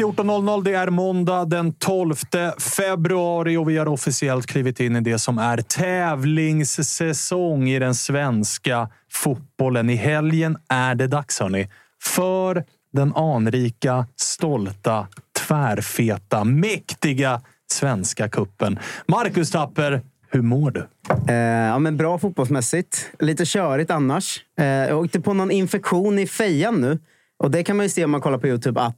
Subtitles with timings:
[0.00, 0.64] Är 14.00.
[0.64, 2.14] Det är måndag den 12
[2.58, 8.88] februari och vi har officiellt klivit in i det som är tävlingssäsong i den svenska
[9.12, 9.90] fotbollen.
[9.90, 11.68] I helgen är det dags hörni,
[12.02, 15.06] för den anrika, stolta,
[15.46, 17.40] tvärfeta, mäktiga
[17.72, 18.78] svenska kuppen.
[19.06, 20.86] Marcus Tapper, hur mår du?
[21.28, 23.10] Eh, ja, men bra fotbollsmässigt.
[23.18, 24.40] Lite körigt annars.
[24.58, 26.98] Eh, jag åkte på någon infektion i fejan nu.
[27.38, 28.96] Och det kan man ju se om man kollar på Youtube att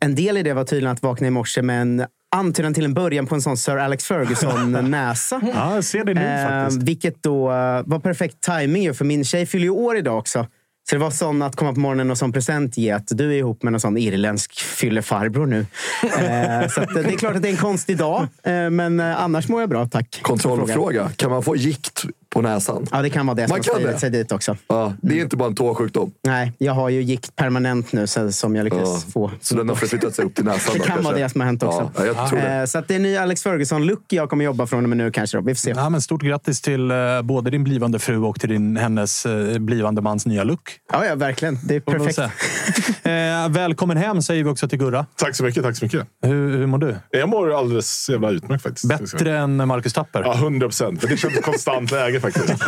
[0.00, 2.94] en del i det var tydligen att vakna i morse med en antydan till en
[2.94, 5.40] början på en sån Sir Alex Ferguson-näsa.
[5.54, 6.82] Ja, jag ser det nu faktiskt.
[6.82, 10.46] Vilket då eh, var perfekt timing ju, för min tjej fyller ju år idag också.
[10.88, 13.36] Så det var sån att komma på morgonen och som present ge att du är
[13.36, 15.66] ihop med någon sån irländsk fyllefarbror nu.
[16.02, 19.00] Eh, så att, eh, det är klart att det är en konstig dag, eh, men
[19.00, 20.20] eh, annars mår jag bra, tack.
[20.22, 21.10] Kontrollfråga.
[21.16, 22.86] Kan man få gikt på näsan?
[22.90, 23.98] Ja, det kan vara det som Man kan har det.
[23.98, 24.56] sig dit också.
[24.68, 26.12] Ja, det är inte bara en tåsjukdom.
[26.26, 29.10] Nej, jag har ju gikt permanent nu så, som jag lyckades Ja.
[29.12, 29.30] få.
[29.40, 30.72] Så den har förflyttat sig upp till näsan?
[30.74, 31.22] Det då, kan vara kanske?
[31.22, 31.90] det som har hänt också.
[31.96, 32.52] Ja, jag tror det.
[32.54, 35.10] Eh, Så att det är ny Alex Ferguson-look jag kommer jobba från och med nu
[35.10, 35.36] kanske.
[35.36, 35.42] Då.
[35.42, 35.70] Vi får se.
[35.76, 39.58] Ja, men stort grattis till eh, både din blivande fru och till din, hennes eh,
[39.58, 40.60] blivande mans nya look.
[40.92, 41.58] Ja, ja, verkligen.
[41.64, 42.18] Det är perfekt.
[43.02, 45.06] eh, välkommen hem säger vi också till Gurra.
[45.16, 45.62] Tack så mycket.
[45.62, 46.06] Tack så mycket.
[46.26, 46.96] Hur, hur mår du?
[47.10, 48.88] Jag mår alldeles jävla utmärkt faktiskt.
[48.88, 50.22] Bättre än Marcus Tapper?
[50.22, 51.00] Ja, 100 procent.
[51.08, 52.62] Det känns konstant läge faktiskt.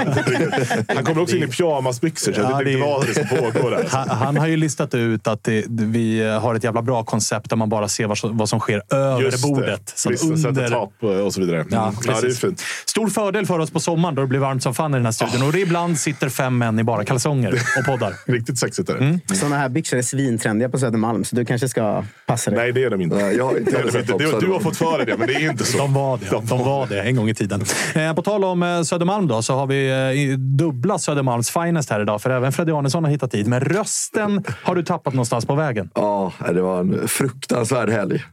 [0.94, 3.10] Han kommer också in i pyjamasbyxor, så jag Ja, vet det inte är- vad det
[3.10, 3.86] är som pågår där.
[3.90, 7.56] Han, han har ju listat ut att det, vi har ett jävla bra koncept där
[7.56, 9.92] man bara ser vad, som- vad som sker över Just bordet.
[9.96, 11.56] sätter tapp och så vidare.
[11.60, 11.68] Mm.
[11.72, 12.62] Ja, Ja, det är fint.
[12.86, 15.12] Stor fördel för oss på sommaren då det blir varmt som fan i den här
[15.12, 15.42] studion.
[15.46, 18.14] Och det ibland sitter fem män i bara kalsonger och poddar.
[18.32, 19.34] Riktigt sexigt är det.
[19.36, 22.58] Såna här byxor är svintrendiga på Södermalm, så du kanske ska passa dig.
[22.60, 23.16] Nej, det är de inte.
[23.16, 24.30] Jag har inte Det är de inte.
[24.30, 25.78] så Du, du har fått för dig det, men det är inte så.
[25.78, 26.30] De var det.
[26.48, 27.64] De var det en gång i tiden.
[27.94, 29.90] Eh, på tal om eh, Södermalm då, så har vi
[30.30, 32.22] eh, dubbla Södermalms finest här idag.
[32.22, 33.46] För även Freddy Arnesson har hittat dit.
[33.46, 35.90] Men rösten har du tappat någonstans på vägen.
[35.94, 38.24] Ja, det var en fruktansvärd helg.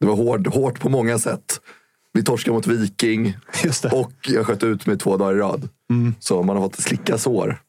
[0.00, 1.60] Det var hård, hårt på många sätt.
[2.12, 3.36] Vi torskade mot Viking
[3.92, 5.68] och jag sköt ut mig två dagar i rad.
[6.20, 7.60] Så man har fått slicka sår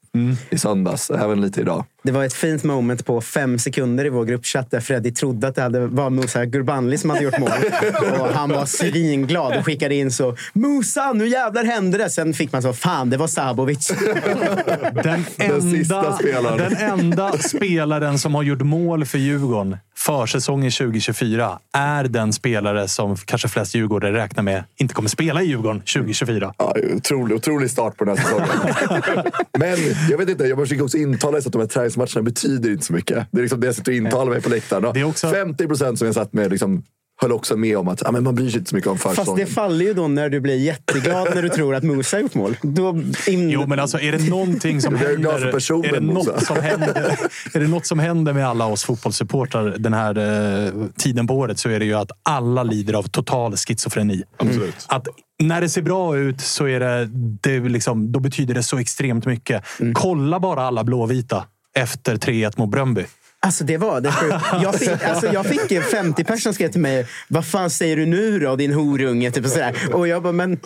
[0.50, 1.86] i söndags, även lite idag.
[2.06, 5.56] Det var ett fint moment på fem sekunder i vår gruppchatt där Freddy trodde att
[5.56, 7.50] det hade, var Musa Gurbanli som hade gjort mål.
[8.20, 12.52] och han var svinglad och skickade in så “Musa, nu jävlar händer det!” Sen fick
[12.52, 13.88] man så “Fan, det var Sabovic”.
[15.04, 16.58] Den Den sista enda, spelaren.
[16.58, 23.16] den enda spelaren som har gjort mål för Djurgården försäsongen 2024 är den spelare som
[23.16, 26.54] kanske flest djurgårdare räknar med inte kommer spela i Djurgården 2024.
[26.58, 29.32] Ja, otrolig, otrolig start på den här säsongen.
[29.60, 29.78] Men
[30.10, 32.94] jag vet inte, jag försöker också intala sig att de här träningsmatcherna betyder inte så
[32.94, 33.28] mycket.
[33.32, 34.94] Det är liksom det jag sitter och intalar mig på läktaren.
[34.94, 36.84] Det är också- 50 procent som jag satt med liksom
[37.22, 39.16] höll också med om att ja, men man bryr sig inte så mycket om Fast
[39.16, 39.46] försäsongen.
[39.46, 42.34] det faller ju då när du blir jätteglad när du tror att Musa har gjort
[42.34, 42.58] mål.
[42.62, 43.50] Då in...
[43.50, 45.48] Jo, men alltså är det någonting som Jag är glad händer...
[45.48, 47.18] för personen, är, det något som händer
[47.54, 51.60] är det något som händer med alla oss fotbollssupportrar den här eh, tiden på året
[51.60, 54.24] så är det ju att alla lider av total schizofreni.
[54.38, 54.86] Absolut.
[54.88, 55.08] Att
[55.44, 57.10] när det ser bra ut så är det,
[57.42, 59.64] det liksom, då betyder det så extremt mycket.
[59.94, 61.46] Kolla bara alla blåvita
[61.76, 63.06] efter 3-1 mot Bröndby.
[63.40, 64.12] Alltså det var det.
[64.12, 64.36] sjukt.
[64.64, 67.08] Jag fick, alltså jag fick eh, 50 personer skrev till mig.
[67.28, 69.32] Vad fan säger du nu då din horunge?
[69.32, 69.76] Typ och, sådär.
[69.94, 70.60] och jag bara, men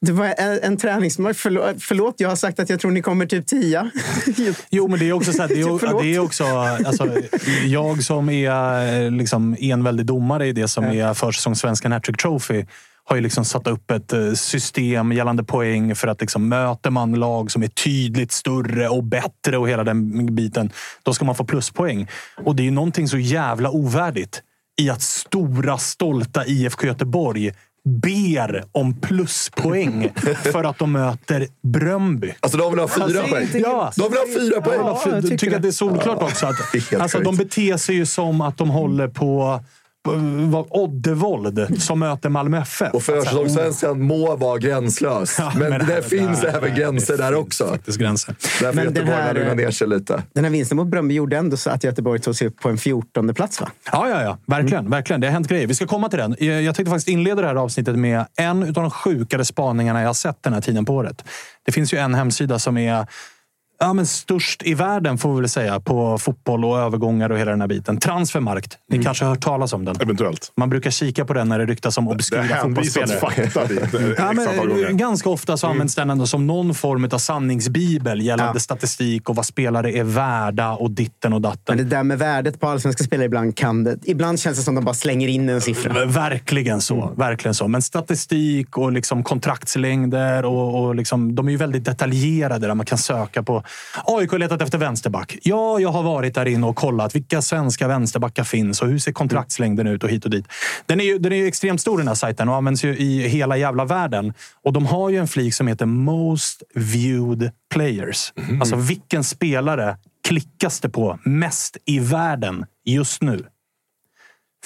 [0.00, 1.36] det var en, en träningsmatch.
[1.40, 3.90] Förlåt, förlåt, jag har sagt att jag tror ni kommer typ tia.
[4.70, 6.02] Jo, men det är också så här, det är, Förlåt.
[6.02, 7.12] det är också, alltså,
[7.64, 12.64] jag som är liksom, enväldig domare i det som är försäsongssvenskan Hattrick Trophy
[13.08, 17.12] har ju liksom satt upp ett eh, system gällande poäng för att liksom, möter man
[17.14, 20.70] lag som är tydligt större och bättre och hela den biten,
[21.02, 22.08] då ska man få pluspoäng.
[22.44, 24.42] Och det är ju någonting så jävla ovärdigt
[24.80, 27.52] i att stora, stolta IFK Göteborg
[27.84, 30.12] ber om pluspoäng
[30.52, 32.34] för att de möter Bröndby.
[32.40, 33.48] Alltså de vill ha fyra Alltså, poäng.
[33.52, 33.92] Ja.
[33.96, 34.80] De vill ha fyra poäng.
[34.80, 35.56] Ja, jag jag tycker tycker det.
[35.56, 36.46] att det är solklart också.
[36.46, 36.56] Att,
[37.00, 39.60] alltså, de beter sig ju som att de håller på,
[40.70, 42.94] Oddevold som möter Malmö FF.
[42.94, 45.36] Och försäsongssvenskan må vara gränslös.
[45.38, 47.66] Ja, men, men det här- finns där- även gränser där också.
[47.68, 48.34] faktiskt gränser.
[48.60, 50.22] Därför Men Göteborg här- har lugnat ner sig lite.
[50.32, 52.78] Den här vinsten mot Bröndby gjorde ändå så att Göteborg tog sig upp på en
[52.78, 53.60] 14 plats.
[53.60, 53.68] Va?
[53.92, 54.38] Ja, ja, ja.
[54.46, 55.20] Verkligen, verkligen.
[55.20, 55.66] Det har hänt grejer.
[55.66, 56.36] Vi ska komma till den.
[56.38, 60.08] Jag jag tänkte faktiskt inleda det här avsnittet med en av de sjukare spaningarna jag
[60.08, 61.24] har sett den här tiden på året.
[61.66, 63.06] Det finns ju en hemsida som är
[63.78, 67.50] ja, men störst i världen, får vi väl säga, på fotboll och övergångar och hela
[67.50, 67.98] den här biten.
[67.98, 68.78] Transfermarkt.
[68.90, 69.96] Ni kanske har hört talas om den?
[70.00, 70.52] Eventuellt.
[70.56, 73.18] Man brukar kika på den när det ryktas om obskyra fotbollsspelare.
[73.20, 74.90] fakta dit eh, Ja, men, gånger.
[74.92, 78.60] ganska ofta så används den ändå som någon form av sanningsbibel gällande Ja.
[78.60, 81.76] statistik och vad spelare är värda och ditten och datten.
[81.76, 83.98] Men det där med värdet på allsvenska spelare ibland kan det...
[84.04, 86.04] Ibland känns det som att de bara slänger in en siffra.
[86.04, 87.12] Verkligen så.
[87.16, 87.68] Verkligen så.
[87.68, 92.86] Men statistik och liksom kontraktslängder och, och liksom, de är ju väldigt detaljerade där man
[92.86, 93.62] kan söka på.
[94.04, 95.38] AIK har letat efter vänsterback.
[95.42, 99.12] Ja, jag har varit där inne och kollat vilka svenska vänsterbackar finns och hur ser
[99.12, 100.46] kontraktslängden ut och hit och dit.
[100.86, 103.28] Den är ju, den är ju extremt stor den här sajten och används ju i
[103.28, 104.34] hela jävla världen.
[104.64, 108.32] Och de har ju en flik som heter Most Viewed Players.
[108.60, 109.96] Alltså vilken spelare
[110.28, 113.46] klickas det på mest i världen just nu?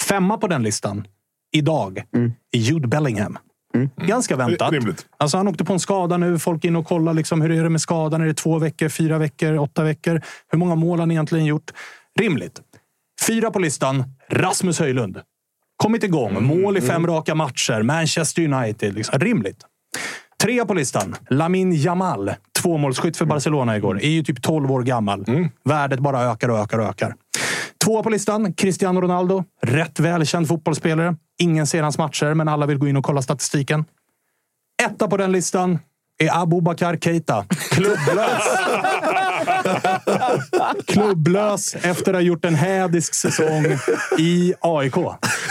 [0.08, 1.06] Femma på den listan
[1.52, 2.02] idag
[2.52, 3.38] är Jude Bellingham.
[3.96, 4.72] Ganska väntat.
[4.72, 5.06] Rimligt.
[5.16, 6.38] Alltså han åkte på en skada nu.
[6.38, 8.20] Folk inne och kollar liksom, hur är det med skadan.
[8.20, 10.22] Är det två veckor, fyra veckor, åtta veckor?
[10.48, 11.70] Hur många mål har han egentligen gjort?
[12.20, 12.60] Rimligt.
[13.26, 14.04] Fyra på listan.
[14.30, 15.20] Rasmus Höjlund.
[15.76, 16.44] Kommit igång.
[16.44, 17.82] Mål i fem raka matcher.
[17.82, 18.94] Manchester United.
[18.94, 19.18] Liksom.
[19.18, 19.64] Rimligt.
[20.40, 21.16] Trea på listan.
[21.30, 22.30] Lamin Jamal.
[22.62, 24.02] Tvåmålsskytt för Barcelona igår.
[24.02, 25.24] Är ju typ 12 år gammal.
[25.64, 27.14] Värdet bara ökar och ökar och ökar.
[27.84, 28.52] Tvåa på listan.
[28.52, 29.44] Cristiano Ronaldo.
[29.62, 31.16] Rätt välkänd fotbollsspelare.
[31.38, 33.84] Ingen ser hans matcher, men alla vill gå in och kolla statistiken.
[34.82, 35.78] Etta på den listan
[36.18, 37.44] är Abubakar Keita.
[37.70, 38.42] Klubblös.
[40.86, 43.66] Klubblös efter att ha gjort en hädisk säsong
[44.18, 44.94] i AIK.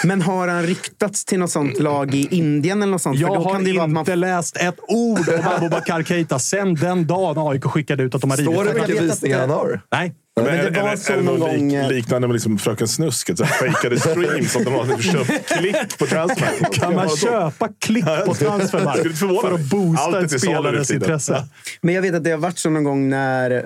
[0.03, 3.19] Men har han ryktats till något sånt lag i Indien eller något sånt?
[3.19, 4.19] Jag har inte man...
[4.19, 8.37] läst ett ord om Abubakar Keita sen den dagen AIK skickade ut att de har
[8.37, 9.81] Står det rivit vilka visningar han har?
[9.91, 10.15] Nej.
[10.43, 12.33] Men, Men det är, var är, så är det någon någon gång, lik, liknande med
[12.33, 13.29] liksom Fröken Snusk?
[13.29, 16.73] Ett fejkade streams som de har typ köpt klick på transfer.
[16.73, 18.67] Kan man köpa klick på förvåna
[19.41, 21.45] för att boosta ett nu spelares intresse?
[21.81, 23.51] Men jag vet att det har varit så någon gång när...
[23.51, 23.63] eh,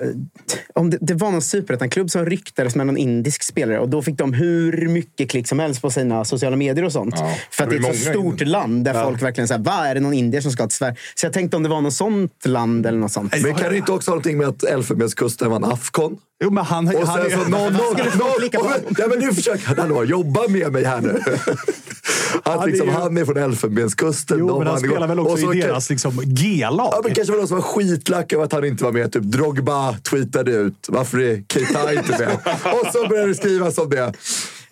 [0.74, 4.18] Om det, det var någon superettan-klubb som ryktades med någon indisk spelare och då fick
[4.18, 7.14] de hur mycket klick som helst på sina sociala medier och sånt.
[7.18, 9.86] Ja, För att det är ett så stort in- land där folk verkligen säger vad
[9.86, 10.96] är det någon indier som ska till Sverige?
[11.14, 13.34] Så jag tänkte om det var något sånt land eller något sånt.
[13.42, 16.16] Men kan det inte också ha någonting med att Elfenbenskusten vann Afcon?
[16.44, 17.48] Jo, men han, Och han sen så är...
[17.50, 21.20] någon, någon, någon, ja, men nu försöker han hallå, jobba med mig här nu.
[22.42, 24.38] Att är liksom, ju- han är från Elfenbenskusten.
[24.38, 24.88] Jo, men han igår.
[24.88, 26.88] spelar väl också så i deras liksom, G-lag?
[26.92, 29.12] Ja, men kanske var någon som var skitlack över att han inte var med.
[29.12, 30.86] Typ Drogba tweetade ut.
[30.88, 32.32] Varför är Keita inte med?
[32.74, 34.12] Och så började det skrivas om det.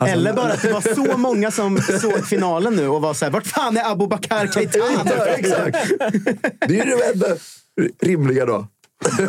[0.06, 3.32] Eller bara att det var så många som såg finalen nu och var så här,
[3.32, 4.78] vart fan är Abubakar Keita?
[4.78, 5.90] Ja, exakt.
[6.68, 7.26] Det är ju det enda
[8.02, 8.66] rimliga då.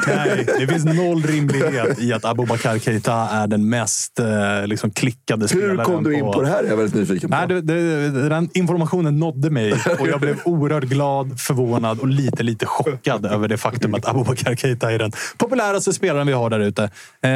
[0.08, 5.48] Nej, det finns noll rimlighet i att Abubakar Keita är den mest eh, liksom, klickade
[5.48, 5.78] spelaren.
[5.78, 6.64] Hur kom du in på det här?
[6.64, 7.38] Jag är väldigt nyfiken på.
[7.38, 12.44] Nej, det, det, den informationen nådde mig och jag blev oerhört glad, förvånad och lite,
[12.44, 16.60] lite chockad över det faktum att Abubakar Keita är den populäraste spelaren vi har där
[16.60, 16.84] ute.
[17.22, 17.32] Eh,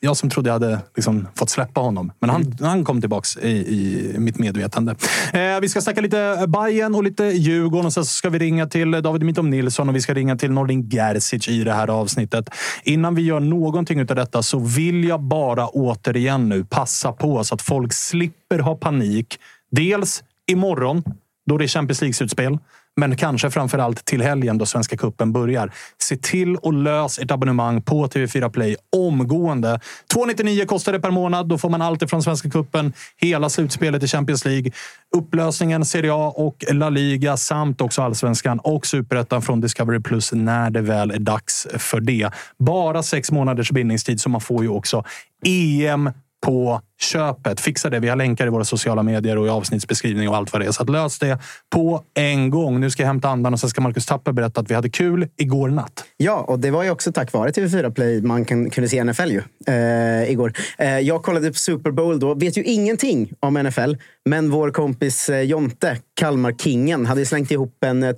[0.00, 3.48] jag som trodde jag hade liksom fått släppa honom, men han, han kom tillbaks i,
[3.48, 4.94] i mitt medvetande.
[5.32, 8.66] Eh, vi ska snacka lite Bayern och lite Djurgården och sen så ska vi ringa
[8.66, 11.88] till David Mitov Nilsson och vi ska ringa till Nordin Gerzic Terzic i det här
[11.88, 12.50] avsnittet.
[12.82, 17.54] Innan vi gör någonting av detta så vill jag bara återigen nu passa på så
[17.54, 19.38] att folk slipper ha panik.
[19.70, 21.02] Dels imorgon,
[21.46, 22.58] då det är Champions League-slutspel.
[22.96, 25.72] Men kanske framför allt till helgen då Svenska Kuppen börjar.
[26.02, 29.80] Se till att lösa ert abonnemang på TV4 Play omgående.
[30.12, 31.48] 299 kostar det per månad.
[31.48, 34.72] Då får man allt ifrån Svenska Kuppen, hela slutspelet i Champions League,
[35.16, 40.70] upplösningen Serie A och La Liga samt också allsvenskan och superettan från Discovery Plus när
[40.70, 42.30] det väl är dags för det.
[42.58, 45.04] Bara sex månaders bindningstid, så man får ju också
[45.46, 46.10] EM
[46.44, 47.60] på köpet.
[47.60, 48.00] Fixa det.
[48.00, 50.72] Vi har länkar i våra sociala medier och i avsnittsbeskrivning och allt vad det är.
[50.72, 51.38] Så att lös det
[51.72, 52.80] på en gång.
[52.80, 55.28] Nu ska jag hämta andan och sen ska Marcus Tapper berätta att vi hade kul
[55.36, 56.04] igår natt.
[56.16, 59.30] Ja, och det var ju också tack vare TV4 Play man kan, kunde se NFL
[59.30, 60.52] ju, eh, igår.
[60.78, 62.34] Eh, jag kollade på Super Bowl då.
[62.34, 68.02] Vet ju ingenting om NFL, men vår kompis eh, Jonte, Kalmar-kingen, hade slängt ihop en
[68.02, 68.12] eh,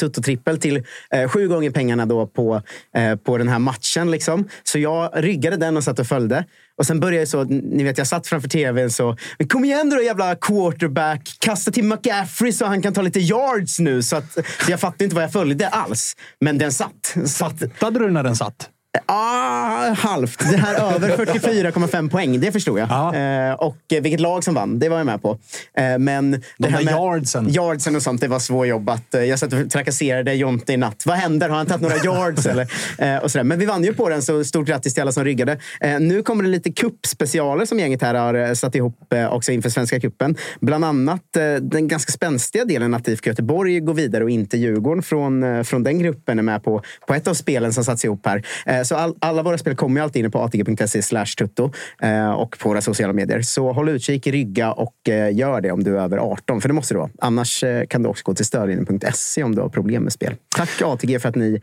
[0.60, 2.62] till eh, sju gånger pengarna då på,
[2.96, 4.10] eh, på den här matchen.
[4.10, 4.48] Liksom.
[4.64, 6.44] Så jag ryggade den och satt och följde.
[6.78, 9.90] Och sen började jag så, ni vet, jag satt framför tvn så, men kom igen
[9.90, 14.02] då jävla quarterback, kasta till McCaffrey så han kan ta lite yards nu.
[14.02, 16.16] Så att, jag fattade inte vad jag följde alls.
[16.40, 17.16] Men den satt.
[17.26, 17.58] satt.
[17.58, 18.70] Fattade du när den satt?
[19.06, 20.38] Ah, halvt.
[20.50, 22.88] Det här över 44,5 poäng, det förstod jag.
[22.90, 23.14] Ja.
[23.14, 25.38] Eh, och vilket lag som vann, det var jag med på.
[25.78, 27.48] Eh, men det De här där med yardsen.
[27.50, 29.14] yardsen och sånt, det var svårjobbat.
[29.14, 31.02] Eh, Jag satt och trakasserade Jonte i natt.
[31.06, 31.48] Vad händer?
[31.48, 32.46] Har han tagit några yards?
[32.46, 32.66] eller?
[32.98, 33.44] Eh, och sådär.
[33.44, 35.58] Men vi vann ju på den, så stort grattis till alla som ryggade.
[35.80, 38.96] Eh, nu kommer det lite kuppspecialer som gänget här har eh, satt ihop
[39.30, 40.36] också inför Svenska cupen.
[40.60, 41.22] Bland annat
[41.60, 45.98] den ganska spänstiga delen att IFK Göteborg går vidare och inte Djurgården från, från den
[45.98, 48.42] gruppen är med på, på ett av spelen som satts ihop här.
[48.86, 52.58] Så all, alla våra spel kommer ju alltid inne på atg.se slash tutto eh, och
[52.58, 53.42] på våra sociala medier.
[53.42, 56.74] Så håll utkik, rygga och eh, gör det om du är över 18, för det
[56.74, 57.10] måste du vara.
[57.18, 60.34] Annars eh, kan du också gå till stödlinjen.se om du har problem med spel.
[60.56, 61.60] Tack ATG för att ni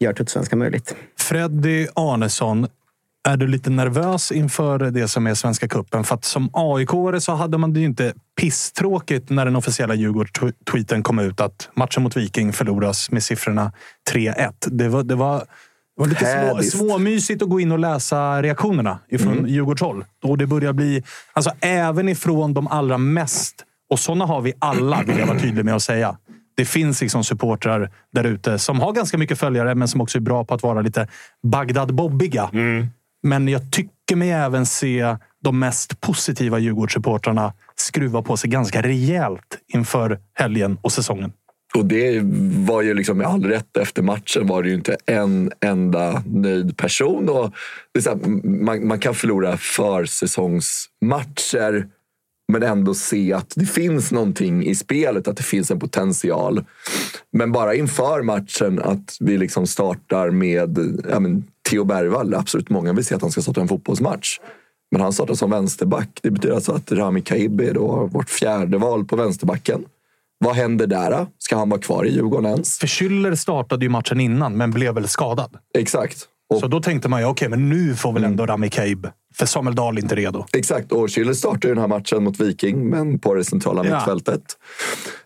[0.00, 0.96] gör Tuttosvenska möjligt.
[1.18, 2.66] Freddy Arnesson,
[3.28, 6.04] är du lite nervös inför det som är Svenska Cupen?
[6.04, 6.90] För att som aik
[7.22, 12.02] så hade man det ju inte pisstråkigt när den officiella Djurgårds-tweeten kom ut att matchen
[12.02, 13.72] mot Viking förloras med siffrorna
[14.12, 14.52] 3-1.
[14.66, 15.44] Det var, det var,
[15.96, 19.46] det var lite små, småmysigt att gå in och läsa reaktionerna ifrån Mm.
[19.46, 20.04] Djurgårdshåll.
[20.22, 25.02] Och det börjar bli, alltså även ifrån de allra mest, och sådana har vi alla,
[25.06, 26.16] vill jag vara tydlig med att säga.
[26.56, 30.22] Det finns liksom supportrar där ute som har ganska mycket följare, men som också är
[30.22, 31.08] bra på att vara lite
[31.42, 32.50] Bagdad-bobbiga.
[33.22, 39.58] Men jag tycker mig även se de mest positiva Djurgårdssupportrarna skruva på sig ganska rejält
[39.74, 41.32] inför helgen och säsongen.
[41.76, 42.20] Och det
[42.66, 43.76] var ju liksom med all rätt.
[43.76, 47.28] Efter matchen var det ju inte en enda nöjd person.
[47.28, 47.52] Och
[47.92, 51.88] det så här, man, man kan förlora försäsongsmatcher
[52.52, 56.64] men ändå se att det finns någonting i spelet, att det finns en potential.
[57.32, 60.78] Men bara inför matchen att vi liksom startar med
[61.10, 62.34] ja, men, Theo Bergvall.
[62.34, 64.38] Absolut många vill se att han ska starta en fotbollsmatch.
[64.90, 66.18] Men han startar som vänsterback.
[66.22, 69.84] Det betyder alltså att Rami Kaibi är då vårt fjärde val på vänsterbacken.
[70.38, 71.26] Vad händer där?
[71.38, 72.78] Ska han vara kvar i Djurgården ens?
[72.78, 75.56] För Schüller startade ju matchen innan, men blev väl skadad.
[75.78, 76.28] Exakt.
[76.54, 79.08] Och, Så då tänkte man ju, okej, men nu får väl ändå Rami Kaib.
[79.34, 80.44] För Samuel Dahl är inte redo.
[80.56, 83.94] Exakt, och Schüller startar ju den här matchen mot Viking, men på det centrala Ja.
[83.94, 84.42] mittfältet.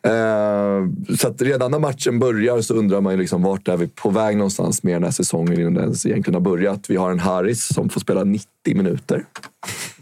[0.02, 4.11] Eh, så redan när matchen börjar så undrar man ju liksom vart är vi på
[4.11, 6.90] väg någonstans med den här säsongen innan den ens egentligen har börjat.
[6.90, 9.25] Vi har en Harris som får spela 90 minuter.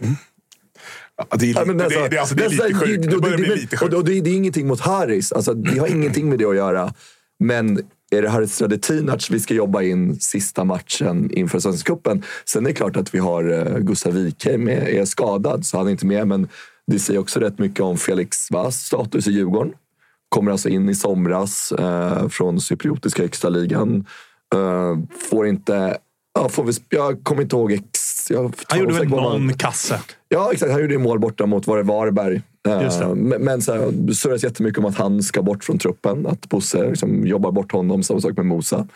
[0.00, 0.08] Ja,
[1.36, 3.10] det, är, lite sjukt.
[3.10, 3.94] Det börjar bli men- lite och- sjukt.
[3.94, 5.32] Och det, det är ingenting mot Harris.
[5.32, 6.94] Alltså, det har ingenting med det att göra.
[7.40, 12.22] Men är det Haris Radetinac vi ska jobba in sista matchen inför Svenska cupen?
[12.44, 15.90] Sen är det klart att vi har uh, Gustav Wikheim är, skadad, så han är
[15.90, 16.28] inte med.
[16.28, 16.48] Men
[16.86, 19.72] det säger också rätt mycket om Felix Vass status i Djurgården.
[20.28, 24.06] Kommer alltså in i somras eh, från cypriotiska högsta ligan.
[24.54, 24.96] Eh,
[25.30, 25.98] får inte...
[26.34, 28.07] Ja, får vi, jag kommer inte ihåg ex...
[28.30, 30.00] Jag Han gjorde väl någon kasse.
[30.28, 30.72] Ja, exakt.
[30.72, 32.42] Han gjorde ju mål borta mot var det Varberg.
[32.68, 33.14] Eh, Just det.
[33.14, 36.26] Men, men så här, surras jättemycket om att han ska bort från truppen.
[36.26, 38.02] Att Bosse liksom jobbar bort honom.
[38.02, 38.86] Samma sak med Mosa.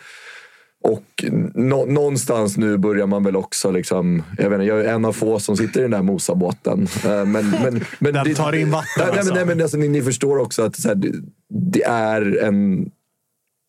[0.83, 3.71] Och nå, någonstans nu börjar man väl också...
[3.71, 6.87] Liksom, jag, vet inte, jag är en av få som sitter i den där Mosa-båten.
[7.05, 9.33] Eh, Men, men, men Den tar in vatten, Nej, nej, alltså.
[9.33, 11.11] men, nej, men alltså, ni, ni förstår också att här, det,
[11.49, 12.89] det är en...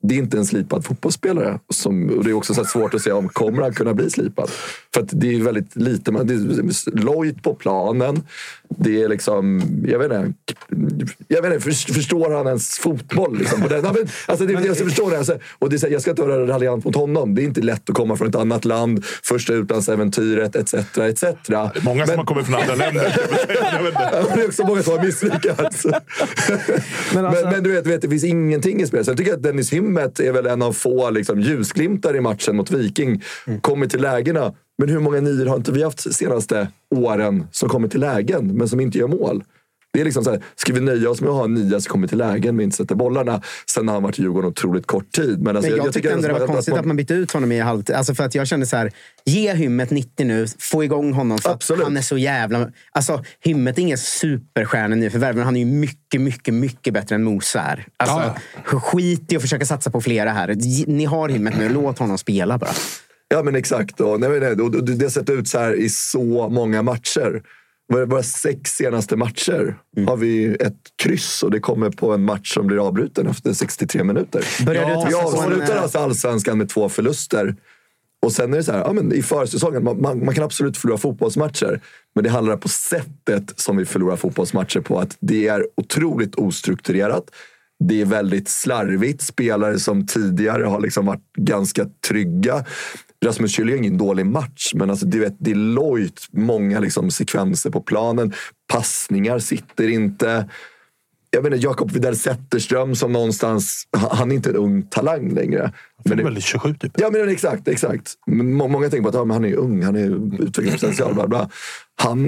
[0.07, 1.59] Det är inte en slipad fotbollsspelare.
[1.69, 4.51] Som, och det är också så svårt att säga om kommer han kunna bli slipad.
[4.95, 6.13] För att det är väldigt lite.
[6.13, 8.23] Man, det är lojt på planen.
[8.79, 9.63] Det är liksom...
[9.89, 10.35] Jag vet inte.
[11.29, 13.39] Jag vet inte för, förstår han ens fotboll?
[13.39, 13.83] Liksom, på den?
[13.83, 15.19] Men, alltså, det, jag förstår det.
[15.19, 17.35] Alltså, och det är här, jag ska inte vara raljant mot honom.
[17.35, 19.05] Det är inte lätt att komma från ett annat land.
[19.23, 20.75] Första utlandsäventyret etc.
[20.75, 21.25] etc.
[21.83, 23.05] Många som Men- har kommit från andra länder.
[23.49, 23.93] Jag men
[24.37, 25.85] det är också många som har misslyckats.
[27.15, 29.07] men, alltså- men, du vet, vet, det finns ingenting i spelet.
[29.07, 32.71] Jag tycker att Dennis hymmet är väl en av få liksom, ljusglimtar i matchen mot
[32.71, 33.23] Viking.
[33.61, 34.53] Kommer till lägena.
[34.79, 38.47] Men hur många nior har inte vi haft de senaste åren som kommer till lägen,
[38.57, 39.45] men som inte gör mål?
[39.93, 41.91] Det är liksom så här, ska vi nöja oss med att ha en nia som
[41.91, 43.43] kommer till lägen men inte sätter bollarna?
[43.71, 45.43] Sen har han varit i Djurgården otroligt kort tid.
[45.43, 47.31] Men, alltså, Men jag, tycker tyckte ändå det var att- konstigt att man bytte ut
[47.33, 47.97] honom i halvtid.
[47.97, 48.93] Alltså för att jag kände så här,
[49.25, 51.39] ge Hymmet 90 nu, få igång honom.
[51.39, 51.85] För att Absolut.
[51.85, 52.71] han är så jävla...
[52.93, 57.15] Alltså, Hymmet är ingen superstjärna nu förvärv, men han är ju mycket, mycket, mycket bättre
[57.15, 57.87] än Mose är.
[57.97, 60.55] Alltså, Skit i att försöka satsa på flera här.
[60.87, 62.71] Ni har Hymmet nu, låt honom spela bara.
[63.29, 64.01] Ja, men exakt.
[64.01, 67.43] Och, nej, nej, och, det har sett ut så här i så många matcher.
[67.93, 70.09] Våra, sex senaste matcher Mm.
[70.09, 74.05] har vi ett kryss och det kommer på en match som blir avbruten efter 63
[74.05, 74.65] minuter.
[74.67, 77.57] Börjar Ja, Vi avslutar eh, alltså allsvenskan med två förluster.
[78.23, 80.77] Och sen är det så här, ja, men i försäsongen, man, man, man kan absolut
[80.77, 81.81] förlora fotbollsmatcher.
[82.15, 84.99] Men det handlar på sättet som vi förlorar fotbollsmatcher på.
[84.99, 87.25] Att det är otroligt ostrukturerat.
[87.85, 89.23] Det är väldigt slarvigt.
[89.23, 92.65] Spelare som tidigare har liksom varit ganska trygga.
[93.25, 97.11] Rasmus Schüller gör ingen dålig match, men alltså, du vet, det är lojt många liksom,
[97.11, 98.33] sekvenser på planen.
[98.73, 100.49] Passningar sitter inte
[101.35, 105.35] jag vet inte, Jakob Widell Zetterström som någonstans, han han är inte en ung talang
[105.35, 105.73] längre.
[106.05, 106.93] Men det är väl 27 typ.
[106.97, 108.15] ja, men exakt, exakt.
[108.27, 111.15] Många tänker på att ja, han är ung, han är utvecklingspotential.
[111.15, 111.51] Bla bla.
[112.03, 112.21] Han,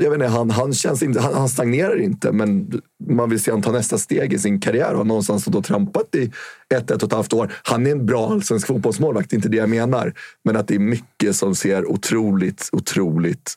[0.00, 3.50] jag vet inte, han, han, känns inte, han, han stagnerar inte, men man vill se
[3.50, 6.32] honom ta nästa steg i sin karriär och har någonstans då trampat i
[6.74, 7.52] ett, ett och ett halvt år.
[7.62, 10.12] Han är en bra allsvensk fotbollsmålvakt, inte det jag menar.
[10.44, 13.54] Men att det är mycket som ser otroligt, otroligt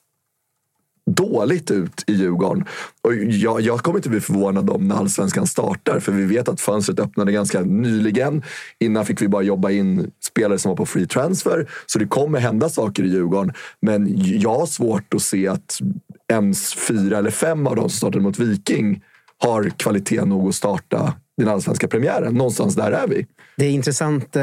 [1.13, 2.65] dåligt ut i Djurgården.
[3.01, 5.99] Och jag, jag kommer inte bli förvånad om när allsvenskan startar.
[5.99, 8.43] För vi vet att fönstret öppnade ganska nyligen.
[8.79, 11.69] Innan fick vi bara jobba in spelare som var på free transfer.
[11.85, 13.53] Så det kommer hända saker i Djurgården.
[13.81, 14.07] Men
[14.39, 15.79] jag har svårt att se att
[16.31, 19.03] ens fyra eller fem av de som startade mot Viking
[19.37, 22.33] har kvalitet nog att starta den allsvenska premiären.
[22.33, 23.25] Någonstans där är vi.
[23.57, 24.41] Det är intressant eh,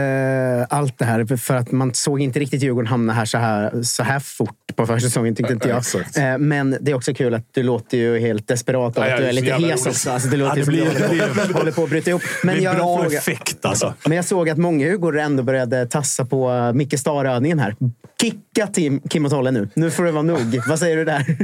[0.68, 4.02] allt det här, för att man såg inte riktigt Djurgården hamna här så här, så
[4.02, 5.78] här fort på försäsongen, tyckte inte jag.
[5.78, 6.18] Exakt.
[6.18, 9.24] Eh, men det är också kul att du låter ju helt desperat och att du
[9.24, 10.10] är lite hes också.
[10.10, 12.10] Alltså, det låter Ja, ju det som blir- du det håller, håller på att bryta
[12.10, 12.22] ihop.
[12.44, 13.18] Men det är jag, bra fråga.
[13.18, 13.94] effekt alltså.
[14.06, 17.76] men jag såg att många Djurgårdare ändå började tassa på Micke Stare-övningen här.
[18.20, 19.68] Kicka Tim, Kim och Tolle nu.
[19.74, 20.60] Nu får det vara nog.
[20.68, 21.36] Vad säger du där?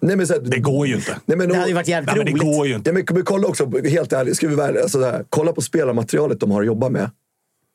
[0.00, 1.16] Nej, men så Det går ju inte.
[1.26, 2.56] Nej, men, Det hade ju varit jävligt Nej, men det roligt.
[2.56, 2.90] går ju inte.
[2.90, 6.40] Ja, men, men kolla också, helt ärligt, ska vi vara alltså, här, kolla på spelarmaterialet
[6.40, 7.10] de har att jobba med.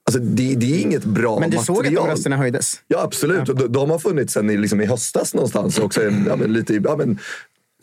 [0.06, 1.75] Alltså, det, det är inget bra Men du material.
[1.77, 2.73] såg att de rösterna höjdes?
[2.88, 3.49] Ja, absolut.
[3.49, 5.80] Och de, de har funnits sen i, liksom, i höstas någonstans.
[5.80, 7.19] Också, ja, men, lite, ja, men,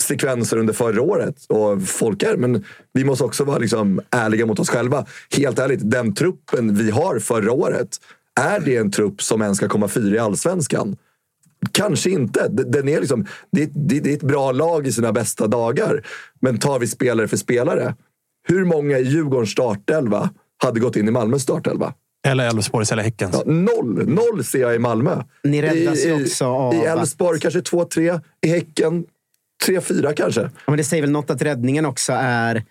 [0.02, 1.36] sekvenser under förra året.
[1.48, 5.06] Och folk är, men vi måste också vara liksom, ärliga mot oss själva.
[5.36, 7.88] Helt ärligt, den truppen vi har förra året,
[8.40, 10.96] är det en trupp som ens ska komma fyra i allsvenskan?
[11.72, 12.48] Kanske inte.
[12.48, 16.06] Den är liksom, det, det, det är ett bra lag i sina bästa dagar.
[16.40, 17.94] Men tar vi spelare för spelare.
[18.48, 20.30] Hur många i Djurgårdens startelva
[20.62, 21.94] hade gått in i Malmös startelva?
[22.26, 23.34] Eller Elfsborgs eller Häckens.
[23.46, 24.08] Ja, noll.
[24.08, 25.22] Noll ser jag i Malmö.
[25.44, 28.20] Ni räddas I, ju också av I Elfsborg kanske två, tre.
[28.46, 29.04] I Häcken
[29.66, 30.40] tre, fyra kanske.
[30.40, 32.62] Ja, men det säger väl något att räddningen också är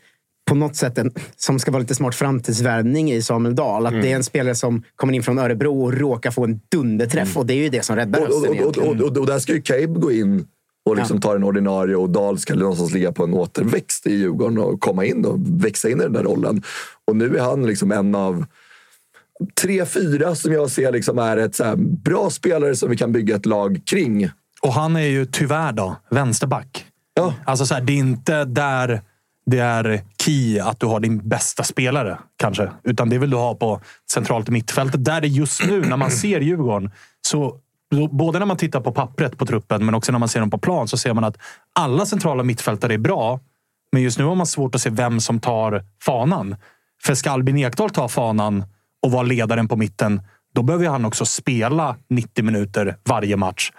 [0.50, 3.86] på något sätt en, som ska vara lite smart framtidsvärvning i Samuel Dahl.
[3.86, 4.06] Att Mm.
[4.06, 7.38] det är en spelare som kommer in från Örebro och råkar få en dunderträff.
[7.38, 8.32] Och det är ju det som räddar Mm.
[8.32, 10.48] Och, Östen och, och, och, och där ska ju Cabe gå in
[10.86, 14.58] och liksom ta den ordinarie och Dahl ska någonstans ligga på en återväxt i Djurgården
[14.58, 16.64] och komma in och växa in i den där rollen.
[17.06, 18.46] Och nu är han liksom en av
[19.62, 23.46] tre, fyra som jag ser liksom är ett bra spelare som vi kan bygga ett
[23.46, 24.30] lag kring.
[24.62, 26.86] Och han är ju tyvärr då vänsterback.
[27.14, 27.34] Ja.
[27.46, 29.02] Alltså så här, det är inte där
[29.46, 32.72] det är key att du har din bästa spelare kanske.
[32.84, 35.06] Utan det vill du ha på centralt mittfältet.
[35.06, 36.92] Där det just nu, när man ser Djurgården,
[37.28, 37.58] så
[38.12, 40.58] både när man tittar på pappret på truppen, men också när man ser dem på
[40.58, 41.38] plan, så ser man att
[41.80, 43.40] alla centrala mittfältare är bra.
[43.92, 46.56] Men just nu har man svårt att se vem som tar fanan.
[47.04, 48.64] För ska Albin Ekdal ta fanan
[49.04, 50.22] och vara ledaren på mitten,
[50.56, 53.72] då behöver han också spela 90 minuter varje match.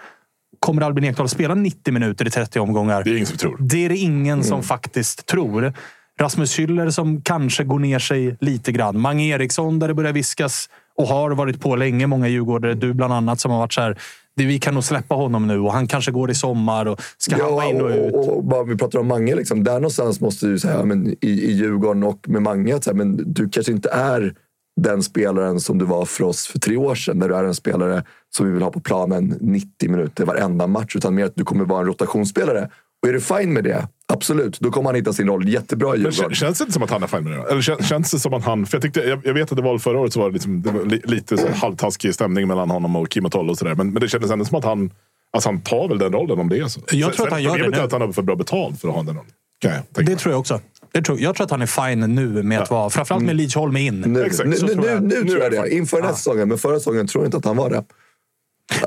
[0.59, 3.03] Kommer Albin Ekdal spela 90 minuter i 30 omgångar?
[3.03, 3.57] Det är ingen som tror.
[3.59, 5.73] Det är det ingen som faktiskt tror.
[6.19, 8.99] Rasmus Schüller som kanske går ner sig lite grann.
[8.99, 12.07] Mange Eriksson där det börjar viskas och har varit på länge.
[12.07, 13.99] Många djurgårdare, du bland annat, som har varit så här.
[14.35, 17.53] Vi kan nog släppa honom nu och han kanske går i sommar och ska han
[17.53, 18.13] vara in och ut.
[18.13, 21.15] och, och, bara vi pratar om Mange, liksom, där någonstans måste du säga men, i,
[21.21, 24.35] i Djurgården och med Mange så här, men du kanske inte är
[24.81, 27.19] den spelaren som du var för oss för tre år sedan.
[27.19, 28.03] När du är en spelare
[28.35, 30.95] som vi vill ha på planen 90 minuter varenda match.
[30.95, 32.69] Utan mer att du kommer vara en rotationsspelare.
[33.01, 35.97] Och är du fine med det, absolut, då kommer han hitta sin roll jättebra i
[35.99, 36.29] Djurgården.
[36.29, 37.37] kän- känns det inte som att han är fine med det?
[37.37, 37.47] då?
[37.47, 38.65] Eller kän- känns det som att han...
[38.65, 40.61] För jag, tyckte, jag, jag vet att det var förra året så var det, liksom,
[40.61, 43.75] det var li, lite så halvtaskig stämning mellan honom och Kim och Tolle och sådär.
[43.75, 44.91] Men, men det kändes ändå som att han...
[45.33, 46.81] Alltså han tar väl den rollen om det är så.
[46.91, 47.85] Jag Sen- tror att han sen- gör det är nu.
[47.85, 49.31] att han har för bra betalt för att ha den rollen.
[49.61, 50.15] Det mig.
[50.15, 50.59] tror jag också.
[50.91, 52.89] Jag tror, jag tror att han är fine nu med att vara...
[52.89, 54.01] Framförallt med Lidsholm in.
[54.01, 55.03] Nu, nu, nu, tror jag.
[55.03, 55.73] nu, tror är jag det det.
[55.75, 56.47] Inför den här säsongen.
[56.49, 57.83] Men förra säsongen tror jag inte att han var det.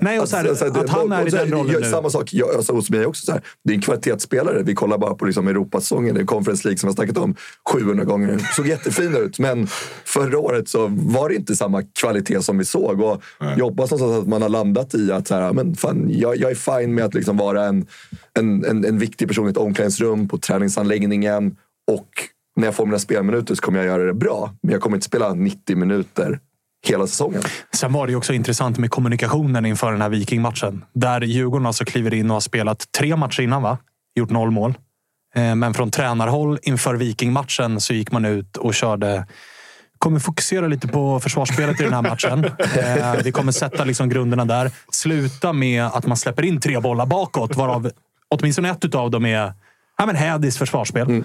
[0.01, 1.83] Nej, och så här, Alltså, alltså, att han är i och så den rollen jag-
[1.83, 1.91] nu.
[1.91, 3.27] Samma sak jag, alltså, hos mig också.
[3.27, 4.63] Så här, det är en kvalitetsspelare.
[4.63, 7.35] Vi kollar bara på liksom, Europasäsongen, eller Conference League som jag snackat om
[7.73, 8.39] 700 gånger.
[8.57, 9.67] Såg jättefin ut, men
[10.05, 13.01] förra året så var det inte samma kvalitet som vi såg.
[13.01, 13.23] Och
[13.57, 16.51] jag hoppas någonstans att man har landat i att så här, men fan, jag, jag
[16.51, 17.87] är fine med att liksom vara en,
[18.39, 21.57] en, en, en viktig person i ett omklädningsrum, på träningsanläggningen.
[21.91, 22.09] Och
[22.57, 24.55] när jag får mina spelminuter så kommer jag göra det bra.
[24.63, 26.41] Men jag kommer inte spela 90 minuter
[26.87, 27.43] hela säsongen.
[27.75, 30.85] Sen var det ju också intressant med kommunikationen inför den här vikingmatchen.
[30.95, 33.79] Där Djurgården alltså kliver in och har spelat tre matcher innan, va?
[34.15, 34.75] Gjort noll mål.
[35.35, 39.27] Eh, men från tränarhåll inför vikingmatchen så gick man ut och körde
[39.99, 42.45] kommer fokusera lite på försvarsspelet i den här matchen.
[42.45, 44.71] Eh, vi kommer sätta liksom grunderna där.
[44.93, 47.91] Sluta med att man släpper in tre bollar bakåt, varav
[48.29, 49.53] åtminstone ett av dem är
[49.99, 51.25] ja, men Hädis försvarsspel.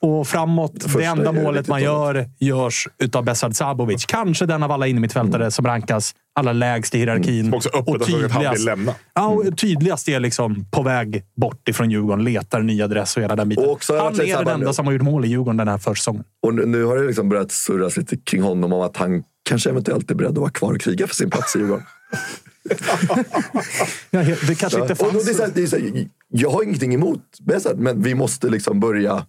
[0.00, 4.04] Och framåt, det enda målet man gör görs utav Besard Sabovic.
[4.06, 7.44] Kanske den av alla innermittfältare som rankas allra lägst i hierarkin.
[7.44, 8.94] Som också öppet har sagt att han vill lämna.
[9.14, 13.36] Ja, och tydligast är liksom på väg bort ifrån Djurgården, letar ny adress och hela
[13.36, 13.64] den biten.
[13.64, 16.24] Och också Han är den enda som har gjort mål i Djurgården den här försäsongen.
[16.42, 19.70] Och nu- nu har det liksom börjat surras lite kring honom om att han kanske
[19.70, 21.84] eventuellt är beredd att vara kvar och kriga för sin plats i Djurgården.
[24.10, 25.24] Ja, det kanske inte och då, fanns...
[25.24, 28.14] det är så här, det är så här, jag har ingenting emot Besard, men vi
[28.14, 29.26] måste liksom börja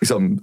[0.00, 0.40] liksom,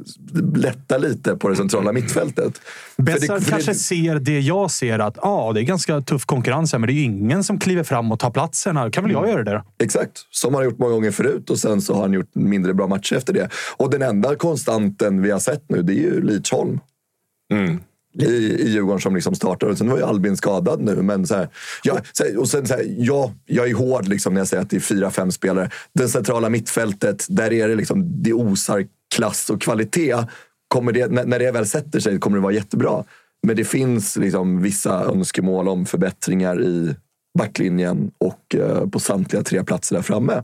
[0.55, 2.57] lätta lite på det centrala mittfältet.
[2.57, 6.01] För det- Bessard för kanske det- ser det jag ser, att ja, det är ganska
[6.01, 8.77] tuff konkurrens här, men det är ju ingen som kliver fram och tar platsen.
[8.77, 8.89] Här.
[8.89, 9.63] Kan väl jag göra det?
[9.83, 12.73] Exakt, som han har gjort många gånger förut och sen så har han gjort mindre
[12.73, 13.49] bra matcher efter det.
[13.77, 16.79] Och den enda konstanten vi har sett nu, det är ju Lidsholm.
[18.21, 19.67] I, I Djurgården som liksom startar.
[19.67, 21.01] Och sen var ju Albin skadad nu.
[21.01, 21.49] Men så här,
[21.83, 24.63] ja, så här, och sen så här, jag, jag är hård liksom när jag säger
[24.63, 25.69] att det är fyra, fem spelare.
[25.93, 30.15] Det centrala mittfältet, där är det liksom, det osar klass och kvalitet.
[30.67, 33.03] Kommer det, när, det väl sätter sig kommer det vara jättebra.
[33.47, 36.95] Men det finns liksom vissa önskemål om förbättringar i
[37.37, 40.43] backlinjen och eh, på samtliga tre platser där framme.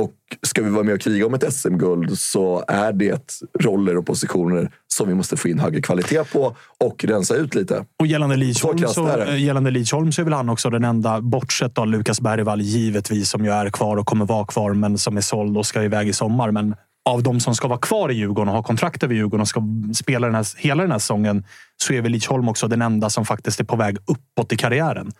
[0.00, 4.06] Och ska vi vara med och kriga om ett SM-guld så är det roller och
[4.06, 7.84] positioner som vi måste få in högre kvalitet på och rensa ut lite.
[7.98, 11.78] Och gällande Lidsholm, så, eh, gällande Lidsholm så är väl han också den enda, bortsett
[11.78, 15.20] av Lukas Bergvall givetvis, som ju är kvar och kommer vara kvar, men som är
[15.20, 16.50] såld och ska iväg i sommar.
[16.50, 16.74] Men
[17.08, 19.62] av de som ska vara kvar i Djurgården och ha kontrakt över Djurgården och ska
[19.94, 21.44] spela den här, hela den här säsongen
[21.76, 25.12] så är väl Lidsholm också den enda som faktiskt är på väg uppåt i karriären.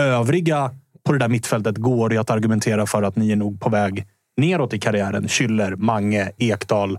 [0.00, 0.70] Övriga
[1.04, 4.06] på det där mittfältet går det att argumentera för att ni är nog på väg
[4.36, 5.28] neråt i karriären.
[5.28, 6.98] Schüller, Mange, Ekdal.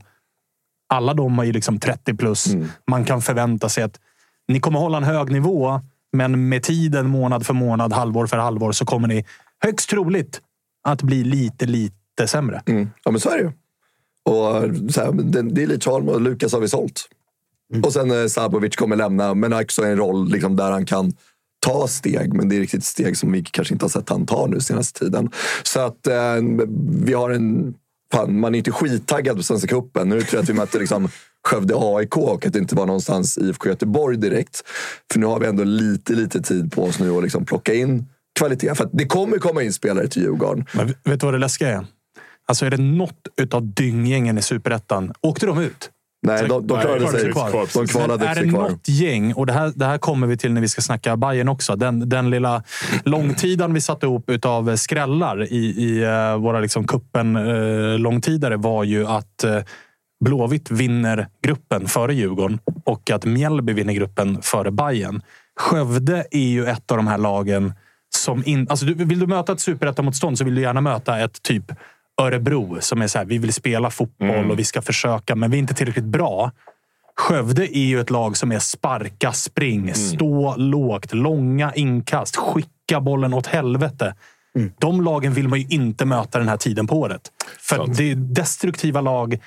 [0.89, 2.47] Alla de är ju liksom 30 plus.
[2.87, 3.99] Man kan förvänta sig att
[4.47, 5.81] ni kommer hålla en hög nivå,
[6.13, 9.25] men med tiden, månad för månad, halvår för halvår, så kommer ni
[9.59, 10.41] högst troligt
[10.83, 12.61] att bli lite, lite sämre.
[12.65, 12.89] Mm.
[13.03, 13.51] Ja, men så är det ju.
[14.25, 17.09] Och, så här, det, det är Lidsholm och Lukas har vi sålt.
[17.83, 21.13] Och sen eh, Sabovic kommer lämna, men har också en roll liksom, där han kan
[21.65, 22.33] ta steg.
[22.33, 24.99] Men det är riktigt steg som vi kanske inte har sett han ta nu senaste
[24.99, 25.29] tiden.
[25.63, 26.15] Så att eh,
[27.05, 27.73] vi har en...
[28.13, 30.09] Fan, man är inte skittaggad på Svenska cupen.
[30.09, 31.09] Nu tror jag att vi möter liksom,
[31.47, 34.63] Skövde AIK och att det inte var någonstans IFK Göteborg direkt.
[35.11, 38.05] För nu har vi ändå lite, lite tid på oss nu att liksom plocka in
[38.39, 38.75] kvalitet.
[38.75, 40.65] För att det kommer komma in spelare till Djurgården.
[40.71, 41.85] Men vet du vad det läskiga är?
[42.47, 45.13] Alltså är det något utav dynggängen i Superettan?
[45.21, 45.89] Åkte de ut?
[46.25, 47.67] Nej, de, de klarade sig sig kvar.
[47.73, 48.69] De kvalade är sig det kvar.
[48.69, 51.49] något gäng, och det här, det här kommer vi till när vi ska snacka Bayern
[51.49, 51.75] också.
[51.75, 52.63] Den, den lilla
[53.03, 58.83] långtiden vi satte ihop utav skrällar i, i uh, våra liksom kuppen uh, långtidare var
[58.83, 59.59] ju att uh,
[60.25, 65.21] Blåvitt vinner gruppen före Djurgården och att Mjällby vinner gruppen före Bayern.
[65.59, 67.73] Skövde är ju ett av de här lagen
[68.15, 68.43] som...
[68.45, 71.71] In, alltså du, vill du möta ett superettamotstånd så vill du gärna möta ett typ
[72.21, 75.57] Örebro som är så här, vi vill spela fotboll och vi ska försöka, men vi
[75.57, 76.51] är inte tillräckligt bra.
[77.15, 83.33] Skövde är ju ett lag som är sparka, spring, stå lågt, långa inkast, skicka bollen
[83.33, 84.15] åt helvete.
[84.79, 87.21] De lagen vill man ju inte möta den här tiden på året.
[87.59, 87.97] För Sant.
[87.97, 89.39] det är destruktiva lag.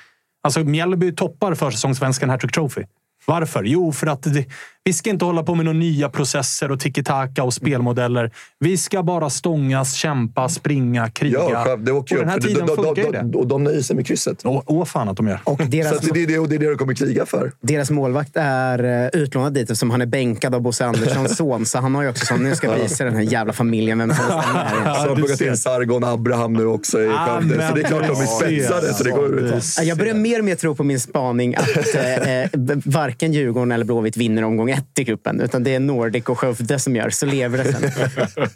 [0.43, 2.83] Alltså Mjällby toppar försäsongssvenskan Hattrick Trophy.
[3.25, 3.63] Varför?
[3.63, 4.45] Jo, för att det,
[4.89, 8.31] vi ska inte hålla på med några nya processer och tiki-taka och spelmodeller.
[8.59, 11.39] Vi ska bara stångas, kämpa, springa, kriga.
[11.39, 13.23] Ja, åker ju och den här tiden de, de, funkar ju de, det.
[13.31, 14.41] de, och de nöjer sig med krysset.
[14.43, 15.39] Åh, åh fan att de gör.
[15.43, 17.51] Och Så deras, att det, är det, och det är det de kommer kriga för.
[17.61, 21.65] deras målvakt är eh, utlånad dit eftersom han är bänkad av Bosse Anderssons son.
[21.65, 24.09] Så han har ju också sån, nu ska jag visa den här jävla familjen vem
[24.13, 24.83] som bestämmer.
[24.93, 25.49] Så har de plockat ser.
[25.49, 27.67] in Sargon Abraham nu också i Ah, Skövde.
[27.67, 28.93] Så det är klart de är spetsade.
[28.93, 29.63] Så det går ut.
[29.81, 32.49] Jag börjar mer och mer tro på min spaning att eh, eh,
[32.85, 35.41] varken Djurgården eller Blåvitt vinner omgång ett i cupen.
[35.41, 38.47] Utan det är Nordic och Skövde som gör, så lever det sen.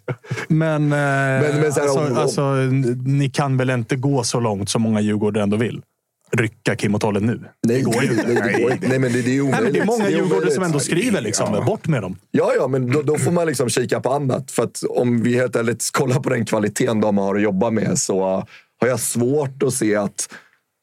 [0.48, 0.90] Men, eh,
[1.62, 2.52] men så här, alltså, om- om- alltså,
[3.06, 5.82] ni kan väl inte gå så långt som många Djurgårdare ändå vill?
[6.38, 7.40] rycka Kim och Tolle nu.
[7.68, 8.28] Nej, det går ju inte.
[8.28, 8.74] Nej, det, går.
[8.90, 9.86] Nej, men det, det är ju Nej, men det är omöjligt.
[9.86, 10.54] många djurgårdare omöjligt.
[10.54, 11.62] som ändå skriver liksom, Ja.
[11.62, 12.16] bort med dem.
[12.32, 14.52] Ja, ja, men då, då får man liksom kika på annat.
[14.52, 17.98] För att om vi helt ärligt kollar på den kvaliteten de har att jobba med
[18.00, 18.24] så
[18.82, 20.30] har jag svårt att se att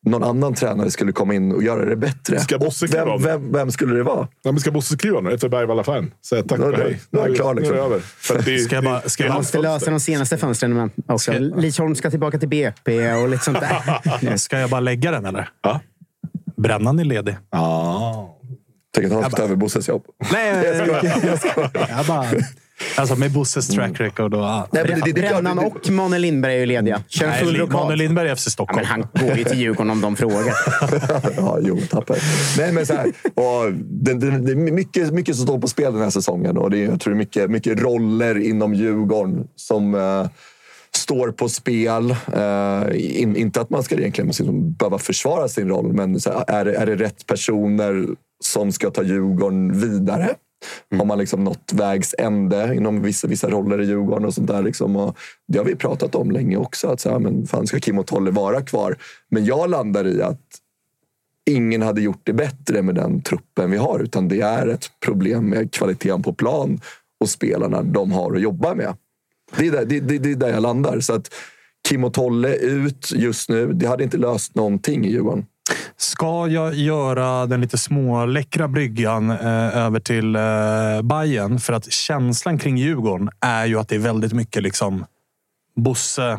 [0.07, 2.41] någon annan tränare skulle komma in och göra det bättre.
[2.41, 4.29] Ska Bosse kliva vem, vem, vem skulle det vara?
[4.43, 6.13] Ja, men ska Bosse skriva nu efter Bergvalla-affären?
[6.27, 7.01] Säga tack och det- hej.
[7.11, 7.75] då är det Nu- klar, liksom.
[7.77, 8.01] Nu är det över.
[8.01, 11.33] För att det, Ska jag bara- ska jag Måste lösa de senaste fönstren också.
[11.33, 14.37] Lidsholm ska tillbaka till BP och lite sånt där.
[14.37, 15.49] Ska jag bara lägga den eller?
[15.63, 15.81] Ja.
[16.57, 17.37] Brännan är ledig.
[17.51, 18.37] Ja.
[18.95, 20.03] Tänk att han ska ta över Bosses jobb.
[20.33, 21.71] Nej, jag skojar.
[21.97, 22.27] Jag bara...
[22.97, 24.40] Alltså med Bosses track record och...
[24.40, 27.03] Nej, men det, det, klart, Brännan och Manuel Lindberg är ju lediga.
[27.09, 27.99] Kör Nej, full Manuel rockad.
[27.99, 28.77] Lindberg är FC Ja, Stockholm.
[28.77, 28.87] men
[29.21, 30.55] han går ju till Djurgården om de frågar.
[31.37, 32.16] ja, jo, tappar.
[32.59, 35.93] Nej, men så här, och det, det, det är mycket, mycket som står på spel
[35.93, 36.57] den här säsongen.
[36.59, 40.29] Och det är, jag tror det är mycket, mycket roller inom Djurgården som eh,
[40.97, 42.11] står på spel.
[42.11, 46.45] Eh, in, inte att man ska egentligen liksom behöva försvara sin roll, men så här,
[46.61, 48.07] är, det- är det rätt personer
[48.45, 50.29] som ska ta Djurgården vidare?
[50.99, 54.62] Har man liksom nått vägs ände inom vissa, vissa roller i Djurgården och sånt där.
[54.62, 54.96] Liksom.
[54.96, 55.18] Och
[55.49, 56.88] det har vi pratat om länge också.
[56.88, 58.96] Att så här, men fan, ska Kim och Tolle vara kvar?
[59.31, 60.46] Men jag landar i att
[61.51, 64.01] ingen hade gjort det bättre med den truppen vi har.
[64.01, 66.81] Utan det är ett problem med kvaliteten på plan
[67.20, 68.96] och spelarna de har att jobba med.
[69.57, 71.01] Det är där, det, det, det är där jag landar.
[71.01, 71.35] Så att
[71.88, 75.46] Kim och Tolle ut just nu, det hade inte löst någonting i Djurgården.
[75.97, 82.59] Ska jag göra den lite småläckra bryggan eh, över till eh, Bayern För att känslan
[82.59, 85.05] kring Djurgården är ju att det är väldigt mycket liksom
[85.77, 86.39] Bosse,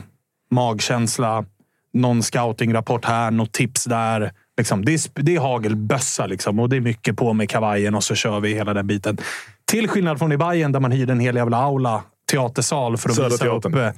[0.51, 1.45] magkänsla,
[1.93, 4.31] någon scoutingrapport här, något tips där.
[4.57, 8.03] Liksom, det, är, det är hagelbössa liksom, och det är mycket på med kavajen och
[8.03, 9.17] så kör vi hela den biten.
[9.65, 13.15] Till skillnad från i Bayern där man hyrde en hel jävla aula teatersal för att
[13.15, 13.85] Södra visa upp, Teatern.
[13.85, 13.91] eh,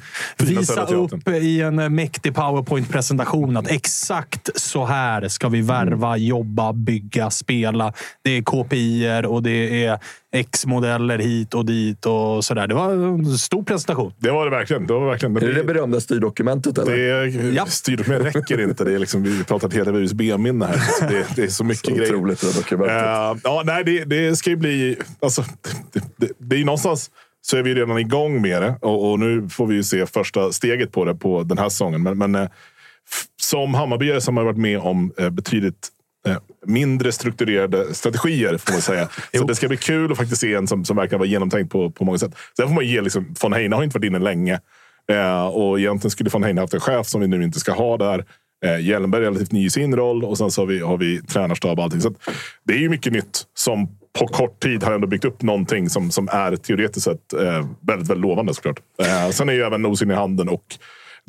[0.46, 6.18] Fina visa upp i en eh, mäktig powerpoint-presentation att exakt så här ska vi värva,
[6.18, 7.94] jobba, bygga, spela.
[8.24, 10.00] Det är KPI och det är
[10.36, 12.68] X-modeller hit och dit och sådär.
[12.68, 14.14] Det var en stor presentation.
[14.18, 14.88] Det var det verkligen.
[14.88, 16.78] Det var verkligen Är det det berömda styrdokumentet?
[16.78, 16.98] Eller?
[16.98, 17.66] det är, Ja.
[17.66, 18.84] Styrdokument räcker inte.
[18.84, 21.08] Det är liksom, vi pratar ett hela USB-minne här.
[21.10, 22.16] Det, det är så mycket Så grejer.
[22.16, 22.98] otroligt det dokumentet.
[22.98, 24.98] Eh, ja, nej, det, det ska ju bli...
[25.22, 25.44] Alltså,
[25.94, 27.10] det, det, det är ju någonstans
[27.46, 30.52] så är vi redan igång med det och, och nu får vi ju se första
[30.52, 32.04] steget på det på den här säsongen.
[32.04, 32.50] Men, men eh,
[33.42, 35.90] som Hammarbyare som har varit med om eh, betydligt
[36.28, 39.10] eh, mindre strukturerade strategier får man säga.
[39.38, 41.92] Så det ska bli kul att faktiskt se en som, som verkar vara genomtänkt på,
[41.92, 42.36] på många sätt.
[42.58, 44.60] Sen får man ge liksom, von Heine har inte varit inne länge.
[45.12, 47.98] Eh, och egentligen skulle von Heine haft en chef som vi nu inte ska ha
[47.98, 48.26] där.
[48.66, 51.22] Eh, Hjelmberg är relativt ny i sin roll och sen så har vi, har vi
[51.22, 52.02] tränarstab och allting.
[52.02, 52.14] Så
[52.64, 56.12] det är ju mycket nytt som på kort tid har ändå byggt upp någonting som,
[56.12, 58.80] som är teoretiskt sett eh, väldigt, väldigt lovande såklart.
[59.00, 60.66] Eh, sen är ju även nosen i handen och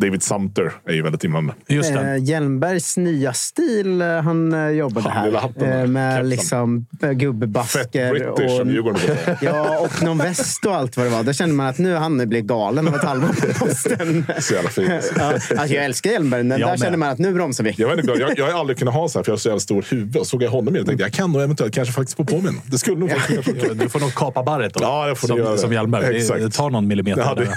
[0.03, 1.55] David Sumter är ju väldigt inblandad.
[1.69, 2.01] Just det.
[2.01, 5.81] Eh, Hjelmbergs nya stil eh, han eh, jobbade Han, hatten här.
[5.83, 6.29] Eh, med kepsen.
[6.29, 8.11] liksom Fett gubbebasker.
[8.13, 9.39] British som Djurgården brukar säga.
[9.43, 11.23] Ja, och någon väst och allt vad det var.
[11.23, 14.25] Då kände man att nu han blivit galen av ett halvår på posten.
[14.41, 14.89] Så jävla fint.
[15.17, 16.81] Ja, alltså jag älskar Hjelmberg, men Jag där med.
[16.81, 17.75] kände man att nu bromsar vi.
[17.77, 19.49] Jag, vet inte, jag, jag har aldrig kunnat ha så här för jag har så
[19.49, 20.17] jävla stor huvud.
[20.17, 22.39] Och såg jag honom i det tänkte jag, kan nog eventuellt kanske faktiskt få på
[22.41, 22.53] mig.
[22.67, 24.81] Det skulle nog faktiskt Du får nog kapa barret då.
[24.83, 25.57] Ja, det får du som, göra.
[25.59, 26.07] som Hjelmberg.
[26.13, 26.41] Det- Exakt.
[26.41, 27.21] Det tar någon millimeter.
[27.23, 27.55] Ja, det- där.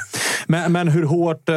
[0.47, 1.49] Men, men hur hårt...
[1.49, 1.55] eh,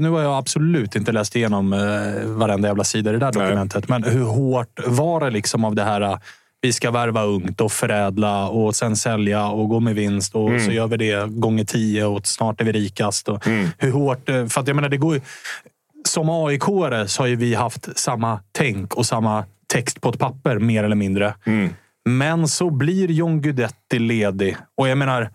[0.00, 3.44] Nu har jag absolut inte läst igenom eh, varenda jävla sida i det där Nej.
[3.46, 3.88] dokumentet.
[3.88, 6.00] Men hur hårt var det liksom av det här...
[6.00, 6.18] eh,
[6.62, 10.34] Vi ska värva ungt och förädla och sen sälja och gå med vinst.
[10.34, 10.64] Och Mm.
[10.64, 13.28] så gör vi det gånger tio och snart är vi rikast.
[13.28, 13.46] Och
[13.78, 14.26] Hur hårt...
[14.26, 15.20] För att jag menar, det går ju...
[16.08, 16.62] Som aik
[17.06, 20.96] så har ju vi haft samma tänk och samma text på ett papper, mer eller
[20.96, 21.34] mindre.
[22.04, 24.56] Men så blir John Guidetti ledig.
[24.76, 25.30] Och jag menar,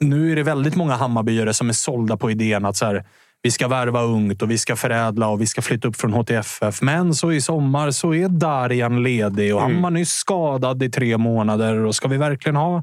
[0.00, 3.04] nu är det väldigt många Hammarbyare som är sålda på idén att så här,
[3.42, 6.82] vi ska värva ungt och vi ska förädla och vi ska flytta upp från HTFF.
[6.82, 11.18] Men så i sommar så är Darjan ledig och han var nyss skadad i tre
[11.18, 11.76] månader.
[11.76, 12.82] Och ska vi verkligen ha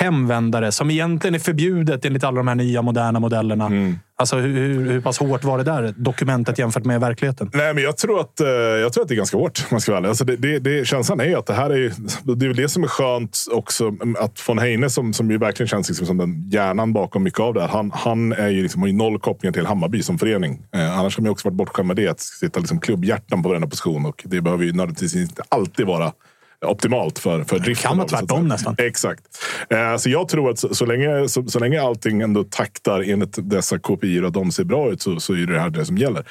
[0.00, 3.70] hemvändare som egentligen är förbjudet enligt alla de här nya moderna modellerna?
[4.20, 7.50] Alltså hur, hur, pass hårt var det där dokumentet jämfört med verkligheten?
[7.54, 9.70] Nej, men jag tror att, eh, jag tror att det är ganska hårt.
[9.70, 11.92] Man ska alltså det, det, det, känslan är ju att det här är
[12.36, 13.84] det är det som är skönt också.
[13.84, 17.40] mm, Att von Heine som, som ju verkligen känns liksom som den hjärnan bakom mycket
[17.40, 17.68] av det här.
[17.68, 20.62] Han, han är ju liksom, har ju noll kopplingar till Hammarby som förening.
[20.74, 22.08] Eh, annars har man ju också varit bortskämd med det.
[22.08, 24.06] Att sitta liksom klubbhjärtan på varenda position.
[24.06, 26.12] Och det behöver ju nödvändigtvis inte alltid vara
[26.66, 27.88] optimalt för, för driften.
[27.88, 28.74] kan vara det, så att tvärtom nästan.
[28.78, 29.22] Exakt.
[29.70, 33.50] Eh, så jag tror att så, så, länge, så, så länge allting ändå taktar enligt
[33.50, 36.24] dessa KPI och de ser bra ut så, så är det här det som gäller.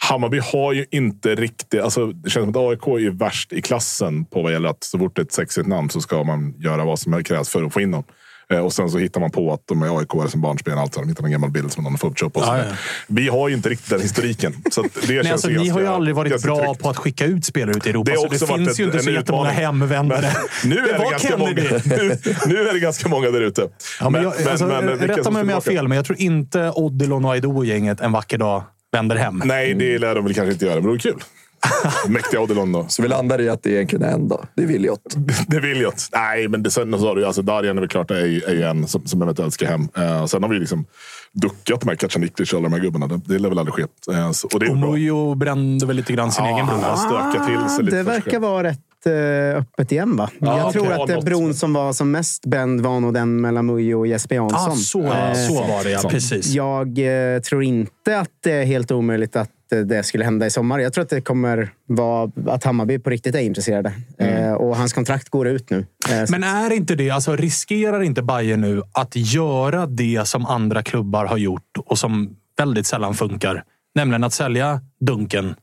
[0.00, 1.80] Hammarby har ju inte riktigt...
[1.80, 4.98] Alltså, det känns som att AIK är värst i klassen på vad gäller att så
[4.98, 7.72] fort det är ett sexigt namn så ska man göra vad som krävs för att
[7.72, 8.04] få in dem.
[8.52, 10.80] Eh, och sen så hittar man på att de är AIK som barnspelare.
[10.80, 12.64] Alltså, de hittar en gammal bild som någon och så Ja, ja.
[13.06, 14.54] Vi har ju inte riktigt den historiken.
[14.70, 16.82] Så det Nej, känns alltså, ni har ju aldrig varit bra tryggt.
[16.82, 18.10] på att skicka ut spelare ut i Europa.
[18.10, 20.32] Det så det finns ju inte så jättemånga hemvändare.
[20.62, 21.62] Men nu, är det ganska Kennedy.
[21.62, 23.68] många, nu, nu är det ganska många där ute.
[24.00, 26.72] Ja, men jag, alltså, som rätta mig om jag har fel, men jag tror inte
[26.74, 29.42] Odilon och Aido-gänget en vacker dag vänder hem.
[29.44, 31.22] Nej, det lär de väl kanske inte göra, men det vore kul.
[32.08, 32.84] Mäktiga Odilon då.
[32.88, 34.44] Så vi landar i att det egentligen är en då.
[34.54, 35.00] Det är Williot.
[35.48, 35.92] Det vill jag.
[36.12, 38.42] Nej, men det, sen så har du ju- alltså Darjan är väl klart är, ju-
[38.42, 39.88] är ju en som, som eventuellt ska hem.
[39.98, 40.84] Uh, sen har vi liksom
[41.32, 43.06] duckat här Kacaniklic och alla de här gubbarna.
[43.06, 43.82] Det, det lär väl aldrig ske.
[44.12, 45.34] Eh, så, och det är bra.
[45.34, 46.74] Brände väl lite grann sin egen bro.
[46.82, 48.42] han stökar till sig lite det för sig verkar själv.
[48.42, 50.30] vara rätt eh, öppet igen, va?
[50.38, 50.92] Ja, jag tror okej.
[50.92, 53.98] att Ja, det något bron som- var som mest bränd var nog den mellan Mujo
[53.98, 54.72] och Jesper Jansson.
[54.72, 56.08] Ah, så, Eh, så var det, ja.
[56.08, 56.46] Precis.
[56.46, 56.98] Jag
[57.34, 60.78] eh, tror inte att det är helt omöjligt att eh, det skulle hända i sommar.
[60.78, 63.92] Jag tror att det kommer vara att Hammarby på riktigt är intresserade.
[64.18, 65.86] Eh, och hans kontrakt går ut nu.
[66.10, 70.82] Eh, Men är inte det, alltså riskerar inte Bayern nu att göra det som andra
[70.82, 73.64] klubbar har gjort och som väldigt sällan funkar?
[73.94, 75.54] Nämligen att sälja Dunken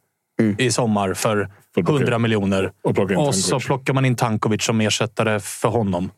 [0.58, 2.72] i sommar för För plocka 100 in- miljoner.
[2.84, 6.12] och Och så plockar man in Tankovic som ersättare för honom.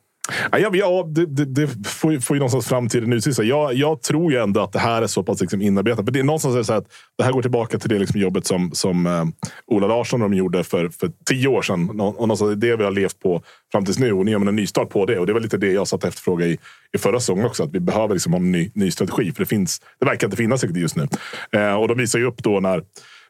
[0.52, 3.44] Ja, ja, det, det, det får, ju- får ju någonstans framtiden utvisa.
[3.44, 6.06] Jag, jag tror ju ändå att det här är så pass liksom inarbetat.
[6.06, 6.86] För det är någonstans är det så att
[7.18, 9.24] det här går tillbaka till det liksom jobbet som, som eh,
[9.68, 11.90] Ola Larsson och de gjorde för, för tio år sedan.
[11.94, 14.12] Nå- Och någonstans är det vi har levt på fram tills nu.
[14.14, 15.20] Och nu gör man en nystart på det.
[15.20, 16.58] Och det var lite det jag satt efterfråga i,
[16.96, 17.64] i förra säsongen också.
[17.64, 19.32] Att vi behöver liksom ha en ny, ny strategi.
[19.32, 21.08] För det, finns, det verkar inte finnas riktigt just nu.
[21.52, 22.84] Eh, och de visar ju upp då när,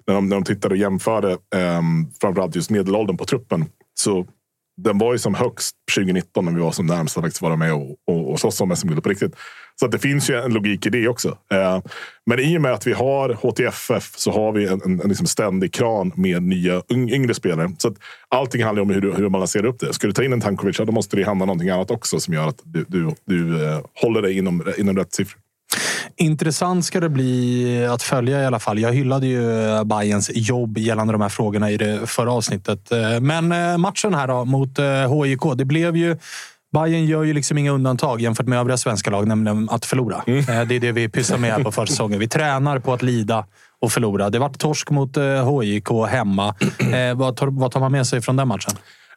[0.07, 1.81] när, de, när de tittade och jämförde eh,
[2.21, 3.65] framförallt just medelåldern på truppen.
[3.93, 4.27] Så
[4.77, 7.73] den var ju som högst 2019 när vi var som närmst att faktiskt vara med
[7.73, 9.35] och, och, och slåss om SM-guld på riktigt.
[9.79, 11.37] Så att det finns ju en logik i det också.
[11.53, 11.81] Eh,
[12.25, 15.27] men i och med att vi har HTFF så har vi en, en, en liksom
[15.27, 17.71] ständig kran med nya yngre spelare.
[17.77, 17.93] Så att
[18.29, 19.93] allting handlar om hur, du- hur man lanserar upp det.
[19.93, 22.33] Ska du ta in en Tankovic, ja, då måste det hända någonting annat också som
[22.33, 25.41] gör att du, du, du eh, håller dig inom, inom rätt siffror.
[26.19, 28.79] Intressant ska det bli att följa i alla fall.
[28.79, 29.41] Jag hyllade ju
[29.85, 32.91] Bayerns jobb gällande de här frågorna i det förra avsnittet.
[32.91, 36.17] Eh, Men eh, matchen här då mot eh, HIK, det blev ju
[36.73, 40.23] Bayern gör ju liksom inga undantag jämfört med övriga svenska lag, nämligen att förlora.
[40.27, 40.39] Mm.
[40.39, 42.19] Eh, Det är det vi pysslar med här på försäsongen.
[42.19, 43.45] Vi tränar på att lida
[43.81, 44.29] och förlora.
[44.29, 46.55] Det vart torsk mot eh, HIK hemma.
[46.79, 48.73] Eh, Vad tar, vad tar man med sig från den matchen?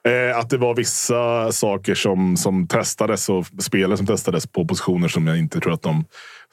[0.08, 5.08] Eh, att det var vissa saker som, som testades och spelare som testades på positioner
[5.08, 6.04] som jag inte tror att de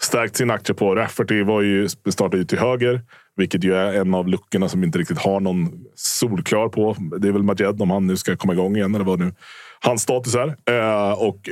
[0.02, 0.96] stärkt sin aktie på.
[0.96, 3.02] Rafferty var ju, startade ju till höger,
[3.36, 6.96] vilket ju är en av luckorna som inte riktigt har någon solklar på.
[7.20, 9.34] Det är väl Majed om han nu ska komma igång igen eller vad nu
[9.80, 10.48] hans status är.
[10.48, 11.50] Eh, och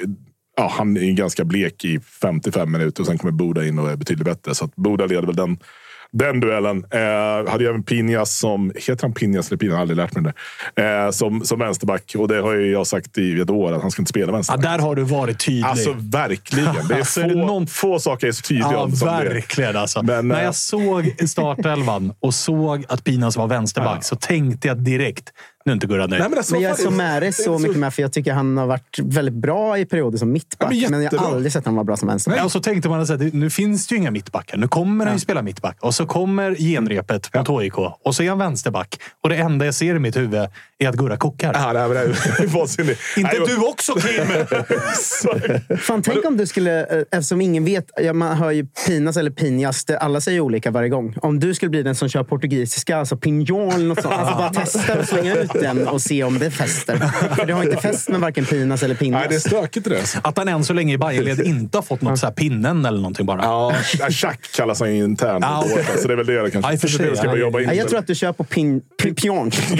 [0.57, 3.95] ja, han är ganska blek i 55 minuter och sen kommer Boda in och är
[3.95, 4.55] betydligt bättre.
[4.55, 5.57] Så att Boda leder väl den
[6.17, 6.85] den duellen.
[6.91, 8.71] Eh, hade ju även Pinjas som...
[8.75, 9.71] Heter han Pinjas eller Pinjas?
[9.71, 10.33] Jag har aldrig lärt mig
[10.75, 10.83] det.
[10.83, 12.15] Eh, som, som vänsterback.
[12.17, 14.31] Och det har ju jag sagt i ett år att han ska inte spela Ja,
[14.31, 14.63] vänsterback.
[14.63, 15.63] där har du varit tydlig.
[15.63, 16.75] Alltså verkligen.
[16.87, 19.75] Det är, Alltså, få, det någon- få saker är så tydliga Ja, verkligen.
[19.75, 20.03] Alltså.
[20.03, 24.77] Men, När eh, jag såg startelvan och såg att Pinas var vänsterback så tänkte jag
[24.83, 25.29] direkt,
[25.65, 26.19] nu är inte Gurra nöjd.
[26.19, 28.13] Nej, men alltså, Men jag är så med det är så mycket med, för jag
[28.13, 30.73] tycker han har varit väldigt bra i perioder som mittback.
[30.73, 32.39] Ja, men men, jag har aldrig sett honom vara bra som vänsterback.
[32.39, 34.57] Ja, och så tänkte man att nu finns det ju inga mittbackar.
[34.57, 35.77] Nu kommer han ju spela mittback.
[35.79, 37.77] Och så kommer genrepet mot HIK.
[37.77, 38.99] Och så är han vänsterback.
[39.23, 40.47] Och det enda jag ser i mitt huvud
[40.77, 41.53] är att Gurra kokar.
[41.53, 42.97] Ja, nej, men det.
[43.17, 44.25] Inte du också Kim!
[45.01, 45.39] så-
[45.77, 49.31] Fan, tänk om du skulle, eh, eftersom ingen vet, ja, man hör ju Pinas eller
[49.31, 51.15] Pinjas, alla säger olika varje gång.
[51.21, 54.13] Om du skulle bli den som kör portugisiska, alltså pinjon eller något sånt.
[54.13, 56.97] Alltså bara testa och slänga ut den och se om det fäster.
[57.35, 59.19] För det har inte fäst med varken Pinas eller Pinjas.
[59.19, 60.19] Nej, det är stökigt det alltså.
[60.23, 62.97] Att han än så länge i Bayernled inte har fått något så här pinnen eller
[62.97, 63.43] någonting bara.
[63.43, 63.73] Ja,
[64.09, 65.45] Jack kallas han ju internt.
[65.47, 66.71] Ja, båten, Så det är väl det det kanske.
[66.71, 67.09] Ja, för sig.
[67.09, 67.67] Det ska man jobba in.
[67.67, 69.51] Ja, jag tror att du kör på pin, pin, pion.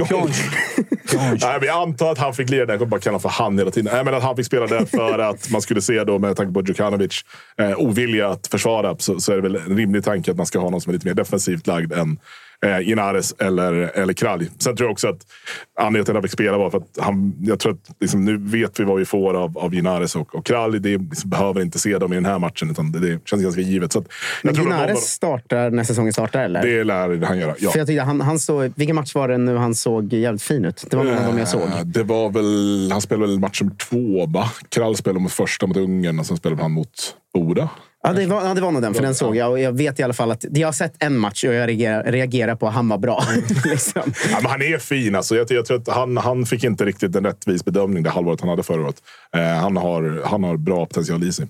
[1.13, 2.57] Nej, men jag antar att han fick den.
[2.57, 3.93] Jag kommer bara kalla för han hela tiden.
[3.93, 6.53] Nej, men att han fick spela där för att man skulle se då med tanke
[6.53, 7.21] på Djukanovic
[7.57, 10.59] eh, ovilja att försvara så, så är det väl en rimlig tanke att man ska
[10.59, 12.19] ha någon som är lite mer defensivt lagd än
[12.65, 14.49] eh, Inares eller, eller Kralj.
[14.57, 15.25] Sen tror jag också att
[15.79, 18.37] anledningen till att han fick spela var för att han, jag tror att liksom, nu
[18.37, 20.79] vet vi vad vi får av, av Inares och, och Kralj.
[20.79, 23.61] Det liksom, behöver inte se dem i den här matchen utan det, det känns ganska
[23.61, 23.91] givet.
[23.93, 24.07] Så att,
[24.41, 26.61] Men av Ginares startar när säsongen startar, eller?
[26.61, 27.55] det lär han göra.
[27.59, 27.71] Ja.
[27.71, 30.65] För jag tyckte han, han såg, vilken match var det nu han såg jävligt fin
[30.65, 30.85] ut?
[30.89, 31.61] Det var någon av dem jag såg.
[31.61, 34.51] Eh, Det var väl, han spelade väl match nummer två, va?
[34.69, 37.69] Krall spelade mot första mot Ungern och sen spelade han mot Boda.
[38.07, 39.51] Ja, det var, ja, det var nog den, för den såg jag.
[39.51, 42.03] Och jag vet i alla fall att jag har sett en match och jag reagerar,
[42.11, 43.23] reagerar på att han var bra.
[43.65, 44.01] liksom.
[44.31, 45.15] Ja, men han är fin.
[45.15, 45.35] Alltså.
[45.35, 48.49] Jag, jag tror att han, han fick inte riktigt en rättvis bedömning det halvåret han
[48.49, 48.95] hade förra året.
[49.35, 51.47] Eh, han, har, han har bra potential i sig.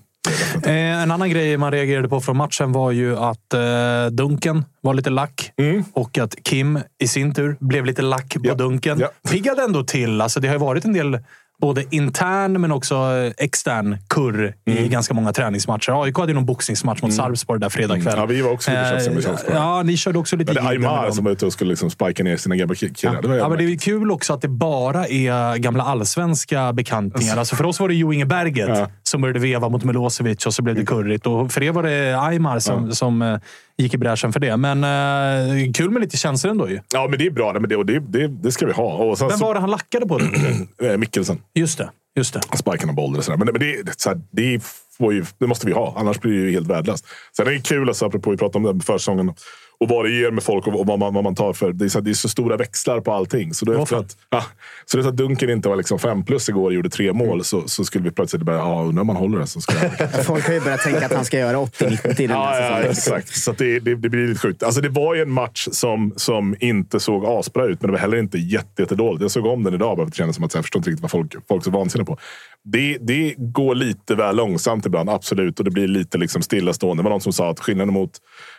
[0.64, 4.94] Eh, en annan grej man reagerade på från matchen var ju att eh, Dunken var
[4.94, 5.52] lite lack
[5.92, 8.98] och att Kim i sin tur blev lite lack på Ja, Dunken.
[8.98, 9.10] ja.
[9.30, 10.20] Piggade ändå till.
[10.20, 11.18] Alltså, det har ju varit en del
[11.60, 14.84] både intern men också eh, extern kurr Mm.
[14.84, 16.02] i ganska många träningsmatcher.
[16.02, 18.14] AIK hade ju någon boxningsmatch mot Sarpsborg där fredag kväll.
[18.16, 19.56] Ja, vi var också lite Eh, med Sarpsborg.
[19.56, 21.90] Ja, ni körde också lite Men det är Aymar som var ute och skulle liksom
[21.90, 23.22] spika ner sina gamla ki- killar.
[23.22, 27.36] Det var Ja, men det är kul också att det bara är gamla allsvenska bekantingar.
[27.36, 28.90] Alltså för oss var det Jo Inge Berget Ja.
[29.08, 31.26] Som började veva mot Milosevic och så blev det kurrigt.
[31.26, 33.38] Och för er var det Aymar som, som eh,
[33.76, 34.56] gick i bräschen för det.
[34.56, 36.80] Men eh, kul med lite känslor ändå ju.
[36.92, 37.52] Ja, men det är bra.
[37.52, 38.92] Men det, och det, det, det ska vi ha.
[38.92, 40.20] Och sen Vem var det han lackade på?
[40.82, 41.38] Eh, Mikkelsen.
[41.54, 41.90] Just det.
[42.16, 42.40] Just det.
[42.88, 43.38] Och bollen och sådär.
[43.38, 44.62] Men, men det, så här, det,
[44.98, 47.06] får ju, det måste vi ha, annars blir det ju helt värdelöst.
[47.36, 49.34] Sen är det kul, alltså, apropå vi pratade om det försäsongen,
[49.80, 51.72] och vad det ger med folk och, vad, man, vad man tar för.
[51.72, 53.54] Det är, så, det är så stora växlar på allting.
[53.54, 54.44] Så, då efter att, ja,
[54.84, 57.12] så det är så att Dunken inte var liksom fem plus igår och gjorde tre
[57.12, 59.46] mål så, så skulle vi plötsligt börja, ja, undrar om man håller det.
[59.46, 59.72] Så ska.
[60.24, 62.88] Folk har ju börjat tänka att han ska göra 80-90 i den Ja, här ja,
[62.90, 63.36] exakt.
[63.36, 64.62] Så det, det, det blir lite sjukt.
[64.62, 68.00] Alltså, det var ju en match som, som inte såg asbra ut, men det var
[68.00, 69.22] heller inte jätte, jättedåligt.
[69.22, 70.90] Jag såg om den idag bara för att det kändes som att jag förstår inte
[70.90, 72.18] riktigt vad folk, folk är så vansinniga på.
[72.64, 75.58] Det, det går lite väl långsamt ibland, absolut.
[75.58, 77.02] Och det blir lite liksom stillastående.
[77.02, 78.10] Det var någon som sa att skillnaden mot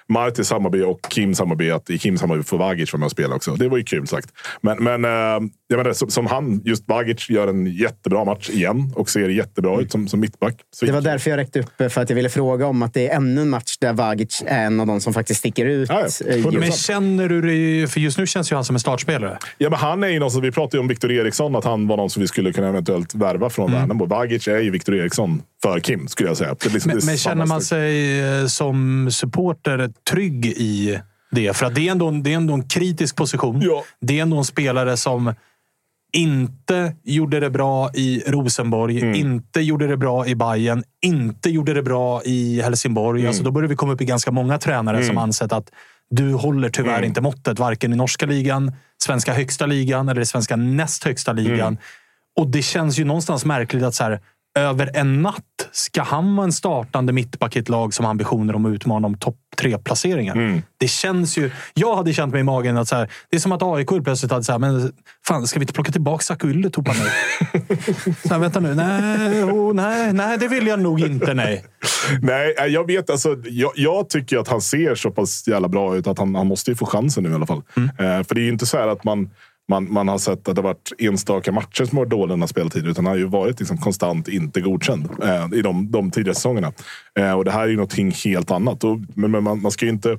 [0.09, 3.35] Martis Hammarby och Kims Hammarby, att i Kims Hammarby får Vagic vara med och spela
[3.35, 3.55] också.
[3.55, 4.29] Det var ju kul sagt.
[4.61, 8.93] Men, men eh, jag menar, som, som han, just Vagic, gör en jättebra match igen
[8.95, 10.55] och ser jättebra ut som, som mittback.
[10.75, 13.07] Så Det var därför jag räckte upp för att jag ville fråga om att det
[13.07, 15.89] är ännu en match där Vagic är en av de som faktiskt sticker ut.
[15.89, 16.33] Ja, ja.
[16.33, 17.87] eh, Men känner du det?
[17.87, 19.37] För just nu känns ju han som en startspelare.
[19.57, 21.87] Ja, men han är ju någon som, vi pratade ju om Victor Eriksson, att han
[21.87, 24.05] var någon som vi skulle kunna eventuellt värva från Värnamo.
[24.05, 26.55] Vagic är ju Victor Eriksson för Kim, skulle jag säga.
[26.61, 30.99] Liksom, Men, men känner man sig eh, som supporter trygg i
[31.31, 31.57] det?
[31.57, 33.61] För att det är ändå, en- det är ändå en kritisk position.
[33.61, 33.83] Ja.
[34.01, 35.33] Det är ändå en spelare som
[36.13, 39.15] inte gjorde det bra i Rosenborg, Mm.
[39.15, 43.19] inte gjorde det bra i Bayern, inte gjorde det bra i Helsingborg.
[43.21, 43.29] Mm.
[43.29, 45.69] Alltså, då börjar vi komma upp i ganska många tränare som ansett att
[46.09, 47.03] du håller tyvärr Mm.
[47.03, 48.71] inte måttet, varken i norska ligan,
[49.03, 51.67] svenska högsta ligan eller i svenska näst högsta ligan.
[51.67, 51.77] Mm.
[52.37, 54.19] Och det känns ju någonstans märkligt att så här,
[54.57, 58.55] över en natt ska han vara en startande mittback i ett lag som har ambitioner
[58.55, 60.35] om att utmana om topp tre-placeringar.
[60.35, 60.61] Mm.
[60.77, 61.51] Det känns ju...
[61.73, 64.31] Jag hade känt mig i magen att så här, det är som att AIK plötsligt
[64.31, 64.93] hade så här, men
[65.27, 67.09] fan, ska vi inte plocka tillbaka Saku Ylletupa nu?
[68.23, 68.75] så här, vänta nu.
[68.75, 71.33] Nej, oh, nej, nej, det vill jag nog inte.
[71.33, 71.65] Nej.
[72.21, 73.09] Nej, eh, jag vet.
[73.09, 76.47] Alltså, jag, jag tycker att han ser så pass jävla bra ut att han, han
[76.47, 77.61] måste ju få chansen nu i alla fall.
[77.77, 77.89] Mm.
[77.89, 79.29] Eh, för det är ju inte så här att man,
[79.67, 82.47] man, man har sett att det har varit enstaka matcher som har varit dåliga under
[82.47, 82.87] speltid.
[82.87, 86.73] Utan han har ju varit liksom konstant inte godkänd eh, i de, de tidigare säsongerna.
[87.19, 88.83] Eh, och det här är ju någonting helt annat.
[88.83, 90.17] Och, men, men man, man ska ju inte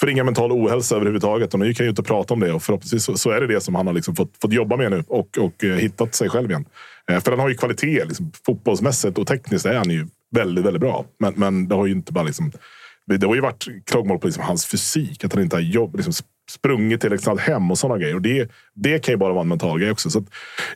[0.00, 1.54] förringa mental ohälsa överhuvudtaget.
[1.54, 2.52] Och nu kan ju inte prata om det.
[2.52, 4.90] Och förhoppningsvis så, så är det det som han har liksom fått, fått jobba med
[4.90, 6.64] nu och, och eh, hittat sig själv igen.
[7.10, 10.80] Eh, för han har ju kvalitet liksom, fotbollsmässigt och tekniskt är han ju väldigt, väldigt
[10.80, 11.04] bra.
[11.18, 12.52] Men, men det har ju inte bara liksom...
[13.06, 15.24] Det har ju varit klagomål på liksom hans fysik.
[15.24, 16.12] Att han inte har jobb, liksom
[16.50, 18.14] sprungit till liksom ett hem och sådana grejer.
[18.14, 20.10] Och det, det kan ju bara vara en mental grej också.
[20.10, 20.24] Så att,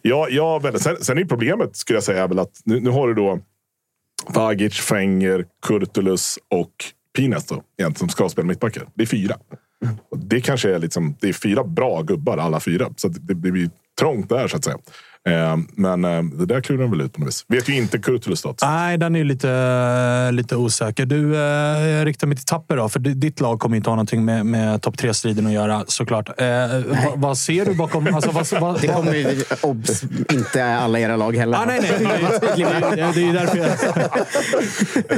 [0.02, 3.08] ja, ja, väl, sen, sen är problemet, skulle jag säga, väl att nu, nu har
[3.08, 3.40] du då
[4.28, 6.72] Vagic, Fenger, Kurtulus och
[7.16, 7.62] Pines då,
[7.96, 8.86] som ska spela mittbackar.
[8.94, 9.36] Det är fyra.
[10.10, 12.90] Och det kanske är, liksom, det är fyra bra gubbar, alla fyra.
[12.96, 14.78] Så att det, det blir trångt där, så att säga.
[15.28, 17.44] Eh, men eh, det där klurar väl ut på något vis.
[17.48, 18.62] Vet ju inte Kurtulus stats.
[18.62, 21.06] Nej, den är ju lite, lite osäker.
[21.06, 21.40] Du, eh,
[21.88, 24.46] jag riktar mig till Tapper då, för di- ditt lag kommer inte ha någonting med,
[24.46, 26.28] med topp tre-striden att göra såklart.
[26.40, 26.46] Eh,
[27.06, 28.14] vad, vad ser du bakom...
[28.14, 30.02] Alltså, vad, vad, Det kommer ju obs,
[30.32, 31.58] inte alla era lag heller.
[31.58, 31.90] Ah, nej, nej.
[32.56, 33.68] Det är, det är, är ju därför jag...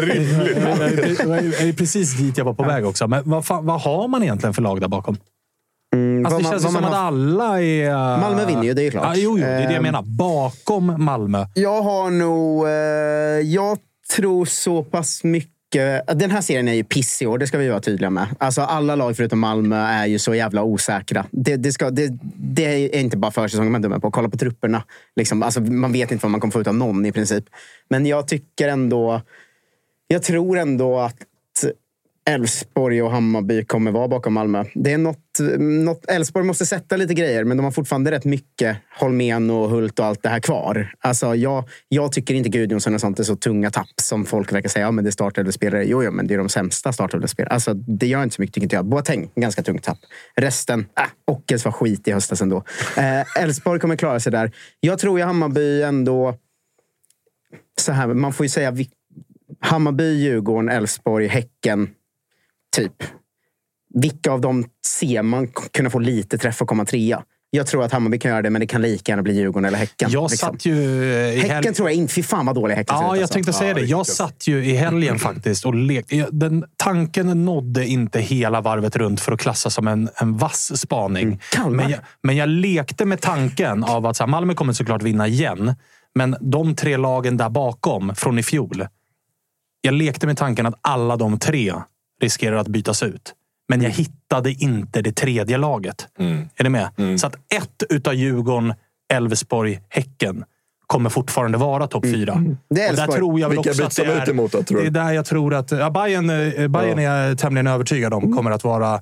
[0.08, 1.56] Rimligt.
[1.58, 3.08] Det ju precis dit jag var på väg också.
[3.08, 5.16] Men vad, fan, vad har man egentligen för lag där bakom?
[5.94, 8.18] Mm, Alltså, det man- känns som att har- alla är...
[8.20, 9.04] Malmö vinner ju, det är klart.
[9.06, 9.82] Ja, jo, jo, det är det jag Ehm.
[9.82, 10.02] menar.
[10.02, 11.46] Bakom Malmö.
[11.54, 12.66] Jag har nog...
[12.66, 12.72] Eh,
[13.54, 13.78] jag
[14.16, 15.52] tror så pass mycket...
[16.14, 18.26] Den här serien är ju piss i år, det ska vi vara tydliga med.
[18.38, 21.26] Alltså, alla lag förutom Malmö är ju så jävla osäkra.
[21.30, 24.10] Det, det, ska, det, det är inte bara försäsongen man dömer på.
[24.10, 24.82] Kolla på trupperna.
[25.16, 27.44] Liksom, alltså, man vet inte vad man kommer få ut av någon i princip.
[27.88, 29.20] Men jag tycker ändå...
[30.08, 31.16] Jag tror ändå att
[32.30, 34.64] Elfsborg och Hammarby kommer vara bakom Malmö.
[34.74, 35.18] Det är något,
[35.58, 39.98] något, Elfsborg måste sätta lite grejer, men de har fortfarande rätt mycket Holmén och Hult
[39.98, 40.92] och allt det här kvar.
[41.00, 44.68] Alltså, jag, jag tycker inte Gudjonsson och sånt är så tunga tapp som folk verkar
[44.68, 44.84] säga.
[44.84, 45.84] Ja, men det är startelvespelare.
[45.84, 47.52] Jo, jo, men det är de sämsta startelvespelare.
[47.52, 48.86] Alltså, det gör inte så mycket, tycker inte jag.
[48.86, 49.98] Boateng, ganska tungt tapp.
[50.36, 52.64] Resten, äh, Ockels var skit i höstas ändå.
[52.96, 54.52] Eh, Elfsborg kommer klara sig där.
[54.80, 56.34] Jag tror ju Hammarby ändå...
[57.80, 58.76] Så här, man får ju säga
[59.60, 61.88] Hammarby, Djurgården, Elfsborg, Häcken.
[62.76, 62.92] Typ.
[63.94, 67.22] Vilka av dem ser man kunna få lite träff och komma trea?
[67.50, 69.78] Jag tror att Hammarby kan göra det, men det kan lika gärna bli Djurgården eller
[69.78, 70.10] Häcken.
[70.10, 70.52] Jag liksom.
[70.52, 71.74] satt ju i Häcken helgen...
[71.74, 72.14] tror jag inte.
[72.14, 73.32] Fy fan vad dålig Häcken Ja, ut, jag alltså.
[73.32, 73.80] tänkte säga Ja, det.
[73.80, 74.16] Jag riktigt.
[74.16, 76.28] satt ju i helgen faktiskt och lekte.
[76.32, 81.40] Den, tanken nådde inte hela varvet runt för att klassa som en, en vass spaning.
[81.52, 81.70] Kalmar.
[81.76, 85.28] Men jag, men jag lekte med tanken av att så här, Malmö kommer såklart vinna
[85.28, 85.74] igen.
[86.14, 88.86] Men de tre lagen där bakom från i fjol.
[89.80, 91.74] Jag lekte med tanken att alla de tre
[92.20, 93.34] riskerar att bytas ut.
[93.68, 96.08] Men jag hittade inte det tredje laget.
[96.56, 97.20] Är ni med?
[97.20, 98.74] Så att ett utav Djurgården,
[99.12, 100.44] Elfsborg, Häcken
[100.86, 102.42] kommer fortfarande vara topp fyra.
[102.70, 103.18] Det är där Elfsborg.
[103.18, 104.84] tror jag väl Vilka också byts att det de ut är, emot då, tror det
[104.84, 104.86] du?
[104.86, 105.70] är där jag tror att...
[105.70, 109.00] Ja, Bayern, eh, Bayern är jag tämligen övertygad om kommer att vara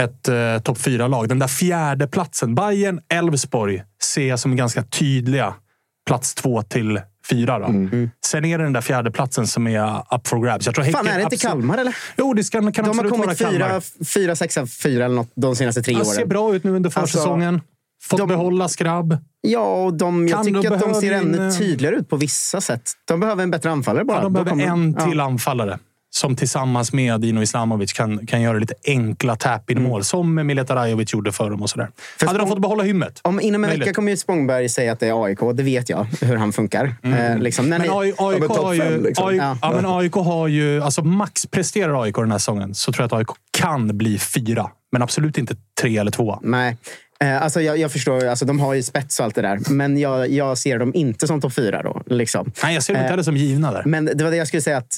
[0.00, 1.28] ett eh, topp fyra-lag.
[1.28, 5.54] Den där fjärde platsen Bayern, Elfsborg ser jag som ganska tydliga
[6.06, 7.00] plats två till
[7.30, 7.58] fyra.
[7.58, 7.64] Då.
[7.66, 8.10] Mm.
[8.26, 10.66] Sen är det den där fjärde platsen som är up for grabs.
[10.66, 11.96] Jag tror Fan, är det inte Kalmar eller?
[12.16, 13.80] Jo, det ska, kan De har kommit fyra,
[14.14, 16.28] fyra, sexa, fyra eller något de senaste tre Det ser åren.
[16.28, 17.60] bra ut nu under Alltså, försäsongen.
[18.02, 19.18] Fått de- behålla Skrabb.
[19.40, 22.08] Ja, och de, jag Kan tycker de att de ser behöver ännu eh, tydligare ut
[22.08, 22.82] på vissa sätt.
[23.04, 24.16] De behöver en bättre anfallare bara.
[24.18, 25.06] Ja, de behöver kommer- en ja.
[25.10, 25.78] till anfallare
[26.16, 30.04] som tillsammans med Dino Islamovic kan, kan göra lite enkla tap-in-mål.
[30.04, 31.62] Som Mileta Rajovic gjorde för dem.
[31.62, 31.88] Och sådär.
[32.18, 33.20] För Hade de fått behålla hymmet?
[33.22, 35.38] Om inom en vecka kommer ju Spångberg säga att det är AIK.
[35.54, 36.94] Det vet jag hur han funkar.
[37.02, 39.26] Eh, liksom, Men AI- AIK, topp har ju, liksom.
[39.28, 39.58] AIK, Ja.
[39.62, 39.72] ja.
[39.76, 40.82] men AIK har ju...
[40.82, 44.70] Alltså max presterar AIK den här säsongen så tror jag att AIK kan bli fyra.
[44.92, 46.38] Men absolut inte tre eller två.
[46.42, 46.76] nej.
[47.20, 49.58] Eh, alltså jag, jag förstår, alltså de har ju spets och allt det där.
[49.70, 51.82] Men jag, jag ser dem inte som topp fyra.
[51.82, 52.52] Då, liksom.
[52.62, 53.82] Nej, jag ser dem inte Eh, heller som givna där.
[53.86, 54.76] Men det var det jag skulle säga.
[54.76, 54.96] att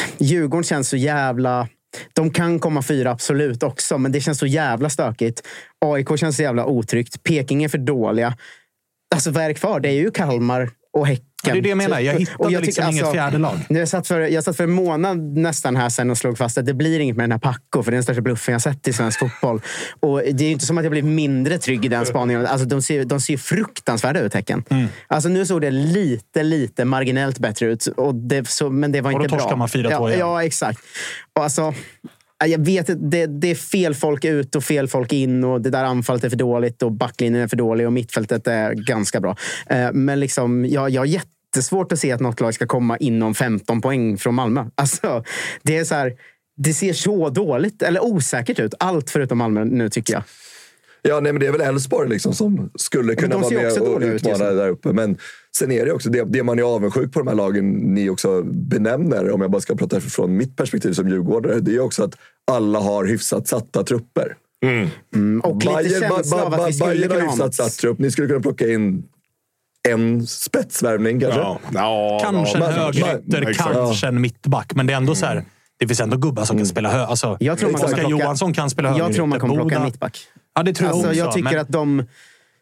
[0.18, 1.68] Djurgården känns så jävla...
[2.12, 3.98] De kan komma fyra, absolut också.
[3.98, 5.42] Men det känns så jävla stökigt.
[5.84, 7.22] AIK känns så jävla otryggt.
[7.22, 8.36] Peking är för dåliga.
[9.14, 9.80] Alltså vad är det kvar?
[9.80, 11.26] Det är ju Kalmar och Häcken.
[11.46, 12.00] Ja, det är det jag menar.
[12.00, 13.58] Jag hittade Och jag liksom tycker, inget alltså, fjärde lag.
[13.68, 16.66] Jag satt, för, jag satt för en månad nästan här sen och slog fast att
[16.66, 17.82] det blir inget med den här Paco.
[17.82, 19.60] För det är den största bluffen jag sett i svensk fotboll.
[20.00, 22.46] Och det är inte som att jag blir mindre trygg i den spaningen.
[22.46, 24.64] Alltså, de, ser, de ser fruktansvärda ut, Häcken.
[24.70, 24.86] Mm.
[25.06, 27.86] Alltså, nu såg det lite, lite marginellt bättre ut.
[27.86, 29.40] Och det, så, men det var Och då inte bra.
[29.40, 30.20] torskar man 4-2 ja, igen.
[30.20, 30.78] ja, exakt.
[31.36, 31.74] Och alltså,
[32.46, 35.44] jag vet att det, det är fel folk ut och fel folk in.
[35.44, 38.72] Och Det där anfallet är för dåligt och backlinjen är för dålig och mittfältet är
[38.72, 39.36] ganska bra.
[39.66, 43.34] Eh, men liksom, jag, jag har jättesvårt att se att något lag ska komma inom
[43.34, 44.64] 15 poäng från Malmö.
[44.74, 45.24] Alltså,
[45.62, 46.12] det är så här,
[46.56, 48.74] det ser så dåligt, eller osäkert ut.
[48.78, 50.22] Allt förutom Malmö nu, tycker jag.
[51.08, 54.00] Ja, nej, men det är väl Elfsborg liksom som skulle kunna vara med också och
[54.00, 54.56] utmana nu.
[54.56, 54.92] där uppe.
[54.92, 55.16] Men
[55.56, 58.42] sen är det också det, det man är avundsjuk på de här lagen ni också
[58.42, 62.14] benämner, om jag bara ska prata från mitt perspektiv som djurgårdare, det är också att
[62.50, 64.36] alla har hyfsat satta trupper.
[65.14, 67.72] Mm, Och lite Bayern, känsla av att vi skulle Bayern har kunna ha hyfsat satt
[67.78, 67.98] trupp.
[67.98, 69.02] Ni skulle kunna plocka in
[69.88, 71.40] en spetsvärvning kanske.
[71.40, 74.74] Ja, ja, Kanske ja, en högerytter, kanske en mittback.
[74.74, 75.44] Men det är ändå så här.
[75.78, 77.04] Det finns ändå gubbar som kan spela hö.
[77.04, 79.08] Alltså, Jag tror man kommer Oskar Johansson kan spela högerytter.
[79.08, 80.18] Jag tror man kommer plocka en mittback.
[80.54, 81.18] Ja, det tror jag Alltså, också.
[81.18, 82.04] jag tycker men, att de...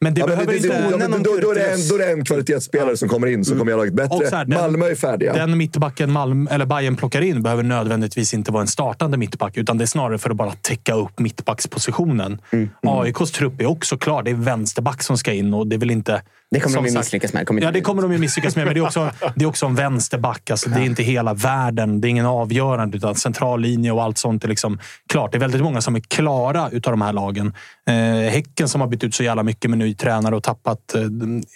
[0.01, 0.89] men det Ja, behöver det, det, inte...
[0.91, 3.27] ja, men någon då, då, är det en, då är det en kvalitetsspelare som kommer
[3.27, 4.37] in som kommer göra laget bättre.
[4.37, 5.33] här, den- Malmö är färdiga.
[5.33, 9.57] Den mittbacken Malm, eller Bayern plockar in behöver nödvändigtvis inte vara en startande mittback.
[9.57, 12.41] Utan det är snarare för att bara täcka upp mittbackspositionen.
[12.51, 12.69] Mm.
[12.87, 14.23] AIKs trupp är också klar.
[14.23, 16.23] Det är vänsterback som ska in och det är väl inte...
[16.53, 17.47] Det kommer som de ju misslyckas med.
[17.47, 18.65] Kommer Ja, det kommer de ju misslyckas med.
[18.65, 20.51] Men det är också, det är också en vänsterback.
[20.51, 22.01] Alltså, Det är inte hela världen.
[22.01, 22.97] Det är ingen avgörande.
[22.97, 24.79] Utan central linje och allt sånt är liksom
[25.09, 25.33] klart.
[25.33, 27.55] Det är väldigt många som är klara utav de här lagen.
[27.89, 27.95] Eh,
[28.31, 30.95] häcken som har bytt ut så jävla mycket med ny tränare och tappat...
[30.95, 31.03] Eh,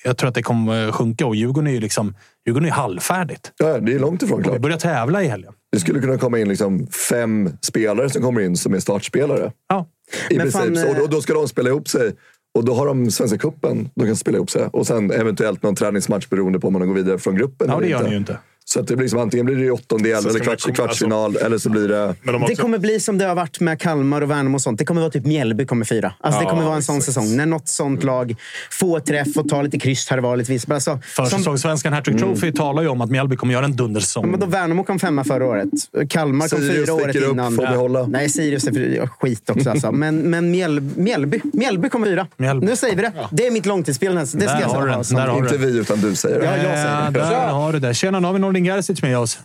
[0.05, 1.27] jag tror att det kommer eh, sjunka.
[1.27, 2.15] Och Djurgården är ju liksom,
[2.47, 3.53] Djurgården är halvfärdigt.
[3.57, 4.61] Ja, det är långt ifrån klart.
[4.61, 5.53] börjar tävla i helgen.
[5.73, 9.53] Det skulle kunna komma in liksom fem spelare som kommer in som är startspelare.
[9.69, 9.87] Ja.
[10.31, 10.63] I Men princip.
[10.63, 12.13] fan, eh, och, och då ska de spela ihop sig.
[12.57, 13.91] Och då har de Svenska cupen.
[13.95, 14.69] De kan spela ihop sig.
[14.73, 17.69] Och sen eventuellt någon träningsmatch beroende på om man går vidare från gruppen.
[17.71, 18.39] Ja, det gör ni ju inte.
[18.69, 21.37] Så att det blir som, antingen blir det åttondel eller man komma- kvartsfinal.
[21.37, 22.15] eller så blir det...
[22.23, 24.55] Men de har Det också, kommer bli som det har varit med Kalmar och Värnamo
[24.57, 24.79] och sånt.
[24.79, 26.13] Det kommer vara typ Mjällby kommer fyra.
[26.21, 27.15] Alltså det Ja, kommer vara en sån exakt.
[27.15, 27.37] säsong.
[27.37, 28.35] När något sånt lag
[28.71, 30.53] får träff och tar lite kryss här och var lite.
[30.53, 31.01] Alltså, som,
[31.31, 34.31] Försäsongssvenskan Hattrick Trophy talar ju om att Mjällby kommer göra en dundersäsong.
[34.31, 35.69] men då Värnamo kom femma förra året.
[36.09, 37.55] Kalmar kom Sirius fyra året upp, innan.
[37.57, 38.07] får behålla.
[38.07, 39.71] Nej, Sirius är för skit också.
[39.71, 39.93] Alltså.
[40.07, 42.27] Men, men Mjäl, Mjällby, Mjällby kom fyra.
[42.37, 42.67] Mjällby.
[42.67, 43.13] Nu säger vi det.
[43.31, 44.15] Det är mitt långtidsspel.
[44.15, 45.05] Det ska Där jag har du ha den.
[45.05, 46.45] som- Där har du Inte vi, utan du säger det.
[46.45, 47.19] Ja, jag säger Eh, det.
[47.19, 47.95] där har du det.
[47.95, 49.39] Tjena, nu har vi Nordin Gerzic med oss.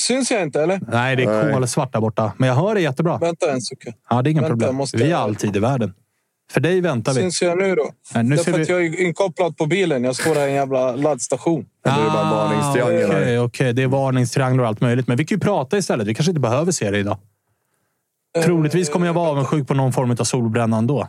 [0.00, 0.80] Syns jag inte eller?
[0.88, 2.32] Nej, det är kolsvart där borta.
[2.36, 3.18] Men jag hör det jättebra.
[3.18, 3.94] Vänta en sekund.
[4.10, 4.74] Ja, det är inga Vänta, problem.
[4.76, 5.94] måste- Vi har all tid i världen.
[6.52, 7.20] För dig väntar vi.
[7.20, 7.90] Syns jag nu då?
[8.14, 10.04] Nej, nu ser Därför vi- att jag är inkopplad på bilen.
[10.04, 11.66] Jag står här i en jävla laddstation.
[11.84, 13.20] Är det bara en varningstriangel här.
[13.20, 13.72] Okej, okej.
[13.72, 15.06] Det är varningstrianglar och allt möjligt.
[15.06, 16.06] Men vi kan ju prata istället.
[16.06, 17.18] Vi kanske inte behöver se det idag.
[18.44, 21.08] Troligtvis kommer jag vara avundsjuk på någon form av solbränna ändå.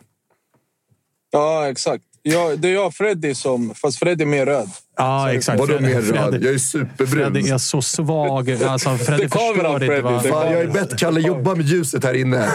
[1.32, 2.04] Ja, exakt.
[2.24, 3.74] Jag, det är jag och Freddy som...
[3.76, 4.70] Fast Freddy är mer röd.
[4.98, 5.60] Ja, exakt.
[5.60, 6.34] Vadå mer röd?
[6.34, 7.08] Freddy- Jag är superbrun.
[7.08, 8.52] Freddy är så svag.
[8.64, 10.24] Alltså, Freddy Det kommer förstår inte Freddy.
[10.24, 12.38] Det Fan, jag har ju bett Kalle jobba med ljuset här inne.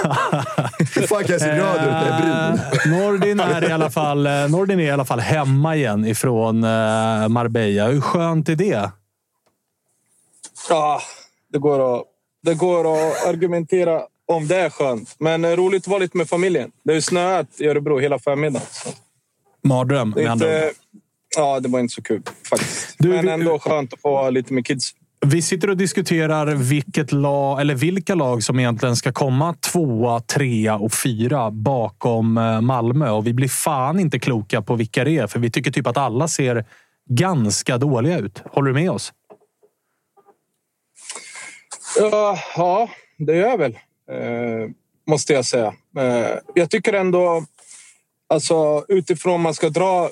[0.94, 2.50] Hur fan kan jag se röd ut när jag är
[2.82, 2.94] brun?
[2.94, 6.64] Eh, Nordin är, i alla fall, eh, Nordin är i alla fall hemma igen ifrån
[6.64, 7.86] eh, Marbella.
[7.88, 8.90] Hur skönt är det?
[10.68, 11.00] Ja,
[11.52, 12.04] det går att,
[12.42, 15.14] det går att argumentera om det är skönt.
[15.18, 16.70] Men roligt att vara lite med familjen.
[16.84, 18.66] Det har snöat i Örebro hela förmiddagen.
[18.70, 18.88] Så
[19.66, 20.72] Mardröm med andra ord.
[21.36, 22.94] Ja, det var inte så kul faktiskt.
[22.98, 24.92] Du, Men vi- ändå skönt att få vara lite med kids.
[25.26, 30.76] Vi sitter och diskuterar vilket lag, eller vilka lag som egentligen ska komma tvåa, trea
[30.76, 33.10] och fyra bakom eh, Malmö.
[33.10, 35.96] Och vi blir fan inte kloka på vilka det är, för vi tycker typ att
[35.96, 36.64] alla ser
[37.10, 38.42] ganska dåliga ut.
[38.52, 39.12] Håller du med oss?
[41.98, 42.88] Ja, ja
[43.18, 43.72] det gör jag väl.
[44.10, 44.70] Eh,
[45.06, 45.74] måste jag säga.
[45.98, 47.44] Eh, jag tycker ändå...
[48.28, 50.10] Alltså utifrån man ska dra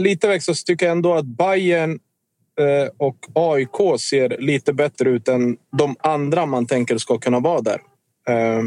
[0.00, 1.98] lite växel så tycker jag ändå att Bayern
[2.60, 7.60] eh, och AIK ser lite bättre ut än de andra man tänker ska kunna vara
[7.60, 7.80] där.
[8.28, 8.62] Eh,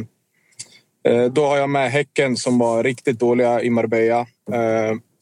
[1.13, 4.27] eh, då har jag med Häcken som var riktigt dåliga i Marbella.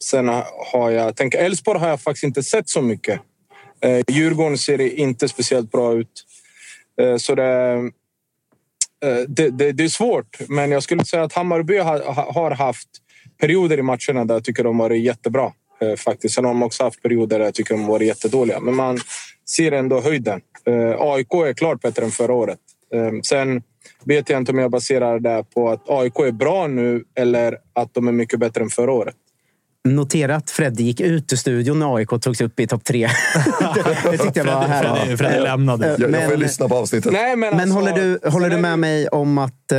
[0.04, 0.28] Sen
[0.72, 1.16] har jag...
[1.16, 3.20] Tänker, Elfsborg har jag faktiskt inte sett så mycket.
[4.08, 6.24] Djurgården ser inte speciellt bra ut.
[7.18, 7.90] Så det,
[9.28, 12.00] det, det, det är svårt, men jag skulle säga att Hammarby har,
[12.32, 12.88] har haft
[13.40, 15.52] perioder i matcherna där jag tycker de varit jättebra.
[15.80, 16.34] eh, Faktiskt.
[16.34, 18.60] Sen har de också haft perioder där jag tycker de varit jättedåliga.
[18.60, 18.98] Men man
[19.50, 20.40] ser ändå höjden.
[20.66, 22.58] Eh, AIK är klart bättre än förra året.
[22.94, 23.62] Eh, Sen
[24.04, 27.94] vet jag inte om jag baserar det på att AIK är bra nu eller att
[27.94, 29.14] de är mycket bättre än förra året.
[29.88, 33.08] Notera att Fredde gick ut ur studion när AIK togs upp i topp tre.
[34.10, 35.18] det, tyckte jag var Freddy, härligt.
[35.18, 35.86] Freddy lämnade.
[35.86, 37.12] Jag, jag får ju Men- lyssna på avsnittet.
[37.12, 39.72] Nej, men Men alltså, håller du, håller du med mig om att...
[39.72, 39.78] Eh,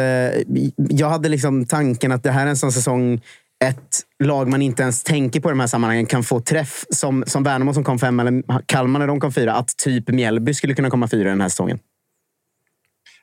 [0.77, 3.21] jag hade liksom tanken att det här är en sån säsong
[3.65, 6.85] ett lag man inte ens tänker på i de här sammanhangen kan få träff.
[6.89, 9.53] Som, som Värnamo som kom fem eller Kalmar när de kom fyra.
[9.53, 11.79] Att typ Mjällby skulle kunna komma fyra den här säsongen.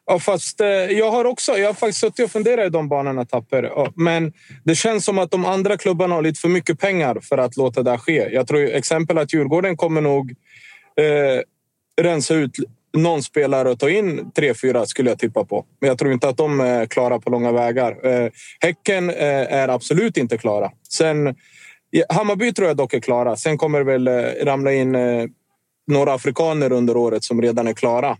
[0.06, 3.24] Ja, fast eh, jag har också jag har faktiskt suttit och funderat i de banorna
[3.24, 3.62] Tapper.
[3.62, 4.32] Ja, Men
[4.64, 7.82] det känns som att de andra klubbarna har lite för mycket pengar för att låta
[7.82, 8.28] det här ske.
[8.32, 10.30] Jag tror exempel att Djurgården kommer nog
[11.00, 11.42] eh,
[12.02, 12.56] rensa ut
[12.96, 15.64] någon spelare och ta in tre, fyra skulle jag tippa på.
[15.80, 18.06] Men jag tror inte att de är klara på långa vägar.
[18.06, 18.30] Eh,
[18.60, 20.70] häcken eh, är absolut inte klara.
[20.88, 21.34] Sen,
[22.08, 23.36] Hammarby tror jag dock är klara.
[23.36, 24.96] Sen kommer det väl eh, ramla in
[25.86, 28.16] några afrikaner under året som redan är klara.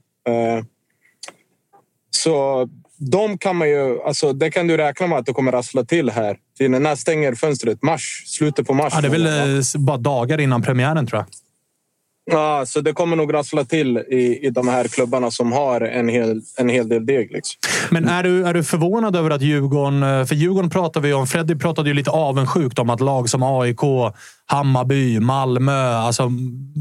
[2.11, 2.69] Så
[2.99, 4.03] de kan man ju...
[4.03, 6.39] Alltså, det kan du räkna med att det kommer rassla till här.
[6.59, 7.83] Till när stänger fönstret?
[7.83, 8.25] Mars?
[8.27, 8.93] Slutet på mars?
[8.97, 11.27] Ja, det är väl bara dagar innan premiären, tror jag.
[12.31, 16.09] Ja, så det kommer nog rassla till i, i de här klubbarna som har en
[16.09, 17.33] hel, en hel del deg.
[17.33, 17.61] Liksom.
[17.91, 20.03] Men är du, är du förvånad över att Djurgården...
[20.03, 21.27] Eh, för Djurgården pratar vi om.
[21.27, 23.81] Freddy pratade ju lite avundsjukt om att lag som AIK,
[24.49, 26.31] Hammarby, Malmö, alltså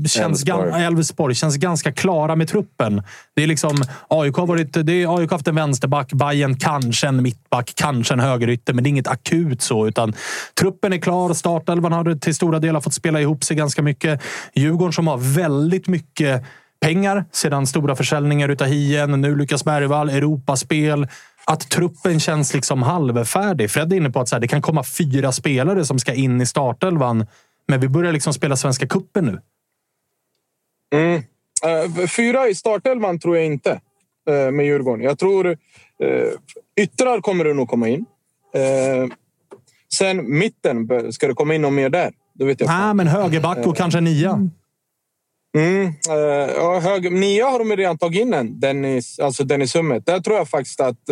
[0.08, 0.44] känns
[0.76, 1.36] Elfsborg.
[1.36, 3.04] känns ganska klara med truppen.
[3.36, 7.24] Det är liksom, AIK har, varit, det är, AIK haft en vänsterback, Bayern kanske en
[7.24, 9.88] mittback, kanske en högerytter, men det är inget akut så.
[9.88, 10.14] Utan
[10.60, 11.34] truppen är klar.
[11.34, 14.22] Startelvan har till stora delar fått spela ihop sig ganska mycket.
[14.54, 16.44] Djurgården som har väldigt mycket
[16.82, 21.08] pengar sedan stora försäljningar utav Hien, nu Lukas Bergvall, Europaspel.
[21.46, 23.72] Att truppen känns liksom halvfärdig.
[23.72, 26.42] Fred är inne på att så här, det kan komma fyra spelare som ska in
[26.42, 27.26] i startelvan.
[27.68, 29.42] Men vi börjar liksom spela Svenska cupen nu.
[30.94, 31.24] Mm.
[31.66, 33.82] Eh, fyra i startelvan tror jag inte
[34.30, 35.06] eh, med Djurgården.
[35.06, 35.56] Jag tror uh,
[36.82, 38.06] yttrar kommer det nog komma in.
[38.54, 39.08] Eh,
[39.94, 42.14] sen mitten, ska det komma in någon mer där?
[42.34, 44.50] Det vet jag Nej, men högerback och kanske nia.
[45.58, 46.16] Mm, eh,
[46.56, 48.60] ja, hög, nia har de redan tagit in en.
[48.60, 50.06] Dennis, alltså Dennis Hummet.
[50.06, 51.10] Där tror jag faktiskt att...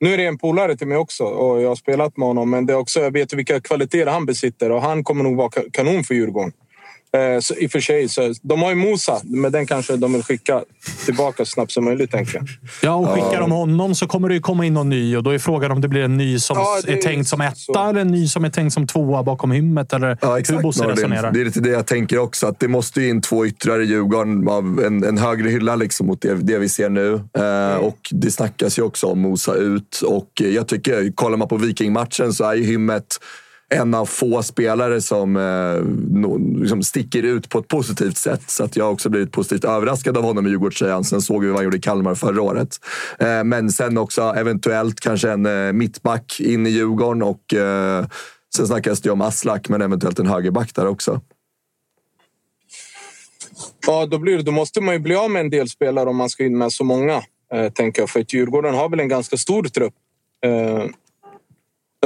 [0.00, 2.50] Nu är det en polare till mig också och jag har spelat med honom.
[2.50, 5.50] Men det är också, jag vet vilka kvaliteter han besitter och han kommer nog vara
[5.72, 6.52] kanon för Djurgården.
[7.16, 10.12] Eh, så I och för sig, så, de har ju Mosa, men den kanske de
[10.12, 10.62] vill skicka
[11.04, 12.46] tillbaka så snabbt som möjligt, tänker jag.
[12.82, 15.30] Ja, och skickar de honom så kommer det ju komma in någon ny och då
[15.30, 17.88] är frågan om det blir en ny som Ja, är är tänkt som etta så.
[17.88, 19.92] eller en ny som är tänkt som tvåa bakom hymmet.
[19.92, 20.96] Eller Ja, hur exakt Bosse Nordin.
[20.96, 21.32] resonerar.
[21.32, 22.46] Det är lite det jag tänker också.
[22.46, 26.06] Att det måste ju in två yttrar i Djurgården av en, en högre hylla liksom
[26.06, 27.14] mot det, det vi ser nu.
[27.38, 30.00] Eh, Och det snackas ju också om Mosa ut.
[30.06, 33.18] Och jag tycker, kollar man på Vikingmatchen så är ju Hymmet
[33.74, 35.84] en av få spelare som eh,
[36.20, 38.50] no, liksom sticker ut på ett positivt sätt.
[38.50, 41.04] Så att jag har också blivit positivt överraskad av honom i Djurgårdströjan.
[41.04, 42.76] Sen såg vi vad han gjorde i Kalmar förra året.
[43.18, 47.22] Eh, men sen också eventuellt kanske en eh, mittback in i Djurgården.
[47.22, 48.06] Och, eh,
[48.56, 51.20] sen snackas det om Aslak, men eventuellt en högerback där också.
[53.86, 56.16] Ja, då, blir det, då måste man ju bli av med en del spelare om
[56.16, 57.22] man ska in med så många.
[57.52, 58.10] Eh, tänker jag.
[58.10, 59.94] För att Djurgården har väl en ganska stor trupp.
[60.44, 60.84] Eh,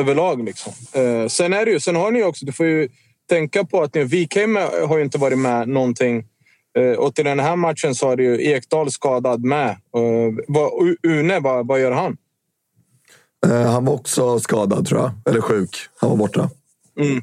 [0.00, 0.72] Överlag liksom.
[0.92, 2.88] Eh, sen är det ju, sen har ni också, du får ju
[3.28, 4.56] tänka på att ni, Wikheim
[4.88, 6.24] har ju inte varit med någonting.
[6.78, 9.68] Eh, och till den här matchen så har det ju Ekdal skadad med.
[9.70, 10.70] Eh, vad,
[11.02, 12.16] Une, vad, vad gör han?
[13.46, 15.10] Eh, han var också skadad tror jag.
[15.26, 15.76] Eller sjuk.
[16.00, 16.50] Han var borta.
[17.00, 17.22] Mm.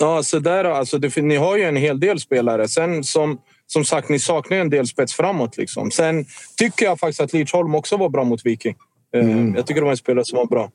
[0.00, 2.68] Ja, så där, alltså, det, ni har ju en hel del spelare.
[2.68, 5.56] Sen som, som sagt, ni saknar en del spets framåt.
[5.56, 5.90] Liksom.
[5.90, 6.24] Sen
[6.56, 8.76] tycker jag faktiskt att Lidsholm också var bra mot Viking.
[9.14, 10.70] Eh, Jag tycker det var en spelare som var bra.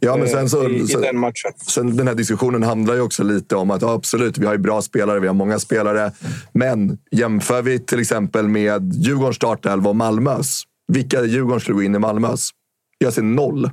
[0.00, 1.52] Ja, men sen så, i, i så, den matchen.
[1.66, 4.58] Sen den här diskussionen handlar ju också lite om att ja, absolut, vi har ju
[4.58, 6.12] bra spelare, vi har många spelare.
[6.52, 10.62] Men jämför vi till exempel med Djurgårdens startelva och Malmös.
[10.92, 12.50] Vilka Djurgården skulle gå in i Malmös?
[12.98, 13.70] Jag ser noll.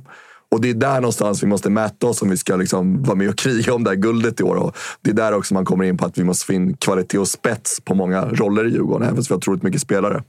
[0.50, 3.28] Och det är där någonstans vi måste mäta oss om vi ska liksom vara med
[3.28, 4.56] och kriga om det här guldet i år.
[4.56, 7.18] Och det är där också man kommer in på att vi måste få in kvalitet
[7.18, 10.22] och spets på många roller i Djurgården, även fast vi har otroligt mycket spelare.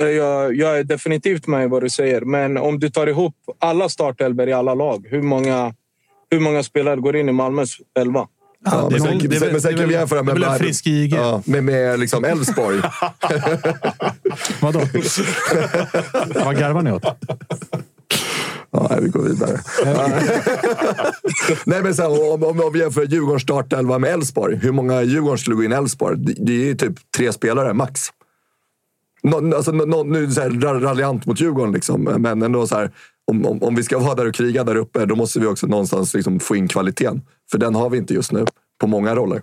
[0.00, 3.88] Jag, jag är definitivt med i vad du säger, men om du tar ihop alla
[3.88, 5.74] startelvor i alla lag, hur många,
[6.30, 8.28] hur många spelare går in i Malmös elva?
[8.64, 10.58] Ja, är men sen, väl- men sen det är kan vi jämföra med...
[10.58, 11.12] frisk IG.
[11.14, 12.76] Ja, med, med liksom Elfsborg.
[14.60, 14.80] Vadå?
[16.44, 17.04] Vad garvar ni åt?
[18.70, 19.60] Ja, vi går vidare.
[21.64, 24.56] Nej, men här, om, om, om vi jämför Djurgårdens startelva med Elfsborg.
[24.56, 26.16] Hur många Djurgården skulle gå in i Elfsborg?
[26.18, 28.08] Det, det är ju typ tre spelare, max.
[29.22, 32.02] Nå, alltså, nå, nu är det så här, raljant mot Djurgården, liksom.
[32.02, 32.90] men ändå så här,
[33.30, 35.66] om, om, om vi ska vara där och kriga där uppe, då måste vi också
[35.66, 37.22] någonstans liksom, få in kvaliteten.
[37.50, 38.44] För den har vi inte just nu,
[38.80, 39.42] på många roller.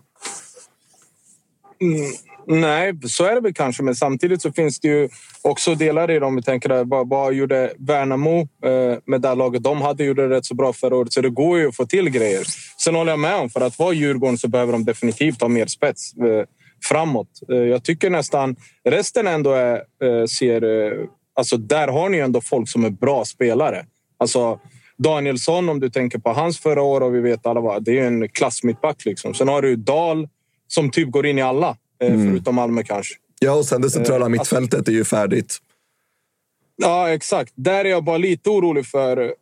[1.81, 3.83] Mm, nej, så är det väl kanske.
[3.83, 5.09] Men samtidigt så finns det ju
[5.41, 6.35] också delar i dem.
[6.35, 9.63] Vi tänker där, vad, vad gjorde Värnamo eh, med det här laget?
[9.63, 11.85] De hade gjort det rätt så bra förra året, så det går ju att få
[11.85, 12.43] till grejer.
[12.83, 15.65] Sen håller jag med om, för att vara Djurgården så behöver de definitivt ha mer
[15.65, 16.45] spets eh,
[16.83, 17.29] framåt.
[17.51, 20.63] Eh, jag tycker nästan resten ändå är, eh, ser...
[20.63, 23.85] Eh, alltså där har ni ändå folk som är bra spelare.
[24.17, 24.59] Alltså
[24.97, 28.07] Danielsson, om du tänker på hans förra år och vi vet alla vad, det är
[28.07, 29.05] en klassmittback.
[29.05, 29.33] Liksom.
[29.33, 30.27] Sen har du Dahl
[30.67, 33.15] som typ går in i alla, eh, förutom Malmö kanske.
[33.39, 35.57] Ja, och sen det centrala Eh, mittfältet är ju färdigt.
[36.75, 37.53] Ja, exakt.
[37.55, 39.33] Där är jag bara lite orolig för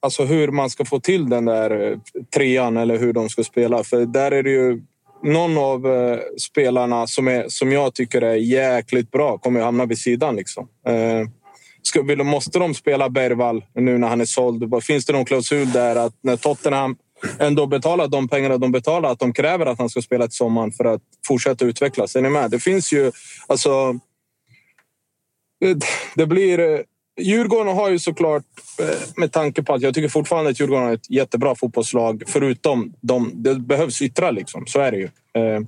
[0.00, 2.00] alltså, hur man ska få till den där
[2.34, 3.84] trean eller hur de ska spela.
[3.84, 4.82] För där är det ju
[5.26, 9.86] någon av eh, spelarna som, är, som jag tycker är jäkligt bra kommer att hamna
[9.86, 10.36] vid sidan.
[10.36, 10.68] Liksom.
[10.86, 11.28] Eh,
[11.82, 14.84] ska, vill, måste de spela Bergvall nu när han är såld?
[14.84, 16.96] Finns det någon klausul där att när Tottenham
[17.38, 20.72] ändå betalar de pengarna de betalar att de kräver att han ska spela till sommaren
[20.72, 22.16] för att fortsätta utvecklas?
[22.16, 22.50] Är ni med?
[22.50, 23.12] Det finns ju...
[23.46, 23.92] Alltså,
[25.60, 26.84] det, det blir...
[27.20, 28.44] Djurgården har ju såklart,
[28.80, 32.92] eh, med tanke på att jag tycker fortfarande att Djurgården har ett jättebra fotbollslag, förutom
[33.00, 34.66] de, det behövs yttrar liksom.
[34.66, 35.04] Så är det ju.
[35.04, 35.60] Eh,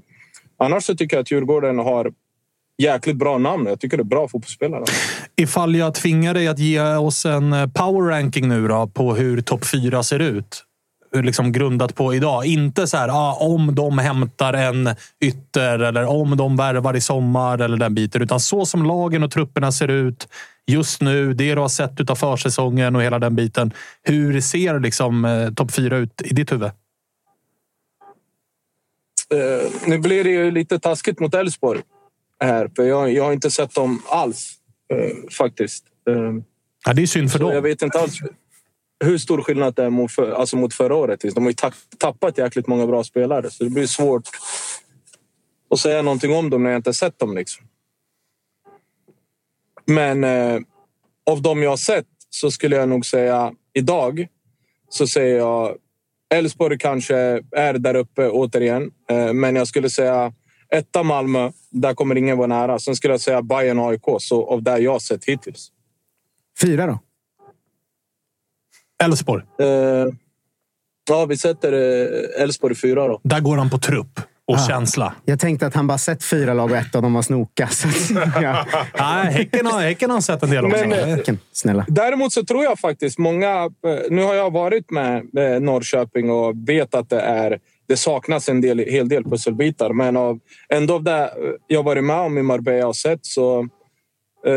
[0.58, 2.12] annars så tycker jag att Djurgården har
[2.82, 3.66] jäkligt bra namn.
[3.66, 4.84] Jag tycker det är bra fotbollsspelare.
[5.36, 9.40] Ifall jag tvingar dig att ge oss en eh, power ranking nu då på hur
[9.40, 10.64] topp fyra ser ut.
[11.14, 12.46] Liksom grundat på idag.
[12.46, 14.88] Inte så här ah, om de hämtar en
[15.24, 18.22] ytter eller om de värvar i sommar eller den biten.
[18.22, 20.28] Utan så som lagen och trupperna ser ut
[20.68, 21.34] just nu.
[21.34, 23.72] Det du har sett av försäsongen och hela den biten.
[24.02, 26.70] Hur ser liksom eh, topp fyra ut i ditt huvud?
[29.34, 31.80] Eh, nu blir det ju lite taskigt mot Elfsborg
[32.40, 34.52] här, för jag, jag har inte sett dem alls
[34.92, 35.84] eh, faktiskt.
[36.08, 36.14] Eh,
[36.86, 37.62] Ja, det är synd för Så jag dem.
[37.62, 38.18] vet inte alls
[39.04, 41.20] hur stor skillnad det är mot, för, alltså mot förra året.
[41.34, 44.22] De har ju tapp, tappat jäkligt många bra spelare så det blir svårt
[45.70, 47.34] att säga någonting om dem när jag inte sett dem.
[47.36, 47.66] Liksom.
[49.88, 50.60] Men eh,
[51.30, 54.26] av de jag har sett så skulle jag nog säga idag
[54.88, 55.76] så säger jag
[56.34, 57.16] Elfsborg kanske
[57.52, 58.90] är där uppe återigen.
[59.10, 60.32] Eh, men jag skulle säga
[60.74, 61.50] etta Malmö.
[61.70, 62.78] Där kommer ingen vara nära.
[62.78, 64.04] Sen skulle jag säga Bayern AIK.
[64.18, 65.68] Så av det jag har sett hittills.
[66.60, 67.00] Fyra då?
[69.04, 69.44] Elfsborg.
[69.60, 70.06] Eh,
[71.10, 73.20] ja, vi sätter eh, Elfsborg fyra då.
[73.24, 74.66] Där går han på trupp och Ah.
[74.68, 75.14] känsla.
[75.24, 77.68] Jag tänkte att han bara sett fyra lag och ett av dem var Snoka.
[77.68, 78.66] Så att, ja.
[78.98, 80.78] Nej, häcken, har, häcken har sett en del också.
[80.86, 81.84] Men, eh, Häcken, Snälla.
[81.88, 83.62] Däremot så tror jag faktiskt många...
[83.64, 88.48] eh, Nu har jag varit med eh, Norrköping och vet att det är det saknas
[88.48, 89.92] en del, hel del pusselbitar.
[89.92, 90.38] Men av,
[90.68, 91.30] ändå av det
[91.66, 93.68] jag varit med om i Marbella och sett så,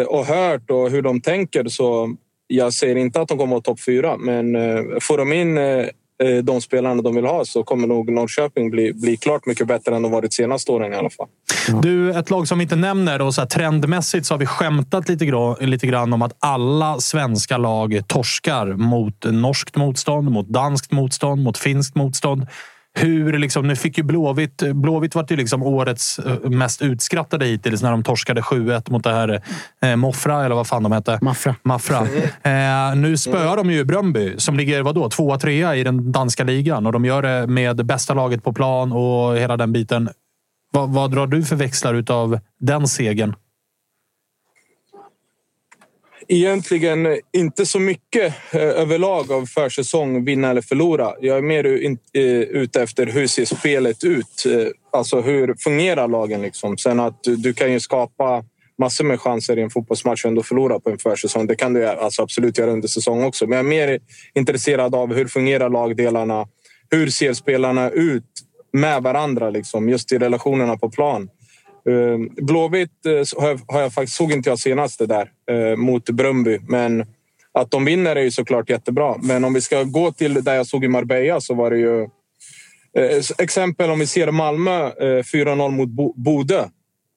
[0.07, 2.15] och hört och hur de tänker så
[2.47, 4.17] jag säger inte att de kommer att vara topp fyra.
[4.17, 4.55] Men
[5.01, 5.57] får de in
[6.21, 9.95] Eh, de spelarna de vill ha så kommer nog Norrköping bli, bli klart mycket bättre
[9.95, 11.27] än de varit senaste åren i alla fall.
[11.81, 15.09] Du, ett lag som vi inte nämner och så här, trendmässigt så har vi skämtat
[15.09, 20.91] lite, grann, lite grann om att alla svenska lag torskar mot norskt motstånd, mot danskt
[20.91, 22.47] motstånd, mot finskt motstånd.
[22.93, 24.63] Hur liksom, nu fick ju Blåvitt...
[24.73, 29.13] Blåvitt var ju liksom årets eh, mest utskrattade hittills när de torskade 7-1 mot det
[29.13, 29.41] här
[29.81, 31.19] eh, Moffra, eller vad fan de hette.
[31.21, 31.55] Maffra.
[31.63, 32.07] Maffra.
[32.43, 36.85] Eh, nu spöar de ju Bröndby som ligger vadå, tvåa, trea i den danska ligan
[36.85, 40.09] och de gör det med bästa laget på plan och hela den biten.
[40.73, 43.35] Vad, vad drar du för växlar av den segern?
[46.33, 51.13] Egentligen inte så mycket eh, överlag av försäsong, vinna eller förlora.
[51.21, 51.65] Jag är mer
[52.13, 54.45] eh, ute efter hur ser spelet ut?
[54.45, 56.41] Eh, alltså hur fungerar lagen?
[56.41, 56.77] Liksom?
[56.77, 58.43] Sen att du, du kan ju skapa
[58.77, 61.47] massor med chanser i en fotbollsmatch och ändå förlora på en försäsong.
[61.47, 63.47] Det kan du alltså absolut göra under säsong också.
[63.47, 63.99] Men jag är mer
[64.33, 66.47] intresserad av hur fungerar lagdelarna?
[66.89, 68.23] Hur ser spelarna ut
[68.73, 69.49] med varandra?
[69.49, 71.29] Liksom, just i relationerna på plan.
[71.89, 76.59] Ehm, Blåvitt eh, har jag faktiskt, såg inte jag senast det där eh, mot Bröndby,
[76.67, 77.05] men
[77.53, 79.15] att de vinner är ju såklart jättebra.
[79.23, 82.01] Men om vi ska gå till där jag såg i Marbella så var det ju
[82.97, 86.65] eh, exempel om vi ser Malmö 4-0 mot Bodö.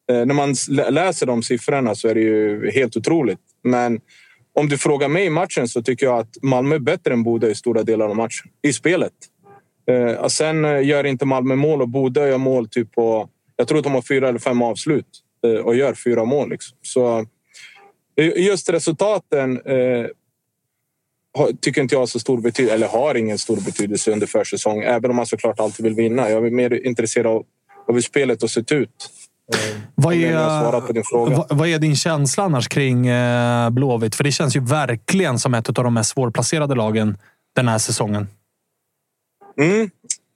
[0.09, 0.55] När man
[0.91, 3.39] läser de siffrorna så är det ju helt otroligt.
[3.63, 4.01] Men
[4.55, 7.51] om du frågar mig i matchen så tycker jag att Malmö är bättre än Bode
[7.51, 8.51] i stora delar av matchen.
[8.63, 9.13] I spelet.
[10.29, 13.95] Sen gör inte Malmö mål och Bodö gör mål typ på jag tror att de
[13.95, 15.07] har fyra eller fem avslut
[15.47, 16.51] eh, och gör fyra mål.
[16.51, 16.79] Liksom.
[16.83, 17.27] Så
[18.17, 20.07] eh, just resultaten eh,
[21.61, 24.83] tycker inte jag har så stor betydelse, eller har ingen stor betydelse under försäsong.
[24.83, 26.31] Även om man såklart alltid vill vinna.
[26.31, 27.45] Jag är mer intresserad av,
[27.87, 29.11] hur spelet har sett ut.
[29.95, 31.37] Vad är, på din fråga.
[31.37, 34.15] Vad, vad är din känsla annars kring eh, Blåvitt?
[34.15, 37.17] För det känns ju verkligen som ett av de mest svårplacerade lagen
[37.55, 38.29] den här säsongen.
[39.61, 39.91] Mm.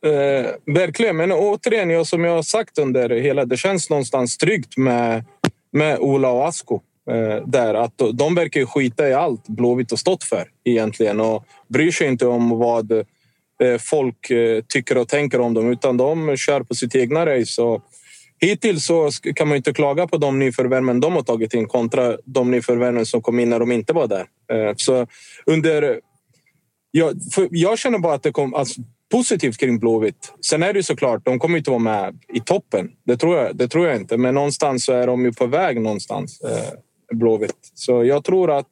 [0.07, 3.44] Eh, verkligen, men återigen, jag, som jag har sagt under hela...
[3.44, 5.24] Det känns någonstans tryggt med,
[5.72, 6.80] med Ola och Asko.
[7.11, 11.90] Eh, där att de verkar skita i allt Blåvitt har stått för egentligen och bryr
[11.90, 16.61] sig inte om vad eh, folk eh, tycker och tänker om dem utan de kör
[16.61, 17.62] på sitt egna race.
[17.62, 17.82] Och
[18.40, 22.51] hittills så kan man inte klaga på de nyförvärven de har tagit in kontra de
[22.51, 24.26] nyförvärven som kom in när de inte var där.
[24.53, 25.07] Eh, så
[25.46, 26.01] under
[26.90, 27.14] jag,
[27.51, 28.55] jag känner bara att det kom...
[28.55, 28.80] Alltså,
[29.12, 30.32] positivt kring Blåvitt.
[30.46, 32.90] Sen är det ju såklart, de kommer inte vara med i toppen.
[33.06, 34.16] Det tror jag, det tror jag inte.
[34.16, 37.70] Men någonstans så är de ju på väg någonstans, eh, Blåvitt.
[37.74, 38.70] Så jag tror att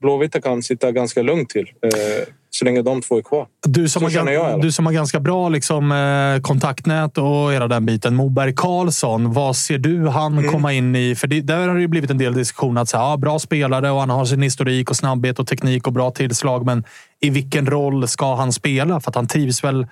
[0.00, 1.72] Blåvitt kan sitta ganska lugnt till.
[1.82, 3.46] Eh, så länge de två är kvar.
[3.62, 7.86] Du som, har, jag, du som har ganska bra liksom, eh, kontaktnät och hela den
[7.86, 8.14] biten.
[8.14, 10.52] Moberg Karlsson, vad ser du han mm.
[10.52, 11.14] komma in i?
[11.14, 14.00] För det, där har det blivit en del diskussion att säga, ja, bra spelare och
[14.00, 16.66] han har sin historik och snabbhet och teknik och bra tillslag.
[16.66, 16.84] Men
[17.20, 19.00] i vilken roll ska han spela?
[19.00, 19.86] För att han trivs väl,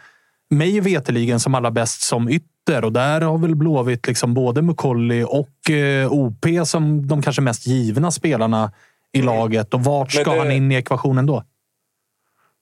[0.50, 2.84] mig veteligen som allra bäst som ytter.
[2.84, 7.66] Och där har väl Blåvitt liksom både Mukolli och eh, OP som de kanske mest
[7.66, 8.72] givna spelarna
[9.12, 9.34] i mm.
[9.34, 9.74] laget.
[9.74, 10.38] Och vart ska det...
[10.38, 11.42] han in i ekvationen då?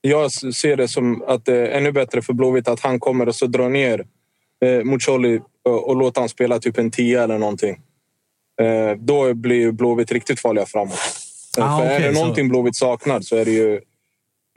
[0.09, 3.35] Jag ser det som att det är ännu bättre för Blåvitt att han kommer och
[3.35, 4.05] så drar ner
[4.65, 7.81] eh, Muccioli och, låter han spela typ en tia eller någonting.
[8.61, 10.99] Eh, då blir Blåvitt riktigt farliga framåt.
[11.57, 12.49] Eh, ah, för okay, är det någonting så...
[12.49, 13.81] Blåvitt saknar så är det ju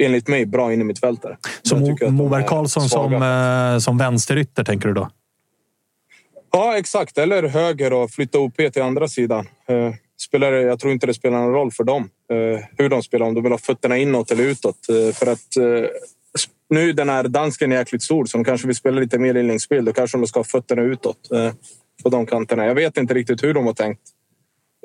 [0.03, 1.37] enligt mig bra in i mittfältare.
[1.63, 1.77] Så
[2.11, 5.11] Moberg Karlsson som, eh, som vänsterytter tänker du då?
[6.53, 7.19] Ja, exakt.
[7.19, 9.49] Eller höger och flytta OP till andra sidan.
[9.69, 13.27] Eh, spelar, jag tror inte det spelar någon roll för dem eh, hur de spelar.
[13.27, 14.89] Om de vill ha fötterna inåt eller utåt.
[14.89, 15.91] Eh, för att eh,
[16.71, 19.85] nu den här dansken är jäkligt stor så de kanske vill spela lite mer inläggsspel.
[19.85, 21.53] Då kanske de ska ha fötterna utåt eh,
[22.03, 22.67] på de kanterna.
[22.67, 24.03] Jag vet inte riktigt hur de har tänkt.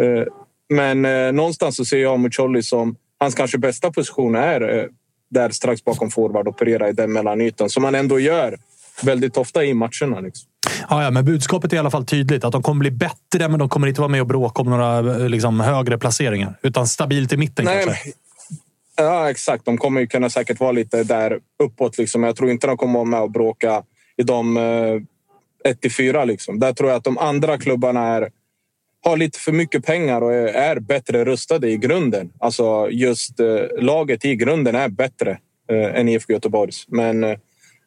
[0.01, 0.23] Eh,
[0.69, 4.85] men eh, någonstans så ser jag Mucolli som hans kanske bästa position är eh,
[5.29, 8.57] där strax bakom forward operera i den mellanytan som man ändå gör
[9.03, 10.19] väldigt ofta i matcherna.
[10.19, 10.49] Liksom.
[10.89, 12.43] Ja, ja, men budskapet är i alla fall tydligt.
[12.43, 15.01] Att de kommer bli bättre, men de kommer inte vara med och bråka om några
[15.01, 16.59] liksom, högre placeringar.
[16.61, 18.11] Utan stabilt i mitten Nej, kanske.
[18.95, 19.65] Ja, exakt.
[19.65, 21.97] De kommer ju kunna säkert vara lite där uppåt.
[21.97, 22.23] Liksom.
[22.23, 23.83] Jag tror inte de kommer vara med och bråka
[24.17, 26.25] i de eh, 1-4.
[26.25, 26.59] Liksom.
[26.59, 28.31] Där tror jag att de andra klubbarna är,
[29.03, 32.33] har lite för mycket pengar och är, är bättre rustade i grunden.
[32.39, 33.47] Alltså just eh,
[33.79, 35.37] laget i grunden är bättre
[35.69, 36.85] eh, än IFK Göteborgs.
[36.87, 37.37] Men eh,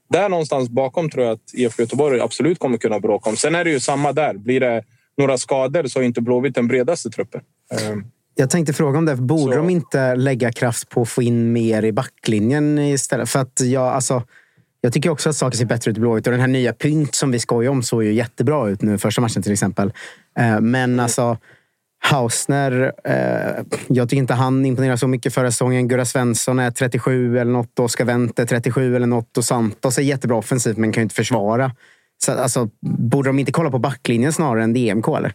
[0.08, 3.36] där någonstans bakom tror jag att IFK Göteborg absolut kommer kunna bråka om.
[3.36, 4.34] Sen är det ju samma där.
[4.34, 4.84] Blir det
[5.16, 7.40] några skador så är inte Blåvitt den bredaste truppen.
[7.70, 8.04] Ehm,
[8.34, 9.16] jag tänkte fråga om det.
[9.16, 9.58] Borde så.
[9.58, 13.28] de inte lägga kraft på att få in mer i backlinjen istället?
[13.28, 14.22] För att jag, alltså,
[14.80, 16.26] jag tycker också att saker ser bättre ut i Blåvitt.
[16.26, 19.20] Och den här nya Pynt som vi skojar om såg ju jättebra ut nu första
[19.20, 19.92] matchen till exempel.
[20.38, 21.00] Ehm, men mm.
[21.00, 21.38] alltså
[22.10, 25.88] Hausner, eh, jag tycker inte han imponerar så mycket förra säsongen.
[25.88, 27.78] Gurra Svensson är 37 eller något.
[27.78, 29.38] Oskar Wendt är 37 eller något.
[29.38, 31.72] Och Santos är jättebra offensivt men kan ju inte försvara.
[32.24, 35.08] Så, alltså, borde de inte kolla på backlinjen snarare än DMK?
[35.08, 35.32] Eller?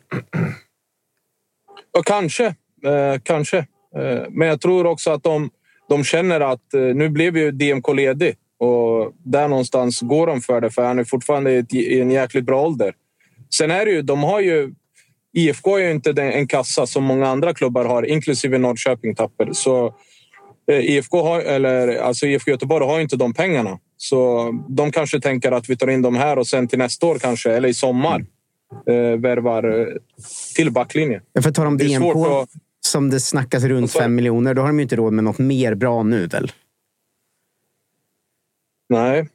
[1.97, 2.45] Och kanske.
[2.85, 3.57] Eh, kanske.
[3.97, 5.49] Eh, men jag tror också att de,
[5.89, 8.35] de känner att eh, nu blev ju DMK ledig.
[8.59, 12.61] Och där någonstans går de för det, för han är fortfarande i en jäkligt bra
[12.61, 12.93] ålder.
[13.53, 14.73] Sen är det ju, de har ju
[15.33, 19.53] IFK är ju inte en kassa som många andra klubbar har, inklusive Norrköping Tapper.
[19.53, 19.95] Så
[20.71, 23.79] eh, IFK, har, eller, alltså IFK Göteborg har inte de pengarna.
[23.97, 27.19] Så de kanske tänker att vi tar in dem här och sen till nästa år
[27.19, 28.25] kanske, eller i sommar,
[28.87, 29.87] eh, värvar eh,
[30.55, 31.21] till backlinjen.
[31.33, 32.49] Jag får ta om DMK att...
[32.81, 34.53] som det snackas runt fem miljoner.
[34.53, 36.51] Då har de ju inte råd med något mer bra nu väl?
[38.89, 39.29] Nej,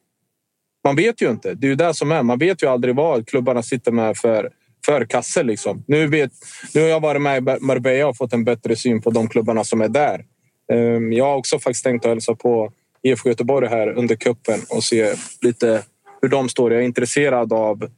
[0.85, 1.55] man vet ju inte.
[1.55, 2.23] Det är ju det som är.
[2.23, 4.51] Man vet ju aldrig vad klubbarna sitter med för
[4.87, 5.43] för kasse.
[5.43, 5.85] Liksom.
[5.87, 6.31] Nu, vet,
[6.75, 9.65] nu har jag varit med i Marbella och fått en bättre syn på de klubbarna
[9.65, 10.25] som är där.
[10.73, 12.73] Ehm, jag har också faktiskt tänkt att hälsa på
[13.03, 15.83] IFK Göteborg här under kuppen och se lite
[16.23, 16.73] hur de står.
[16.73, 17.89] Jag är intresserad av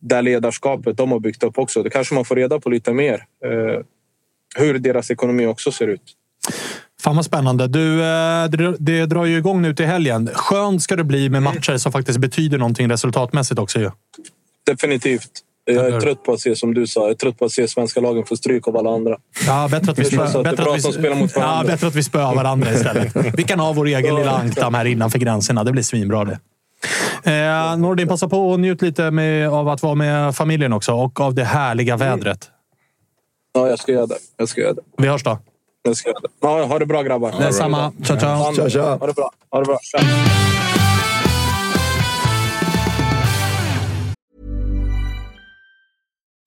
[0.00, 1.82] det ledarskapet de har byggt upp också.
[1.82, 3.24] Det kanske man får reda på lite mer.
[3.44, 3.84] Eh,
[4.56, 6.02] hur deras ekonomi också ser ut.
[7.02, 7.68] Fan vad spännande.
[7.68, 10.30] Du, eh, det drar ju igång nu till helgen.
[10.34, 13.80] Skönt ska det bli med matcher som faktiskt betyder någonting resultatmässigt också.
[13.80, 13.90] Ju.
[14.66, 15.30] Definitivt.
[15.64, 17.68] Jag är trött på att se, som du sa, jag är trött på att se
[17.68, 19.16] svenska lagen få stryk av alla andra.
[19.46, 23.16] Ja, bättre att vi, spö, bättre att vi, ja, bättre att vi spöar varandra istället.
[23.36, 25.64] Vi kan ha vår egen lilla ankdam här innanför gränserna.
[25.64, 26.38] Det blir svinbra det.
[27.24, 31.20] Eh, Nordin, passa på och njut lite med, av att vara med familjen också och
[31.20, 32.50] av det härliga vädret.
[33.54, 34.18] Ja, jag ska göra det.
[34.36, 34.82] Jag ska göra det.
[34.96, 35.38] Vi hörs då.
[35.82, 36.28] Jag ska göra det.
[36.40, 37.34] Ja, ha det bra grabbar.
[37.38, 37.92] Detsamma.
[38.04, 38.54] Ciao, ciao.
[38.54, 38.98] Ciao, ciao.
[38.98, 39.30] Ha det bra.
[39.50, 39.78] Ha det bra.
[39.82, 40.00] Ciao.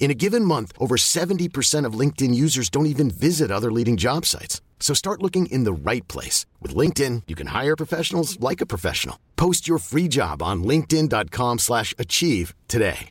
[0.00, 4.26] In a given month, over 70% of LinkedIn users don't even visit other leading job
[4.26, 4.60] sites.
[4.80, 6.46] So start looking in the right place.
[6.60, 9.16] With LinkedIn, you can hire professionals like a professional.
[9.36, 13.08] Post your free job on linkedin.com slash achieve today.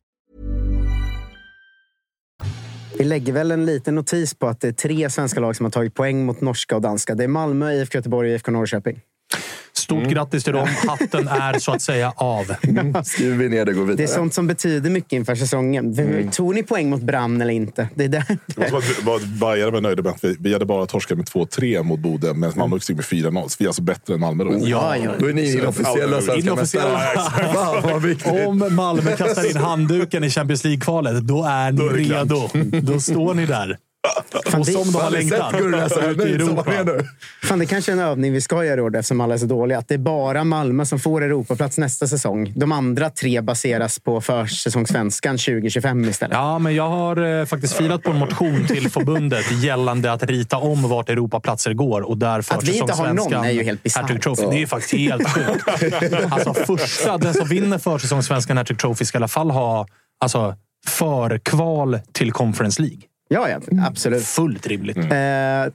[2.98, 5.72] Vi lägger väl en liten notis på att det är tre svenska lag som har
[5.72, 7.16] tagit poäng mot norska och danska.
[7.16, 9.02] Det är Malmö, IFK Göteborg och IFK Norrköping.
[9.80, 10.10] Stort mm.
[10.14, 10.68] grattis till dem.
[10.88, 12.56] Hatten är så att säga av.
[12.62, 13.04] Mm.
[13.04, 13.98] Skriver vi ner det går vidare.
[13.98, 16.00] Det är sånt som betyder mycket inför säsongen.
[16.00, 16.32] Mm.
[16.32, 17.90] Tog ni poäng mot Brann eller inte?
[17.96, 19.40] Det är där.
[19.40, 22.54] Bajare var nöjda med att vi, vi hade bara torskat med 2-3 mot Bodö, medan
[22.58, 23.48] Malmö gick med 4-0.
[23.48, 24.58] Så vi är alltså bättre än Malmö då.
[24.62, 25.12] Ja, ja.
[25.20, 28.46] Då är ni inofficiella svenska mästare.
[28.48, 32.50] Om Malmö kastar in handduken i Champions League-kvalet, då är ni då är redo.
[32.82, 33.78] Då står ni där.
[34.46, 36.74] Fan, och som de har längtat ut i Europa.
[37.44, 39.46] Fan, det kanske är en övning vi ska göra i år eftersom alla är så
[39.46, 39.78] dåliga.
[39.78, 42.54] Att det är bara Malmö som får Europaplats nästa säsong.
[42.56, 46.38] De andra tre baseras på försäsongssvenskan 2025 istället.
[46.38, 50.58] Ja, men jag har eh, faktiskt filat på en motion till förbundet gällande att rita
[50.58, 52.02] om vart Europaplatser går.
[52.02, 54.08] Och där att vi inte har någon är ju helt bisarrt.
[54.52, 55.66] Det är faktiskt helt sjukt.
[56.32, 59.88] alltså, första, den som vinner försäsongssvenskan Hattrick Trophy ska i alla fall ha
[60.20, 60.56] alltså,
[60.88, 63.09] förkval till Conference League.
[63.32, 64.24] Ja, ja absolut.
[64.24, 64.98] Fullt rimligt.
[64.98, 65.64] Mm.
[65.64, 65.72] Eh,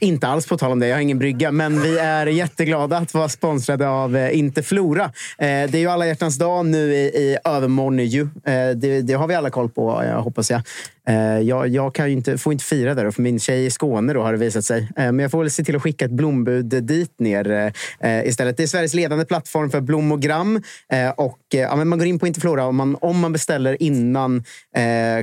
[0.00, 1.52] inte alls på tal om det, jag har ingen brygga.
[1.52, 5.04] Men vi är jätteglada att vara sponsrade av eh, Interflora.
[5.04, 7.98] Eh, det är ju alla hjärtans dag nu i, i övermorgon.
[7.98, 8.22] Ju.
[8.22, 10.62] Eh, det, det, har vi alla koll på, jag hoppas jag.
[11.08, 14.12] Eh, jag, jag kan inte, får inte fira där, för min tjej är i Skåne
[14.12, 14.80] då, har det visat sig.
[14.96, 18.56] Eh, men jag får väl se till att skicka ett blombud dit ner eh, istället.
[18.56, 20.62] Det är Sveriges ledande plattform för blomogram.
[21.16, 22.66] Och, ja, men man går in på Interflora.
[22.66, 24.44] och man, om man beställer innan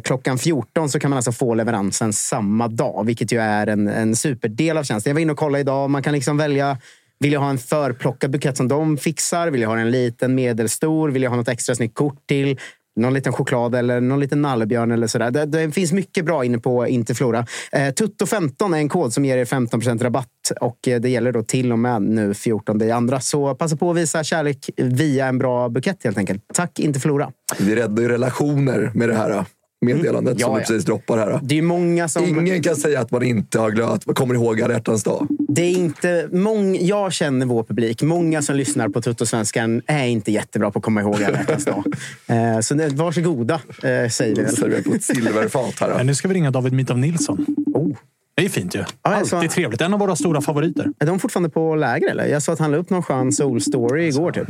[0.03, 4.15] klockan 14 så kan man alltså få leveransen samma dag, vilket ju är en, en
[4.15, 5.09] superdel av tjänsten.
[5.11, 5.89] Jag var inne och kollade idag.
[5.89, 6.77] Man kan liksom välja
[7.19, 9.47] vill jag ha en förplockad bukett som de fixar?
[9.47, 11.09] Vill jag ha en liten, medelstor?
[11.09, 12.59] Vill jag ha något extra snyggt kort till?
[12.95, 15.31] Någon liten choklad eller någon liten nallebjörn eller sådär.
[15.31, 17.45] Det, det finns mycket bra inne på Interflora.
[17.71, 20.27] Eh, Tutto15 är en kod som ger er 15% rabatt
[20.61, 23.19] och eh, det gäller då till och med nu 14 i andra.
[23.19, 26.43] Så passa på att visa kärlek via en bra bukett helt enkelt.
[26.53, 27.31] Tack Interflora.
[27.59, 29.45] Vi räddar ju relationer med det här
[29.81, 30.37] meddelandet mm.
[30.39, 31.39] ja, som du precis droppar här.
[31.43, 32.25] Det är många som...
[32.25, 35.27] Ingen kan säga att man inte har glömt, kommer ihåg alla hjärtans dag.
[35.29, 36.77] Det är inte mång...
[36.81, 38.01] Jag känner vår publik.
[38.01, 41.83] Många som lyssnar på Tuttosvenskan är inte jättebra på att komma ihåg alla hjärtans dag.
[42.27, 44.55] Eh, så varsågoda, eh, säger vi väl.
[44.55, 45.93] Serverar på ett silverfat här.
[45.97, 47.45] Men nu ska vi ringa David Mitov Nilsson.
[47.73, 47.95] Oh.
[48.37, 48.79] Det är fint ju.
[48.79, 49.81] jag Alltid sa- trevligt.
[49.81, 50.87] En av våra stora favoriter.
[50.99, 52.25] Är de fortfarande på läger eller?
[52.25, 54.47] Jag såg att han la upp någon skön sol-story igår typ.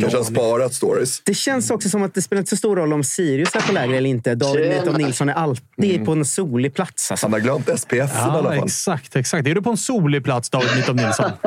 [0.00, 1.20] Kanske har sparat stories.
[1.24, 3.72] Det känns också som att det spelar inte så stor roll om Sirius är på
[3.72, 4.34] läger eller inte.
[4.34, 4.80] David Tjena.
[4.80, 7.10] Mitov Nilsson är alltid på en solig plats.
[7.10, 7.26] Alltså.
[7.26, 8.64] Han har glömt SPF i alla Ja, fall.
[8.64, 9.46] exakt, exakt.
[9.48, 11.30] Är du på en solig plats, David Mitov Nilsson?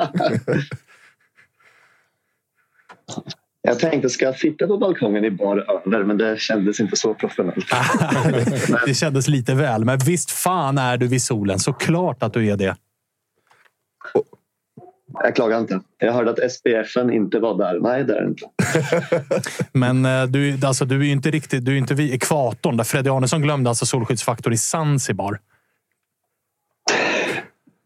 [3.68, 6.04] Jag tänkte, ska jag sitta på balkongen i bar över?
[6.04, 7.66] Men det kändes inte så professionellt.
[8.86, 11.60] det kändes lite väl, men visst fan är du vid solen.
[11.60, 12.76] Såklart att du är det.
[15.14, 15.80] Jag klagar inte.
[15.98, 17.80] Jag hörde att SPFen inte var där.
[17.80, 18.46] Nej, det är det inte.
[19.72, 22.78] Men eh, du, alltså, du är ju inte riktigt du är inte vid ekvatorn.
[22.78, 25.40] Där Freddy Arnesson glömde alltså solskyddsfaktor i Zanzibar.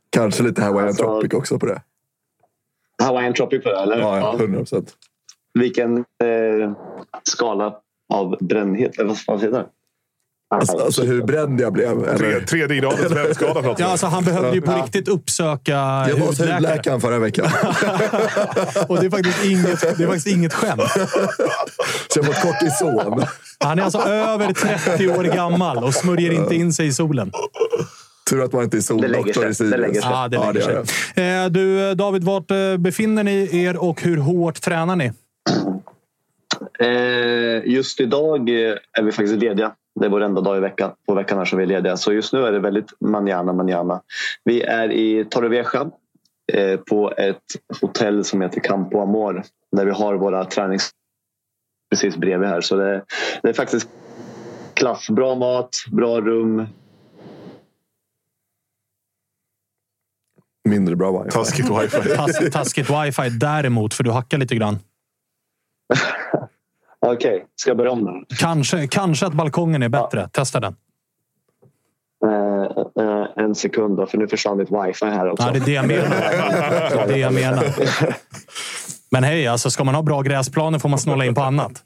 [0.10, 1.82] Kanske lite Hawaiian Alltså- Tropic också på det.
[3.04, 4.00] Hawaiian Tropic på det, eller?
[4.00, 4.36] Ja, Ja.
[4.40, 4.96] 100 procent.
[5.60, 6.72] Vilken eh,
[7.24, 7.74] skala
[8.14, 8.98] av brännhet?
[9.00, 9.66] Eller vad fan heter det?
[10.56, 12.18] Alltså, alltså hur bränd jag blev.
[12.18, 16.18] Tre, tredje gradens brännskada pratar vi Ja, alltså, han behövde ju på riktigt uppsöka Jag
[16.18, 16.54] var hos hudläkare.
[16.56, 17.46] hudläkaren förra veckan.
[18.88, 20.82] Och det är faktiskt inget, det är faktiskt inget skämt.
[22.08, 23.24] Så jag har fått kortison.
[23.60, 24.54] Han är alltså över
[24.98, 27.32] 30 år gammal och smörjer inte in sig i solen.
[28.30, 30.04] Tur att man inte är Det soldoktor i Det lägger Sirius.
[30.04, 30.12] sig.
[30.12, 30.84] Ja, det Ja, lägger gör
[31.16, 31.44] sig.
[31.44, 35.12] Eh, Du, David, vart eh, befinner ni er och hur hårt tränar ni?
[36.80, 39.72] Eh, just idag eh, är vi faktiskt lediga.
[40.00, 40.92] Det är vår enda dag i veckan.
[41.08, 41.98] På veckan här som vi är lediga.
[41.98, 44.02] Så just nu är det väldigt manjana manjana.
[44.44, 45.92] Vi är i Torrevieja
[46.54, 47.44] eh, på ett
[47.82, 49.44] hotell som heter Campo Amor.
[49.72, 50.92] Där vi har våra tränings
[51.90, 52.62] precis bredvid här.
[52.62, 53.04] Så det,
[53.44, 53.90] det är faktiskt
[54.74, 55.10] klass.
[55.10, 56.68] Bra mat, bra rum.
[60.70, 61.32] Mindre bra wifi.
[61.32, 62.16] Taskigt wifi.
[62.16, 64.80] Tas, taskigt wifi däremot, för du hackar lite grann.
[67.06, 68.36] Okej, ska jag börja om nu?
[68.40, 70.30] Kanske, kanske att balkongen är bättre.
[70.30, 70.76] Testa den.
[72.26, 75.48] Eh, eh, en sekund då, för nu försvann mitt wifi här också.
[75.48, 76.10] Ja, det är det jag menar.
[76.10, 77.64] Det är det jag menar.
[79.12, 81.84] Men hej, alltså, ska man ha bra gräsplaner får man snåla in på annat.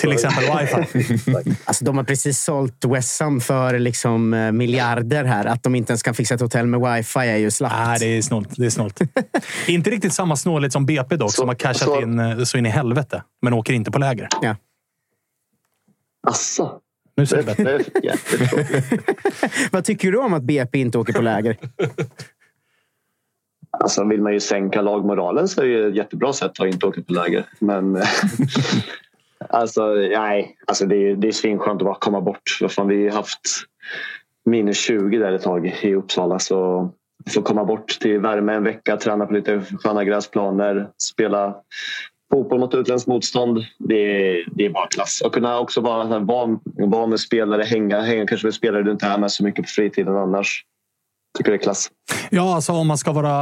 [0.00, 1.54] Till exempel wifi.
[1.64, 5.44] Alltså, de har precis sålt West Ham för liksom, eh, miljarder här.
[5.46, 7.74] Att de inte ens kan fixa ett hotell med wifi är ju slappt.
[7.78, 8.48] Nej, det är snålt.
[8.56, 9.00] Det är snålt.
[9.68, 12.58] inte riktigt samma snålhet som BP dock, Så- som har cashat så- in eh, så
[12.58, 13.22] in i helvete.
[13.42, 14.28] Men åker inte på läger.
[14.42, 14.56] Ja.
[16.26, 16.80] Asså,
[17.16, 17.82] Nu ser det, det bättre.
[19.72, 21.56] Vad tycker du om att BP inte åker på läger?
[23.70, 26.86] Alltså vill man ju sänka lagmoralen så är det ju ett jättebra sätt att inte
[26.86, 27.44] åka på läger.
[27.58, 28.02] Men
[29.48, 32.58] alltså nej, alltså det är, det är svinskönt att bara komma bort.
[32.68, 33.40] Fan, vi har haft
[34.44, 36.90] minus 20 där ett tag i Uppsala så
[37.34, 41.56] få komma bort till värme en vecka, träna på lite sköna gräsplaner, spela
[42.32, 43.64] fotboll mot utländskt motstånd.
[43.78, 45.20] Det är, det är bara klass.
[45.24, 48.90] Och kunna också vara, här, vara, vara med spelare, hänga, hänga kanske med spelare du
[48.90, 50.64] inte är med så mycket på fritiden annars.
[51.38, 51.90] Tycker det är klass.
[52.30, 53.32] Ja, alltså om man ska vara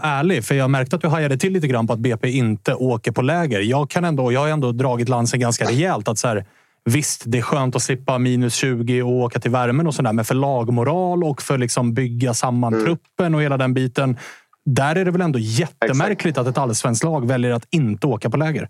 [0.00, 0.44] ärlig.
[0.44, 3.22] För jag märkte att du hajade till lite grann på att BP inte åker på
[3.22, 3.60] läger.
[3.60, 6.08] Jag, kan ändå, jag har ändå dragit lansen ganska rejält.
[6.08, 6.44] Att så här,
[6.84, 10.12] visst, det är skönt att slippa minus 20 och åka till värmen och sådär.
[10.12, 14.18] Men för lagmoral och för liksom bygga samman truppen och hela den biten.
[14.64, 18.36] Där är det väl ändå jättemärkligt att ett allsvenskt lag väljer att inte åka på
[18.36, 18.68] läger.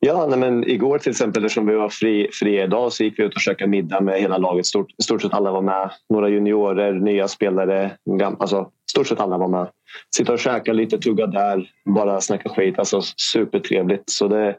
[0.00, 3.22] Ja, nej, men igår till exempel eftersom vi var fri, fria idag så gick vi
[3.22, 4.66] ut och käkade middag med hela laget.
[4.66, 5.90] Stort, stort sett alla var med.
[6.08, 7.90] Några juniorer, nya spelare.
[8.04, 9.68] Gamla, alltså, stort sett alla var med.
[10.16, 12.78] Sitta och käka lite, tugga där, bara snacka skit.
[12.78, 14.10] Alltså supertrevligt.
[14.10, 14.56] Så det,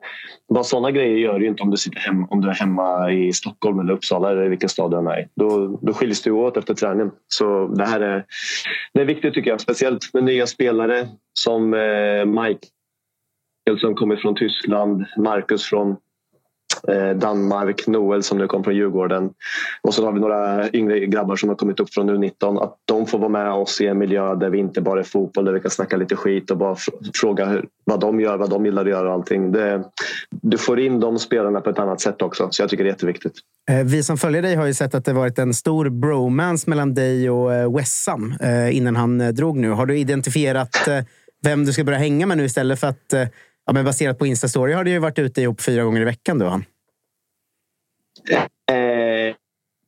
[0.53, 3.33] bara sådana grejer gör du inte om du sitter hem, om du är hemma i
[3.33, 5.27] Stockholm eller Uppsala eller vilken stad du än är i.
[5.35, 7.11] Då, då skiljs du åt efter träningen.
[7.27, 8.25] Så det här är,
[8.93, 9.61] det är viktigt tycker jag.
[9.61, 12.67] Speciellt med nya spelare som eh, Mike
[13.77, 15.95] som kommer från Tyskland, Marcus från
[16.87, 19.29] eh, Danmark, Noel som nu kom från Djurgården.
[19.81, 22.63] Och så har vi några yngre grabbar som har kommit upp från U19.
[22.63, 25.45] Att de får vara med oss i en miljö där vi inte bara är fotboll,
[25.45, 26.75] där vi kan snacka lite skit och bara
[27.13, 29.51] fråga hur, vad de gör, vad de gillar att göra och allting.
[29.51, 29.83] Det,
[30.29, 32.93] du får in de spelarna på ett annat sätt också, så jag tycker det är
[32.93, 33.33] jätteviktigt.
[33.69, 36.93] Eh, vi som följer dig har ju sett att det varit en stor bromance mellan
[36.93, 39.69] dig och eh, Wessam eh, innan han drog nu.
[39.69, 40.87] Har du identifierat
[41.43, 43.13] vem du ska börja hänga med nu istället för att
[43.69, 46.39] Ja, men baserat på Insta-story har du ju varit ute ihop fyra gånger i veckan.
[46.39, 46.65] Du, han.
[48.29, 49.33] Eh, eh,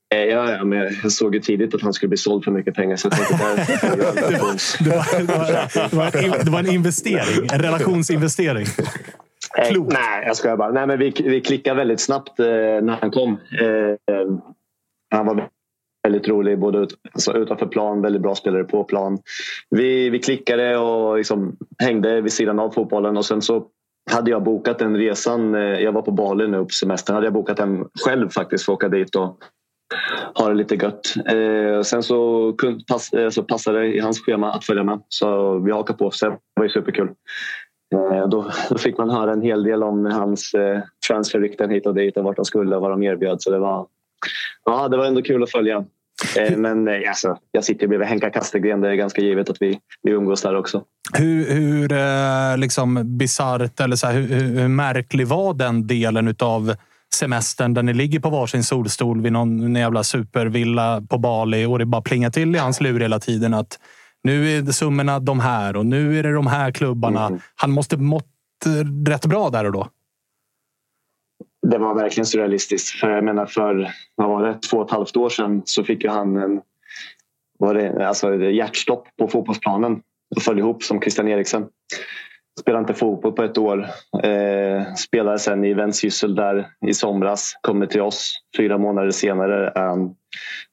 [0.09, 2.95] ja, ja, men jag såg ju tidigt att han skulle bli såld för mycket pengar.
[2.95, 7.49] Så jag tänkte där, Det var, det, var, det, var en, det var en investering.
[7.53, 8.65] En relationsinvestering.
[9.57, 9.93] Eh, Klokt.
[9.93, 10.71] nej, jag skojar bara.
[10.71, 13.39] Nej, men vi, vi klickade väldigt snabbt eh, när han kom.
[13.61, 14.27] Eh, eh,
[15.11, 15.49] han var
[16.03, 19.17] väldigt rolig både ut, alltså utanför plan, väldigt bra spelare på plan.
[19.69, 23.67] Vi, vi klickade och liksom hängde vid sidan av fotbollen och sen så
[24.11, 25.55] hade jag bokat den resan.
[25.55, 27.13] Eh, jag var på Bali nu på semestern.
[27.13, 29.37] Hade jag bokat den själv faktiskt för att åka dit och
[30.35, 31.13] ha det lite gött.
[31.25, 35.01] Eh, sen så, kun, pass, eh, så passade det i hans schema att följa med.
[35.07, 36.11] Så vi hakade på.
[36.11, 37.09] Så det var ju superkul.
[37.95, 41.95] Eh, då, då, fick man höra en hel del om hans eh, transferrykten hit och
[41.95, 43.41] dit och vart han skulle och vad de erbjöd.
[43.41, 43.87] Så det var,
[44.65, 45.85] ja, det var ändå kul att följa.
[46.37, 48.81] Eh, men eh, alltså, jag sitter bredvid Henka Kastegren.
[48.81, 50.83] Det är ganska givet att vi, vi umgås där också.
[51.13, 56.75] Hur, hur eh, liksom bisarrt eller så här, hur, hur, märklig var den delen av
[57.15, 61.85] semestern där ni ligger på varsin solstol vid någon jävla supervilla på Bali och det
[61.85, 63.79] bara plingar till i hans lur hela tiden att
[64.23, 67.25] nu är summorna de här och nu är det de här klubbarna.
[67.25, 67.39] Mm.
[67.55, 68.27] Han måste mått
[69.07, 69.87] rätt bra där och då.
[71.71, 72.99] Det var verkligen surrealistiskt.
[72.99, 76.03] För jag menar för vad var det, två och ett halvt år sedan så fick
[76.03, 76.61] ju han en
[77.59, 80.01] var det, alltså hjärtstopp på fotbollsplanen
[80.35, 81.67] och föll ihop som Christian Eriksen.
[82.59, 83.87] Spelade inte fotboll på ett år.
[84.23, 87.53] Eh, spelade sen i Vendsyssel där i somras.
[87.61, 88.35] Kommer till oss.
[88.57, 90.15] Fyra månader senare är han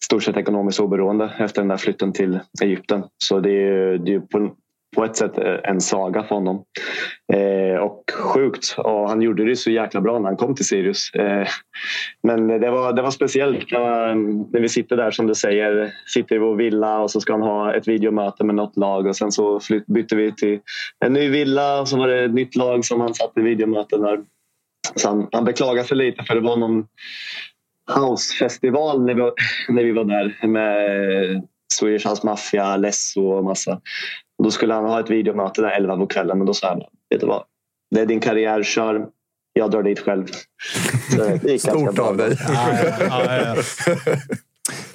[0.04, 3.04] stort sett ekonomiskt oberoende efter den där flytten till Egypten.
[3.18, 4.54] Så det är, det är på,
[4.98, 6.64] på ett sätt eh, en saga för honom.
[7.32, 8.74] Eh, och sjukt.
[8.78, 11.10] Och han gjorde det så jäkla bra när han kom till Sirius.
[11.14, 11.48] Eh,
[12.22, 15.92] men det var, det var speciellt när, mm, när, vi sitter där som du säger.
[16.14, 19.16] Sitter i vår villa och så ska han ha ett videomöte med något lag och
[19.16, 20.60] sen så flytt, bytte vi till
[21.04, 24.00] en ny villa och så var det ett nytt lag som han satt i videomöten
[24.00, 24.18] där.
[24.94, 26.86] Så han, han beklagade sig lite för det var någon
[27.94, 29.22] housefestival när vi,
[29.68, 33.80] när vi var där med Swedish House Mafia, Lesso och massa.
[34.38, 36.82] Och då skulle han ha ett videomöte där 11 på kvällen och då sa han
[37.10, 37.42] vet du vad?
[37.90, 39.06] Det är din karriär, kör.
[39.52, 40.26] Jag drar dit själv.
[41.58, 42.36] Stort av dig.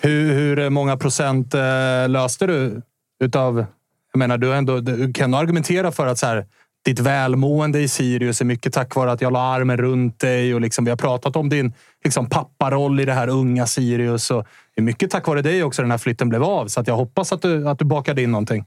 [0.02, 2.82] Hur, hur många procent eh, löste du
[3.24, 3.66] utav...
[4.12, 6.46] Jag menar, du, ändå, du kan argumentera för att så här,
[6.86, 10.62] ditt välmående i Sirius är mycket tack vare att jag la armen runt dig och
[10.62, 14.32] liksom, vi har pratat om din liksom, papparoll i det här unga Sirius.
[14.32, 16.68] Och det är mycket tack vare dig också den här flytten blev av.
[16.68, 18.66] Så att jag hoppas att du, att du bakade in någonting.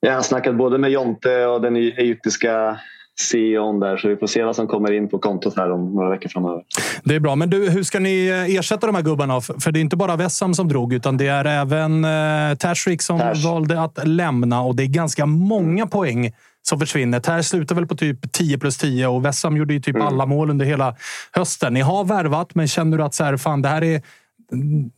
[0.00, 2.80] Jag har snackat både med Jonte och den egyptiska
[3.20, 6.10] CEOn där så vi får se vad som kommer in på kontot här om några
[6.10, 6.62] veckor framöver.
[7.04, 7.36] Det är bra.
[7.36, 9.40] Men du, hur ska ni eh, ersätta de här gubbarna?
[9.40, 13.18] För det är inte bara Vessam som drog utan det är även eh, Tashrik som
[13.18, 13.44] Tash.
[13.44, 16.32] valde att lämna och det är ganska många poäng
[16.62, 17.20] som försvinner.
[17.20, 20.06] Tär slutar väl på typ 10 plus 10 och Vessam gjorde ju typ mm.
[20.06, 20.96] alla mål under hela
[21.32, 21.74] hösten.
[21.74, 24.02] Ni har värvat, men känner du att så här, fan, det här är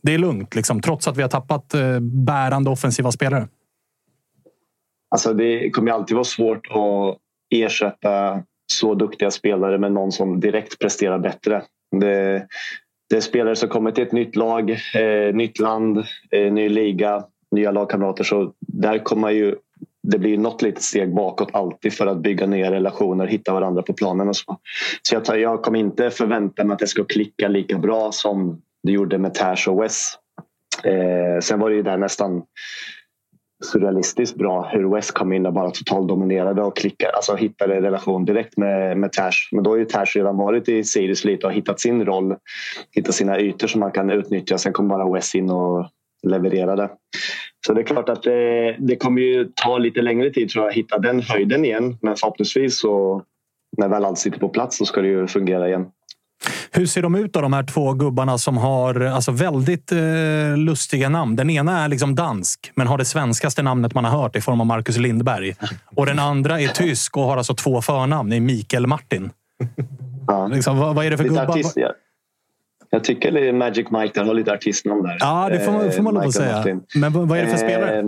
[0.01, 3.47] det är lugnt, liksom, trots att vi har tappat eh, bärande offensiva spelare?
[5.11, 7.17] Alltså, det kommer alltid vara svårt att
[7.49, 11.63] ersätta så duktiga spelare med någon som direkt presterar bättre.
[12.01, 12.47] Det,
[13.09, 15.97] det är spelare som kommer till ett nytt lag, eh, nytt land,
[16.31, 18.23] eh, ny liga, nya lagkamrater.
[18.23, 19.55] Så där kommer ju,
[20.03, 23.93] det blir något litet steg bakåt alltid för att bygga nya relationer, hitta varandra på
[23.93, 24.57] planen och så.
[25.01, 28.91] Så jag, jag kommer inte förvänta mig att det ska klicka lika bra som det
[28.91, 30.11] gjorde med Tash och Wes.
[30.83, 32.43] Eh, sen var det ju där nästan
[33.63, 38.57] surrealistiskt bra hur West kom in och bara totaldominerade och klickade, alltså hittade relation direkt
[38.57, 39.49] med, med Tash.
[39.51, 42.35] Men då har ju Tash redan varit i Sirius lite och hittat sin roll,
[42.91, 44.57] hittat sina ytor som man kan utnyttja.
[44.57, 45.89] Sen kom bara West in och
[46.27, 46.89] levererade.
[47.67, 50.69] Så det är klart att det, det kommer ju ta lite längre tid tror jag
[50.69, 51.97] att hitta den höjden igen.
[52.01, 53.23] Men förhoppningsvis så
[53.77, 55.85] när väl allt sitter på plats så ska det ju fungera igen.
[56.71, 61.09] Hur ser de ut då, de här två gubbarna som har alltså, väldigt eh, lustiga
[61.09, 61.35] namn?
[61.35, 64.61] Den ena är liksom dansk, men har det svenskaste namnet man har hört i form
[64.61, 65.55] av Marcus Lindberg.
[65.95, 69.31] Och den andra är tysk och har alltså två förnamn, är Mikael Martin.
[70.27, 70.47] Ja.
[70.47, 71.53] Liksom, vad, vad, är det för lite gubbar?
[71.53, 71.93] Artist, ja.
[72.89, 75.17] Jag tycker Magic Mike där har lite artistnamn där.
[75.19, 76.57] Ja, det får man, får man lov att säga.
[76.57, 76.83] Martin.
[76.95, 77.99] Men vad är det för spelare?
[77.99, 78.05] Eh,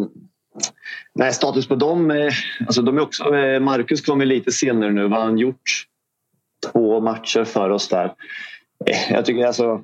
[1.15, 2.11] nej, status på dem.
[2.11, 2.34] Eh,
[2.65, 5.07] alltså de är också, eh, Marcus kom ju lite senare nu.
[5.07, 5.85] Vad har han gjort?
[6.71, 8.05] Två matcher för oss där.
[8.85, 9.81] Eh, jag tycker alltså,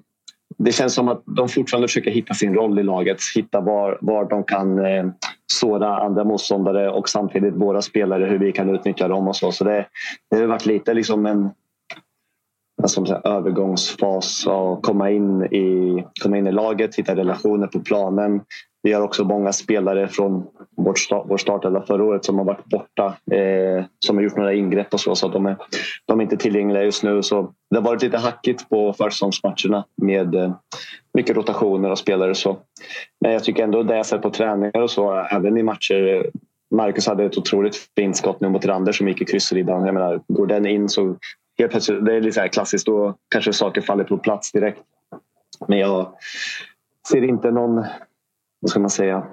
[0.57, 3.17] det känns som att de fortfarande försöker hitta sin roll i laget.
[3.35, 5.05] Hitta var, var de kan eh,
[5.53, 9.51] såra andra motståndare och samtidigt våra spelare, hur vi kan utnyttja dem och så.
[9.51, 9.85] Så det,
[10.29, 11.49] det har varit lite liksom en
[12.85, 18.41] som övergångsfas och komma in, i, komma in i laget, hitta relationer på planen,
[18.83, 20.47] vi har också många spelare från
[20.77, 23.17] vår, start, vår startelva förra året som har varit borta.
[23.31, 25.15] Eh, som har gjort några ingrepp och så.
[25.15, 25.57] Så de är,
[26.05, 27.23] de är inte tillgängliga just nu.
[27.23, 30.53] Så det har varit lite hackigt på försäsongsmatcherna med eh,
[31.13, 32.35] mycket rotationer av spelare.
[32.35, 32.57] Så.
[33.21, 36.07] Men jag tycker ändå det jag sett på träningar och så, även i matcher.
[36.07, 36.23] Eh,
[36.75, 39.85] Marcus hade ett otroligt fint skott nu mot Rander som gick i kryssribban.
[39.85, 41.15] Jag menar, går den in så
[41.59, 42.85] helt plötsligt, det är lite så klassiskt.
[42.85, 44.81] Då kanske saker faller på plats direkt.
[45.67, 46.13] Men jag
[47.11, 47.85] ser inte någon
[48.63, 49.23] vad ska man säga,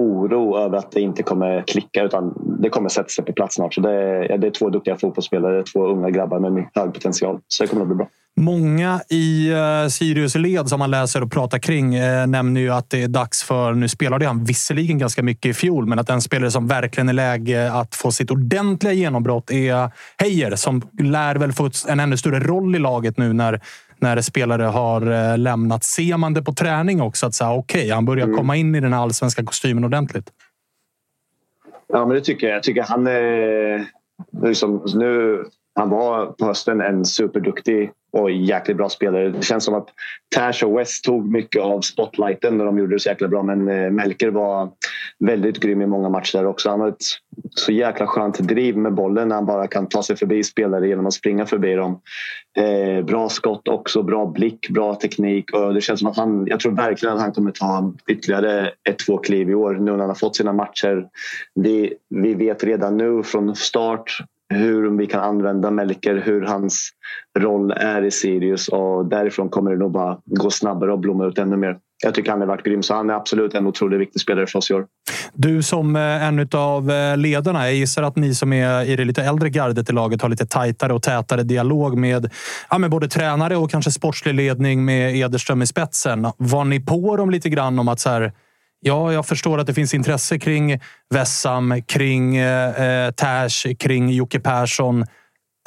[0.00, 3.74] oro över att det inte kommer klicka utan det kommer sätta sig på plats snart.
[3.74, 7.40] Så det, är, det är två duktiga fotbollsspelare, två unga grabbar med hög potential.
[7.48, 8.08] Så det kommer att bli bra.
[8.36, 12.90] Många i eh, Sirius led som man läser och pratar kring eh, nämner ju att
[12.90, 16.20] det är dags för, nu spelade han visserligen ganska mycket i fjol, men att den
[16.20, 21.52] spelare som verkligen är läge att få sitt ordentliga genombrott är Heijer som lär väl
[21.52, 23.60] få en ännu större roll i laget nu när
[24.02, 25.84] när spelare har uh, lämnat.
[25.84, 27.26] Ser man det på träning också?
[27.26, 28.36] Att säga, okej, okay, han börjar mm.
[28.36, 30.30] komma in i den allsvenska kostymen ordentligt.
[31.88, 32.56] Ja, men det tycker jag.
[32.56, 33.86] Jag tycker han är...
[34.42, 39.28] Liksom, nu, han var på hösten en superduktig och jäkligt bra spelare.
[39.28, 39.88] Det känns som att
[40.34, 43.42] Tash och West tog mycket av spotlighten när de gjorde det så jäkla bra.
[43.42, 44.70] Men eh, Melker var
[45.18, 46.70] väldigt grym i många matcher också.
[46.70, 47.04] Han har ett
[47.50, 51.06] så jäkla skönt driv med bollen när han bara kan ta sig förbi spelare genom
[51.06, 52.00] att springa förbi dem.
[52.58, 55.52] Eh, bra skott också, bra blick, bra teknik.
[55.52, 58.98] Och det känns som att han, jag tror verkligen att han kommer ta ytterligare ett,
[58.98, 61.06] två kliv i år nu när han har fått sina matcher.
[61.54, 64.18] Vi, vi vet redan nu från start
[64.52, 66.90] hur vi kan använda Melker, hur hans
[67.38, 71.38] roll är i Sirius och därifrån kommer det nog bara gå snabbare och blomma ut
[71.38, 71.76] ännu mer.
[72.04, 74.58] Jag tycker han har varit grym, så han är absolut en otroligt viktig spelare för
[74.58, 74.86] oss i år.
[75.34, 79.04] Du som eh, en av eh, ledarna, jag gissar att ni som är i det
[79.04, 82.30] lite äldre gardet i laget har lite tajtare och tätare dialog med,
[82.70, 86.26] ja, med både tränare och kanske sportslig ledning med Ederström i spetsen.
[86.36, 88.32] Var ni på dem lite grann om att så här,
[88.84, 90.80] Ja, jag förstår att det finns intresse kring
[91.10, 95.04] Vessam, kring eh, eh Tash, kring Jocke Persson.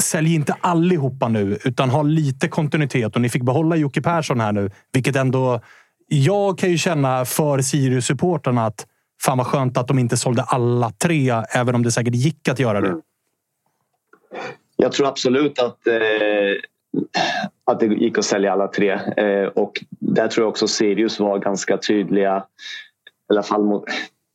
[0.02, 3.16] Sälj inte allihopa nu, utan ha lite kontinuitet.
[3.16, 5.62] Och ni fick behålla Jocke Persson här nu, vilket ändå...
[6.08, 8.88] Jag kan ju känna för Sirius-supportrarna att
[9.22, 12.60] fan vad skönt att de inte sålde alla tre, även om det säkert gick att
[12.60, 12.88] göra det.
[12.88, 13.02] Mm.
[14.76, 15.96] Jag tror absolut att, eh,
[17.66, 18.92] att det gick att sälja alla tre.
[19.18, 22.44] Eh, och där tror jag också Sirius var ganska tydliga
[23.30, 23.84] i alla fall mot,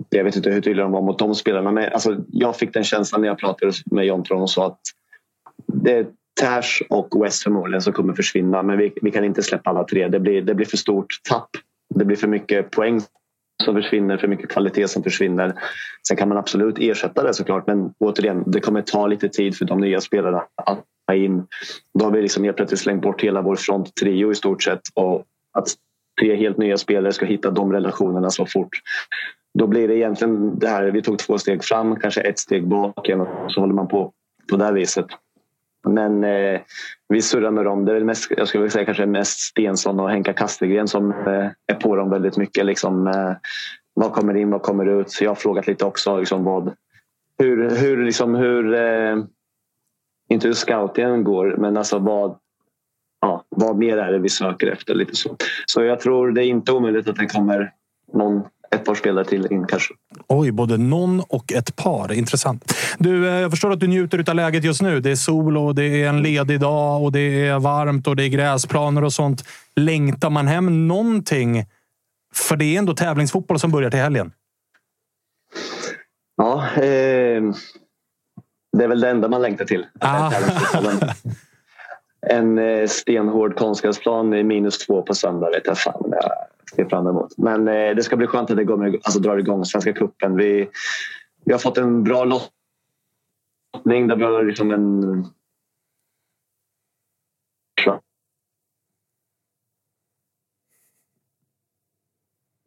[0.09, 2.85] jag vet inte hur tydliga de var mot de spelarna men alltså, jag fick den
[2.85, 4.81] känslan när jag pratade med Jontron och sa att
[5.67, 6.07] det är
[6.41, 10.09] Tash och West förmodligen som kommer försvinna men vi, vi kan inte släppa alla tre.
[10.09, 11.51] Det blir, det blir för stort tapp.
[11.95, 13.01] Det blir för mycket poäng
[13.65, 15.55] som försvinner, för mycket kvalitet som försvinner.
[16.09, 19.65] Sen kan man absolut ersätta det såklart men återigen, det kommer ta lite tid för
[19.65, 21.47] de nya spelarna att ta in.
[21.99, 25.25] Då har vi liksom helt plötsligt slängt bort hela vår fronttrio i stort sett och
[25.59, 25.69] att
[26.21, 28.77] tre helt nya spelare ska hitta de relationerna så fort.
[29.59, 33.09] Då blir det egentligen det här, vi tog två steg fram, kanske ett steg bak
[33.09, 34.13] igen och så håller man på
[34.51, 35.07] på det här viset.
[35.89, 36.61] Men eh,
[37.09, 37.85] vi surrar med dem.
[37.85, 41.75] Det är mest, jag skulle säga kanske mest Stensson och Henka Kastegren som eh, är
[41.81, 42.67] på dem väldigt mycket.
[42.67, 43.33] Liksom, eh,
[43.95, 45.11] vad kommer in, vad kommer ut?
[45.11, 46.75] Så jag har frågat lite också liksom, vad,
[47.39, 49.17] hur, hur, liksom, hur eh,
[50.29, 52.39] inte hur scoutingen går, men alltså vad,
[53.21, 54.95] ja, vad mer är det vi söker efter?
[54.95, 55.37] Lite så.
[55.67, 57.73] så jag tror det är inte omöjligt att det kommer
[58.13, 58.43] någon
[58.75, 59.95] ett par spelare till in kanske.
[60.29, 62.13] Oj, både någon och ett par.
[62.13, 62.75] Intressant.
[62.99, 65.01] Du, eh, jag förstår att du njuter av läget just nu.
[65.01, 68.25] Det är sol och det är en ledig dag och det är varmt och det
[68.25, 69.45] är gräsplaner och sånt.
[69.77, 71.67] Längtar man hem någonting?
[72.35, 74.33] För det är ändå tävlingsfotboll som börjar till helgen.
[76.37, 77.43] Ja, eh,
[78.73, 79.87] det är väl det enda man längtar till.
[80.01, 80.33] Ah.
[82.27, 86.31] en eh, stenhård konstgräsplan i minus två på söndag vet jag fan jag
[86.77, 87.39] ser fram emot.
[87.39, 90.37] Men eh, det ska bli skönt att det går, alltså, drar igång Svenska cupen.
[90.37, 90.69] Vi,
[91.45, 95.25] vi har fått en bra lottning där vi har liksom en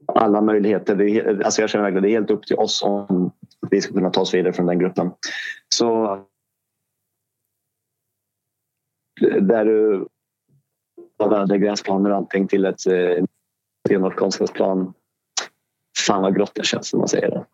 [0.08, 0.96] alla möjligheter.
[0.96, 3.32] Det är, alltså jag känner verkligen att det är helt upp till oss om
[3.70, 5.12] vi ska kunna ta oss vidare från den gruppen.
[5.70, 6.20] Så
[9.22, 10.08] där du
[11.20, 13.24] hade gräsplaner och allting till ett eh,
[13.88, 14.94] stenhårt konstgräsplan.
[16.06, 17.46] Fan vad grått det känns när man säger det.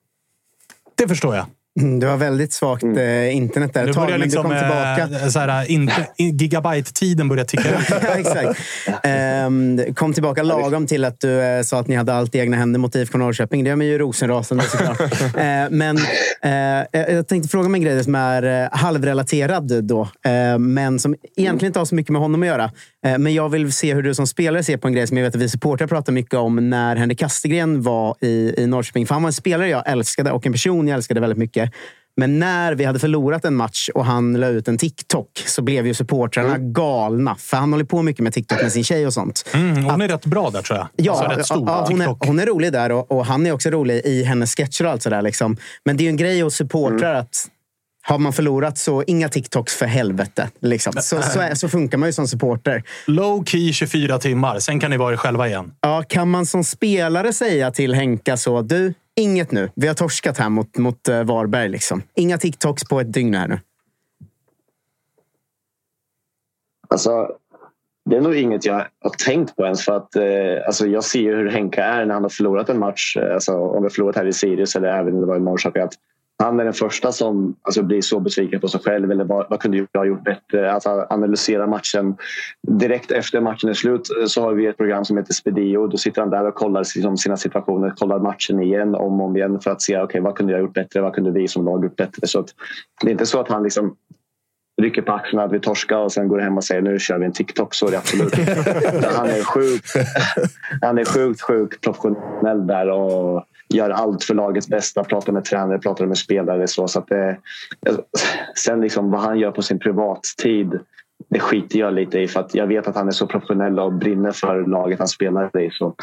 [0.95, 1.45] Det förstår jag.
[1.80, 2.98] Mm, det var väldigt svagt mm.
[2.98, 5.24] eh, internet där ett tag, men liksom, du kom tillbaka.
[5.24, 7.88] Eh, så här, in, gigabyte-tiden började ticka ut.
[8.18, 8.60] exakt.
[9.04, 12.58] Eh, kom tillbaka lagom till att du eh, sa att ni hade allt i egna
[12.58, 13.64] händer mot IFK Norrköping.
[13.64, 15.02] Det gör mig ju rosenrasande såklart.
[15.22, 15.98] eh, men
[16.42, 20.10] eh, jag tänkte fråga mig en grej som är eh, halvrelaterad då,
[20.60, 22.72] men som egentligen inte har så mycket med honom att göra.
[23.04, 25.36] Men jag vill se hur du som spelare ser på en grej som jag vet
[25.36, 29.08] att vi supportrar pratar mycket om när Henrik Kastegren var i, i Norrköping.
[29.08, 31.72] För han var en spelare jag älskade och en person jag älskade väldigt mycket.
[32.20, 35.88] Men när vi hade förlorat en match och han la ut en TikTok så blev
[35.88, 36.74] ju supportrarna mm.
[36.74, 37.36] galna.
[37.36, 39.50] För han håller på mycket med TikTok med sin tjej och sånt.
[39.54, 40.88] Mm, hon är rätt bra där tror jag.
[40.96, 44.02] Ja, alltså, ja hon, är, hon är rolig där och, och, han är också rolig
[44.06, 45.22] i hennes sketcher och allt sådär.
[45.22, 45.58] Liksom.
[45.86, 47.22] Men det är ju en grej hos supportrar mm.
[47.22, 47.48] att
[48.10, 50.49] har man förlorat så inga TikToks för helvete.
[50.60, 50.94] Liksom.
[50.94, 52.84] Så, så, är, så, funkar man ju som supporter.
[53.07, 55.72] Low key 24 timmar, sen kan ni vara er själva igen.
[55.81, 59.69] Ja, kan man som spelare säga till Henka så, du, Inget nu.
[59.76, 61.69] Vi har torskat här mot, mot eh, Varberg.
[61.69, 62.02] Liksom.
[62.15, 63.60] Inga TikToks på ett dygn här nu.
[66.88, 67.31] Alltså,
[68.10, 69.86] det är nog inget jag har tänkt på ens.
[69.86, 70.23] För att, eh,
[70.65, 73.18] alltså, jag ser ju hur Henka är när han har förlorat en match.
[73.18, 75.40] Eh, alltså, om vi har förlorat här i Sirius eller även om det var i
[75.40, 75.81] Norrköping.
[75.84, 75.94] Att
[76.44, 79.11] han är den första som alltså, blir så besviken på sig själv.
[79.11, 80.72] Eller vad, vad kunde jag ha gjort bättre?
[80.72, 82.18] Att alltså, analysera matchen.
[82.68, 85.88] Direkt efter matchen är slut så har vi ett program som heter Spedio.
[85.88, 87.90] Då sitter han där och kollar liksom, sina situationer.
[87.90, 90.66] Kollar matchen igen om och om igen för att se okay, vad kunde jag ha
[90.66, 91.02] gjort bättre?
[91.02, 92.28] Vad kunde vi som lag gjort bättre?
[92.28, 92.48] Så att,
[93.02, 93.95] det är inte så att han liksom
[94.82, 97.26] rycker på axlarna att vi torskar och sen går hem och säger nu kör vi
[97.26, 97.74] en TikTok.
[97.74, 98.36] Så är det absolut
[99.16, 99.94] Han är sjukt,
[100.82, 105.04] han är sjukt, sjukt professionell där och gör allt för lagets bästa.
[105.04, 106.68] Pratar med tränare, pratar med spelare.
[106.68, 107.18] Så, så att eh,
[107.80, 107.98] det,
[108.56, 110.80] sen liksom vad han gör på sin privattid
[111.30, 113.94] det skiter jag lite i för att jag vet att han är så professionell och
[113.94, 115.70] brinner för laget han spelar i.
[115.72, 115.96] Så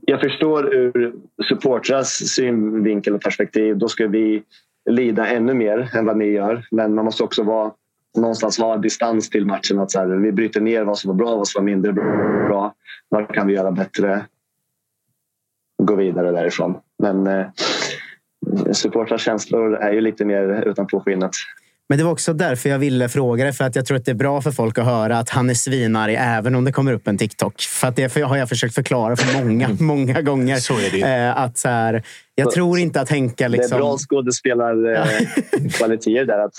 [0.00, 1.14] jag förstår ur
[1.48, 3.78] supportrars synvinkel och perspektiv.
[3.78, 4.42] Då ska vi
[4.90, 6.66] lida ännu mer än vad ni gör.
[6.70, 7.72] Men man måste också vara,
[8.16, 9.78] någonstans ha distans till matchen.
[9.78, 12.74] Att så här, vi bryter ner vad som var bra, vad som var mindre bra.
[13.08, 14.24] Vad kan vi göra bättre?
[15.88, 16.74] Gå vidare därifrån.
[17.02, 17.46] Men eh,
[18.72, 21.30] supportrars känslor är ju lite mer utanpå skinnet.
[21.88, 23.52] Men det var också därför jag ville fråga det.
[23.52, 25.54] För att jag tror att det är bra för folk att höra att han är
[25.54, 27.60] svinarg även om det kommer upp en TikTok.
[27.60, 30.56] För att det har jag försökt förklara för många, många gånger.
[30.56, 31.00] Så är det.
[31.00, 32.02] Eh, att så här,
[32.34, 33.48] jag tror inte att Henka...
[33.48, 33.70] Liksom...
[33.70, 36.38] Det är bra skådespelarkvaliteter där.
[36.38, 36.54] Att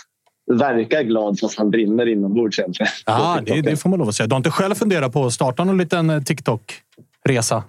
[0.59, 2.59] verka glad fast han brinner inombords.
[3.05, 4.27] Ja, det, det får man lov att säga.
[4.27, 7.63] Du har inte själv funderat på att starta någon liten eh, TikTok-resa?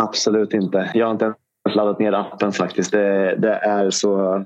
[0.00, 0.90] Absolut inte.
[0.94, 2.92] Jag har inte ens laddat ner appen faktiskt.
[2.92, 4.44] Det, det är så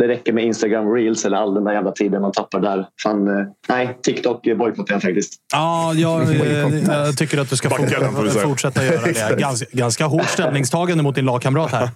[0.00, 2.86] det räcker med Instagram reels eller all den där jävla tiden man tappar där.
[3.02, 5.34] Fan, eh, nej, TikTok bojkottar jag faktiskt.
[5.52, 9.36] Ja, jag, eh, jag tycker att du ska for, fortsätta göra det.
[9.38, 11.88] Ganska, ganska hårt ställningstagande mot din lagkamrat här.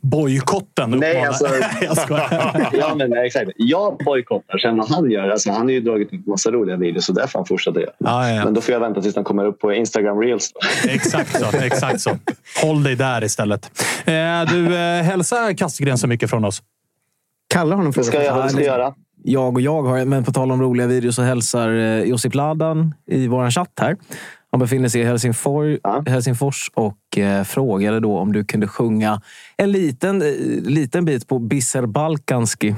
[0.06, 1.46] Bojkotten Nej, alltså,
[1.80, 1.96] jag
[2.72, 3.50] ja, men, exakt.
[3.56, 4.58] Jag bojkottar.
[4.58, 5.28] Sen vad han gör.
[5.28, 7.92] Alltså, han har ju dragit en massa roliga videos så därför han fortsätter göra.
[7.98, 8.44] Ja, ja.
[8.44, 10.52] Men då får jag vänta tills den kommer upp på Instagram reels.
[10.88, 11.56] exakt så.
[11.56, 12.10] Exakt så.
[12.62, 13.70] Håll dig där istället.
[14.04, 14.14] Eh,
[14.52, 16.62] du, hälsa Kastgren så mycket från oss.
[17.48, 18.04] Kalle har någon fråga.
[18.04, 18.94] Det ska jag, ska göra.
[19.22, 22.94] Jag och jag har, men på tal om roliga videos så hälsar eh, Josip Ladan
[23.06, 23.96] i vår chatt här.
[24.50, 26.04] Han befinner sig i Helsingfors, ja.
[26.06, 29.22] Helsingfors och eh, frågade då om du kunde sjunga
[29.56, 30.28] en liten, eh,
[30.62, 32.74] liten bit på Bisser Balkanski.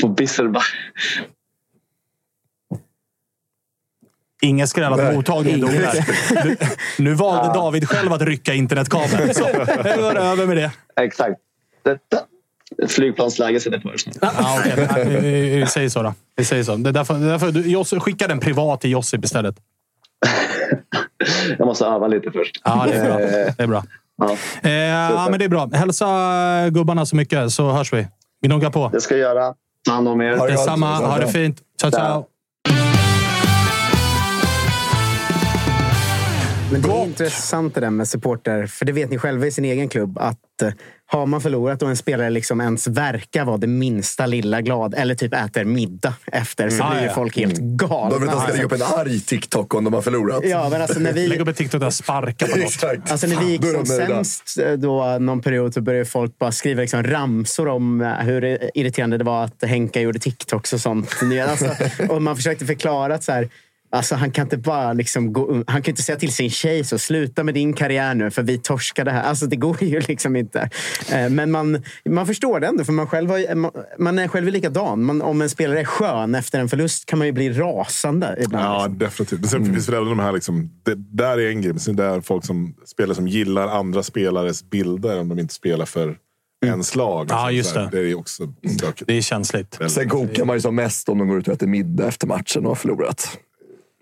[0.00, 0.48] På Bisser
[4.42, 5.70] Ingen skrällat mottagning dog
[6.44, 6.56] Nu,
[6.98, 7.54] nu valde ja.
[7.54, 9.34] David själv att rycka internetkabeln.
[9.34, 10.70] Så nu var det över med det.
[11.00, 11.40] Exakt.
[11.84, 12.18] Detta.
[12.88, 15.20] Flygplansläge sätter på ah, okay.
[15.20, 16.14] vi, vi, säger så då.
[16.36, 16.76] Vi säger så.
[16.76, 19.56] Det är därför, det är därför du, Josse, skicka den privat till Josip istället.
[21.58, 22.60] Jag måste öva lite först.
[22.64, 23.18] Ja, det är bra.
[23.18, 23.84] Det är bra.
[24.16, 24.36] Ja.
[24.62, 25.70] Eh, ja, men det är bra.
[25.72, 26.06] Hälsa
[26.70, 28.06] gubbarna så mycket så hörs vi.
[28.46, 28.88] Gnuggar på.
[28.92, 29.54] Det ska jag göra.
[29.84, 30.48] Ta hand om er.
[30.48, 30.96] Detsamma.
[30.96, 31.62] Ha det fint.
[31.80, 32.26] Ciao, ciao.
[36.72, 38.66] Men det är intressant det där med supporter.
[38.66, 40.18] För det vet ni själva i sin egen klubb.
[40.18, 40.70] Att eh,
[41.06, 45.14] har man förlorat och en spelare liksom ens verkar vara det minsta lilla glad eller
[45.14, 46.96] typ äter middag efter så mm.
[46.96, 47.76] blir ju folk helt mm.
[47.76, 48.10] galna.
[48.10, 50.44] De vet att de ska lägga upp en arg TikTok om de har förlorat.
[50.44, 51.28] Ja, men alltså när vi...
[51.28, 52.64] Lägg upp en TikTok där sparka på något.
[52.64, 53.12] Exakt.
[53.12, 56.80] Alltså när vi gick som sämst eh, då, någon period så började folk bara skriva
[56.80, 61.16] liksom ramsor om eh, hur irriterande det var att Henka gjorde TikToks och sånt.
[61.48, 61.66] Alltså,
[62.08, 63.48] och man försökte förklara att så här,
[63.90, 66.98] Alltså, han kan inte bara liksom gå, Han kan inte säga till sin tjej så
[66.98, 69.22] sluta med din karriär nu för vi torskade här.
[69.22, 70.70] Alltså, det går ju liksom inte.
[71.12, 75.04] Eh, men man, man förstår det ändå, för man, själv har, man är själv likadan.
[75.04, 78.36] Man, om en spelare är skön efter en förlust kan man ju bli rasande.
[78.40, 78.98] Ibland, ja, liksom.
[78.98, 79.50] definitivt.
[79.50, 79.74] Sen mm.
[79.74, 80.32] finns det även de här...
[80.32, 81.74] Liksom, det där är en grej.
[81.86, 85.86] Men det är folk som spelar som gillar andra spelares bilder om de inte spelar
[85.86, 86.18] för mm.
[86.62, 87.26] ens lag.
[87.30, 87.88] Ja, just det.
[87.92, 89.06] Det är också stökigt.
[89.06, 89.78] Det är känsligt.
[89.88, 92.64] Sen kokar man ju som mest om de går ut och äter middag efter matchen
[92.64, 93.38] och har förlorat.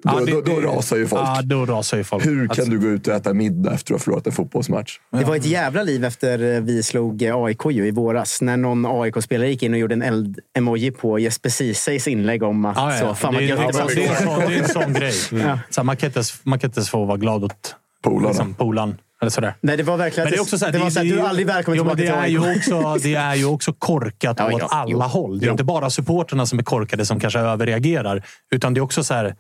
[0.07, 1.23] Då, ja, det, då, då, rasar ju folk.
[1.23, 2.27] Ja, då rasar ju folk.
[2.27, 4.99] Hur kan alltså, du gå ut och äta middag efter att ha förlorat en fotbollsmatch?
[5.11, 8.41] Det var ett jävla liv efter eh, vi slog eh, AIK ju i våras.
[8.41, 12.77] När någon AIK-spelare gick in och gjorde en eld-emoji på Jesper Cesars inlägg om att...
[12.77, 13.01] Ja, ja.
[13.01, 15.13] Så, fan, det, är, det, det, är, det är en sån grej.
[15.33, 15.59] Mm.
[15.71, 18.29] Så man, kan inte, man kan inte få vara glad åt polarna.
[18.29, 18.97] Liksom, polan.
[19.21, 19.55] Eller sådär.
[19.61, 21.19] Nej, det var verkligen Men det är också så här, det, var så här, du
[21.19, 24.61] är aldrig välkommen tillbaka det är, ju också, det är ju också korkat ja, åt
[24.61, 25.39] ja, alla jo, håll.
[25.39, 25.53] Det är jo.
[25.53, 28.27] inte bara supporterna som är korkade som kanske överreagerar.
[28.51, 29.35] Utan det är också så här,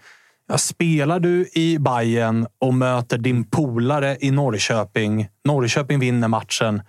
[0.49, 5.29] Ja, spelar du i Bayern och möter din polare i Norrköping.
[5.45, 6.83] Norrköping vinner matchen.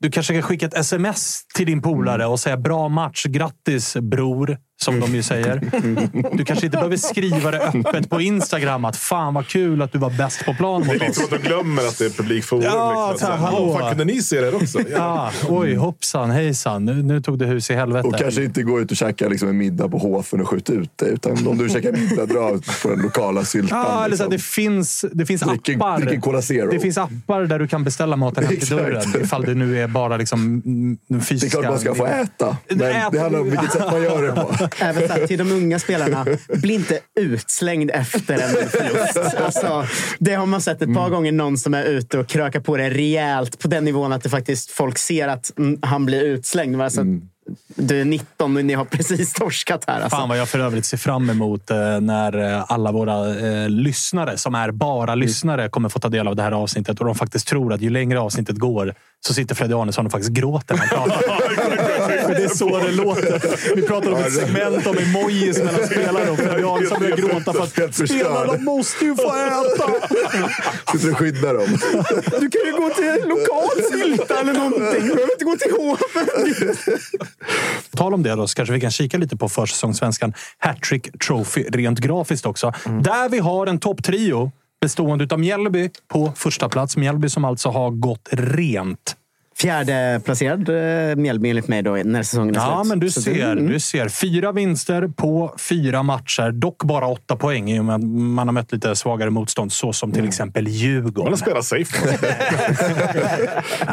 [0.00, 4.58] Du kanske kan skicka ett sms till din polare och säga bra match, grattis bror
[4.84, 5.60] som de ju säger.
[6.36, 9.98] Du kanske inte behöver skriva det öppet på Instagram att fan vad kul att du
[9.98, 11.16] var bäst på plan Det är mot lite oss.
[11.16, 12.62] som att de glömmer att det är publikforum.
[12.64, 13.28] Ja, liksom.
[13.28, 13.58] tack, hallå.
[13.60, 14.78] "Åh, Fan, kunde ni se det också?
[14.96, 16.84] Ja, oj, hoppsan, hejsan.
[16.84, 18.08] Nu, nu tog det hus i helvete.
[18.08, 20.90] Och kanske inte gå ut och käka liksom en middag på Hofen och skjuta ut
[20.96, 21.06] det.
[21.06, 23.78] Utan om du käkar middag, dra på den lokala syltan.
[23.78, 24.30] Ja, eller så, liksom.
[24.30, 26.00] det finns, det finns Drick appar.
[26.00, 26.70] drick Cola Zero.
[26.70, 29.02] Det finns appar där du kan beställa maten hem till dörren.
[29.22, 31.58] Ifall det nu är bara liksom mm, Det är fysiska...
[31.60, 32.56] klart man ska få äta.
[32.68, 33.10] Men Äta.
[33.10, 34.68] det handlar om vilket sätt man gör det på.
[34.78, 39.34] Även så här, till de unga spelarna, bli inte utslängd efter en förlust.
[39.40, 39.86] Alltså,
[40.18, 42.90] det har man sett ett par gånger, någon som är ute och krökar på det
[42.90, 46.82] rejält på den nivån att det faktiskt folk ser att mm, han blir utslängd.
[46.82, 47.04] Alltså,
[47.74, 50.00] Du är 19 och ni har precis torskat här.
[50.00, 50.16] Alltså.
[50.16, 54.36] Fan vad jag för övrigt ser fram emot eh, när eh, alla våra eh, lyssnare,
[54.36, 57.00] som är bara lyssnare, kommer få ta del av det här avsnittet.
[57.00, 58.94] Och de faktiskt tror att ju längre avsnittet går
[59.26, 60.76] så sitter Freddy Arnesson och faktiskt gråter.
[62.34, 63.74] För det är så det låter.
[63.76, 67.84] Vi pratar om ett segment om emojis mellan spelare och Freddy Arnesson börjar gråta för
[67.84, 69.90] att spelarna måste ju få äta.
[70.92, 71.78] Sitter och skyddar dem.
[72.40, 75.02] Du kan ju gå till lokal sylta eller någonting.
[75.02, 76.26] Du behöver inte gå till Hofen.
[77.90, 81.62] På tal om det då, så kanske vi kan kika lite på försäsongssvenskan Hattrick Trophy
[81.62, 82.72] rent grafiskt också.
[82.84, 86.96] Där vi har en topptrio bestående av Mjällby på första plats.
[86.96, 89.16] Mjällby som alltså har gått rent.
[89.58, 92.70] Fjärde placerad eh, Mjällby enligt mig då, när säsongen är slut.
[92.70, 93.66] Ja, men du Så ser, mm.
[93.66, 94.08] du ser.
[94.08, 96.50] Fyra vinster på fyra matcher.
[96.50, 99.92] Dock bara åtta poäng i och med att man har mött lite svagare motstånd, så
[99.92, 101.32] som till exempel Man Djurgården.
[101.32, 102.16] har spelat safe.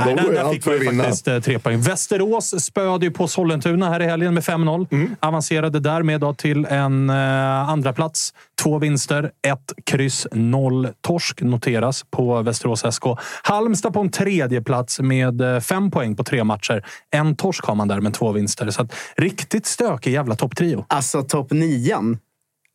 [0.06, 1.04] Nej, går ju där allt fick för man att ju vinna.
[1.04, 1.82] faktiskt eh, tre poäng.
[1.82, 4.88] Västerås spöade ju på Sollentuna här i helgen med 5-0.
[4.92, 5.16] Mm.
[5.20, 8.34] Avancerade därmed då till en eh, andra plats.
[8.64, 13.04] Två vinster, ett kryss, noll torsk noteras på Västerås SK.
[13.44, 16.86] Halmstad på en tredje plats med fem poäng på tre matcher.
[17.12, 18.70] En torsk har man där med två vinster.
[18.70, 20.86] Så att, riktigt stökig jävla topptrio.
[20.88, 22.18] Alltså topp nian.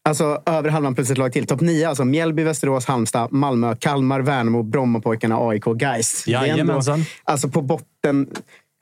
[0.08, 1.46] Alltså över halvan plus ett lag till.
[1.46, 6.28] Topp nio, alltså Mjällby, Västerås, Halmstad, Malmö, Kalmar, Värnamo, Brommapojkarna, AIK, Gais.
[6.28, 7.04] Är ändå- Jajamensan.
[7.24, 8.26] Alltså på botten...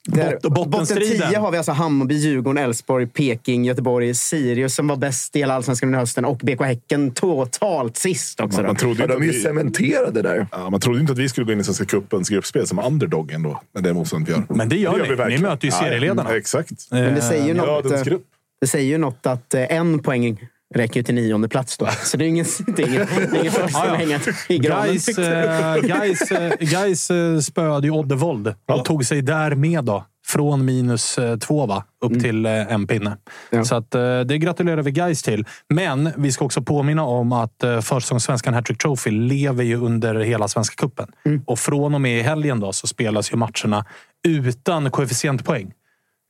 [0.06, 4.96] Där, Bot- botten 10 har vi alltså Hammarby, Djurgården, Elfsborg, Peking, Göteborg, Sirius som var
[4.96, 8.58] bäst i hela allsvenskan under hösten och BK Häcken totalt sist också.
[8.58, 10.46] Man, man, trodde Ja, inte de är att ju vi, cementerade där.
[10.52, 13.32] ja, man trodde inte att vi skulle gå in i Svenska cupens gruppspel som underdog
[13.32, 13.60] ändå.
[13.74, 14.44] Men det motståndet vi gör.
[14.48, 15.08] Men det gör ni.
[15.08, 15.42] Ni verkligen.
[15.42, 16.30] möter ju serieledarna.
[16.30, 16.72] Ja, exakt.
[16.90, 18.16] Men det säger ju något, eh,
[18.60, 20.38] det säger ju något att eh, en poäng
[20.74, 21.86] räcker ju till nionde plats då.
[22.04, 23.94] Så det är ingen, det är ingen, det är ingen första Ja, ja.
[23.94, 24.86] hänga i granen.
[24.86, 28.78] Gais, eh, Gais, eh, Gais eh, spöade ju Oddevold och Ja.
[28.84, 33.16] tog sig därmed då från minus två va, upp till eh, en pinne.
[33.50, 33.64] Ja.
[33.64, 33.90] Så att,
[34.26, 35.44] det gratulerar vi Gais till.
[35.68, 40.74] Men vi ska också påminna om att försäsongssvenskan Hattrick Trophy lever ju under hela Svenska
[40.76, 41.08] cupen.
[41.46, 43.84] Och från och med i helgen då så spelas ju matcherna
[44.28, 45.72] utan koefficientpoäng.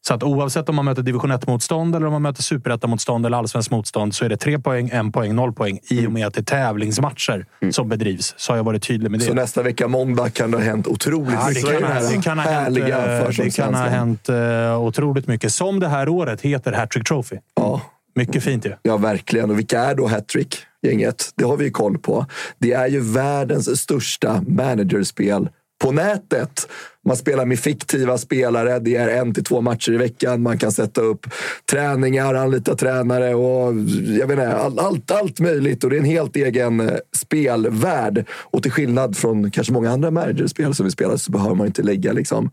[0.08, 3.70] Så att oavsett om man möter division 1-motstånd eller om man möter superettan-motstånd eller allsvenskt
[3.70, 6.40] motstånd så är det tre poäng, en poäng, noll poäng i och med att det
[6.40, 8.34] är tävlingsmatcher som bedrivs.
[8.36, 9.26] Så har jag varit tydlig med det.
[9.26, 12.00] Så nästa vecka måndag kan det ha hänt otroligt Ja, det, mycket i kan ha,
[12.10, 15.52] det kan ha hänt, eh, det kan ha hänt eh, otroligt mycket.
[15.52, 17.36] Som det här året heter Hattrick Trophy.
[17.54, 17.80] Ja.
[18.14, 18.72] Mycket fint ju.
[18.82, 19.50] Ja, verkligen.
[19.50, 21.30] Och vilka är då hattrick-gänget?
[21.34, 22.26] Det har vi ju koll på.
[22.58, 25.48] Det är ju världens största managerspel
[25.82, 26.68] på nätet.
[27.06, 28.78] Man spelar med fiktiva spelare.
[28.78, 30.42] Det är en till två matcher i veckan.
[30.42, 31.26] Man kan sätta upp
[31.70, 33.74] träningar, anlita tränare och
[34.18, 35.84] jag vet inte, allt, allt, allt möjligt.
[35.84, 38.26] Och det är en helt egen eh, spelvärld.
[38.30, 41.82] Och till skillnad från kanske många andra managerspel som vi spelar så behöver man inte
[41.82, 42.50] lägga liksom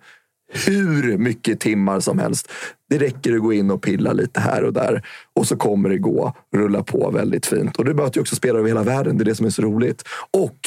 [0.54, 2.52] hur mycket timmar som helst.
[2.90, 5.98] Det räcker att gå in och pilla lite här och där och så kommer det
[5.98, 7.78] gå rulla på väldigt fint.
[7.78, 9.18] Och du möter ju också spelare över hela världen.
[9.18, 10.04] Det är det som är så roligt.
[10.32, 10.58] Och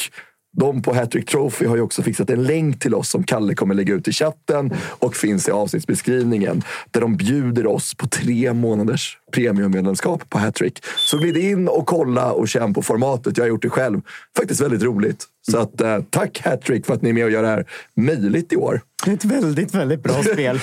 [0.55, 3.75] de på Hattrick Trophy har ju också fixat en länk till oss som Kalle kommer
[3.75, 6.63] lägga ut i chatten och finns i avsnittsbeskrivningen.
[6.91, 10.83] Där de bjuder oss på tre månaders premiummedlemskap på Hattrick.
[10.97, 13.37] Så glid in och kolla och känn på formatet.
[13.37, 14.01] Jag har gjort det själv.
[14.37, 15.25] Faktiskt väldigt roligt.
[15.51, 17.65] Så att, eh, tack Hattrick för att ni är med och gör det här
[17.95, 18.81] möjligt i år.
[19.05, 20.59] Det är ett väldigt, väldigt bra spel.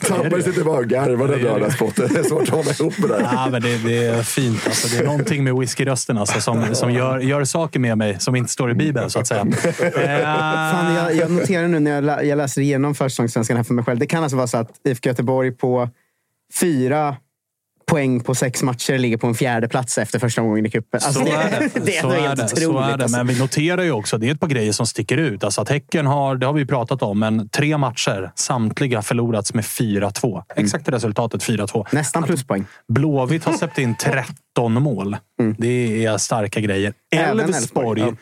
[0.00, 2.08] Tampar sitter bara och garvar den lördagspotten.
[2.12, 3.20] Det är svårt att hålla ihop det där.
[3.20, 4.60] Ja, men det, det är fint.
[4.66, 8.36] Alltså, det är någonting med whiskyrösten alltså, som, som gör, gör saker med mig som
[8.36, 9.40] inte står i Bibeln, så att säga.
[9.40, 10.22] Eh,
[10.72, 13.84] Fan, jag, jag noterar nu när jag, lä- jag läser igenom försäsongssvenskan här för mig
[13.84, 13.98] själv.
[13.98, 15.88] Det kan alltså vara så att IFK Göteborg på
[16.60, 17.16] fyra
[17.88, 21.00] poäng på sex matcher ligger på en fjärde plats efter första omgången i cupen.
[21.04, 21.80] Alltså, så det, är det.
[21.84, 22.44] det är är helt det.
[22.44, 22.64] otroligt.
[22.64, 23.02] Så är det.
[23.02, 23.16] alltså.
[23.16, 25.44] Men vi noterar ju också, det är ett par grejer som sticker ut.
[25.44, 29.64] Alltså att Häcken har, det har vi pratat om, men tre matcher, samtliga förlorats med
[29.64, 30.42] 4-2.
[30.56, 31.86] Exakt resultatet 4-2.
[31.92, 32.64] Nästan pluspoäng.
[32.88, 33.94] Blåvitt har släppt in
[34.54, 35.16] 13 mål.
[35.58, 36.92] Det är starka grejer.
[37.10, 38.16] Elfsborg, Elfsborg,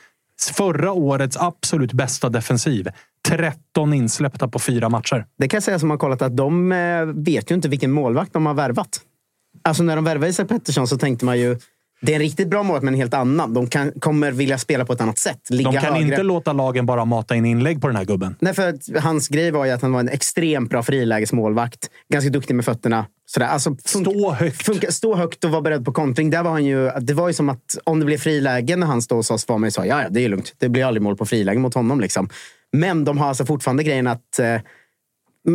[0.53, 2.89] förra årets absolut bästa defensiv.
[3.29, 5.27] 13 insläppta på fyra matcher.
[5.39, 8.33] Det kan jag säga som har kollat att de eh, vet ju inte vilken målvakt
[8.33, 9.01] de har värvat.
[9.63, 11.59] Alltså när de värvade Isak Pettersson så tänkte man ju
[12.01, 13.55] det är en riktigt bra målvakt, men en helt annan.
[13.55, 15.41] De kan, kommer vilja spela på ett annat sätt.
[15.51, 16.09] Ligga De kan högre.
[16.09, 18.37] inte låta lagen bara mata in inlägg på den här gubben.
[18.41, 21.91] Nej, för hans grej var ju att han var en extremt bra frilägesmålvakt.
[22.13, 23.07] Ganska duktig med fötterna.
[23.27, 23.47] Sådär.
[23.47, 24.63] Alltså, Stå högt.
[24.63, 26.31] Funka, stå högt och vara beredd på kontring.
[26.31, 29.03] Där var han ju, det var ju som att om det blev friläge när han
[29.03, 30.55] stod hos oss var man ju så ja, ja, det är lugnt.
[30.59, 32.01] Det blir aldrig mål på friläge mot honom.
[32.01, 32.29] Liksom.
[32.73, 34.57] Men de har alltså fortfarande grejen att eh,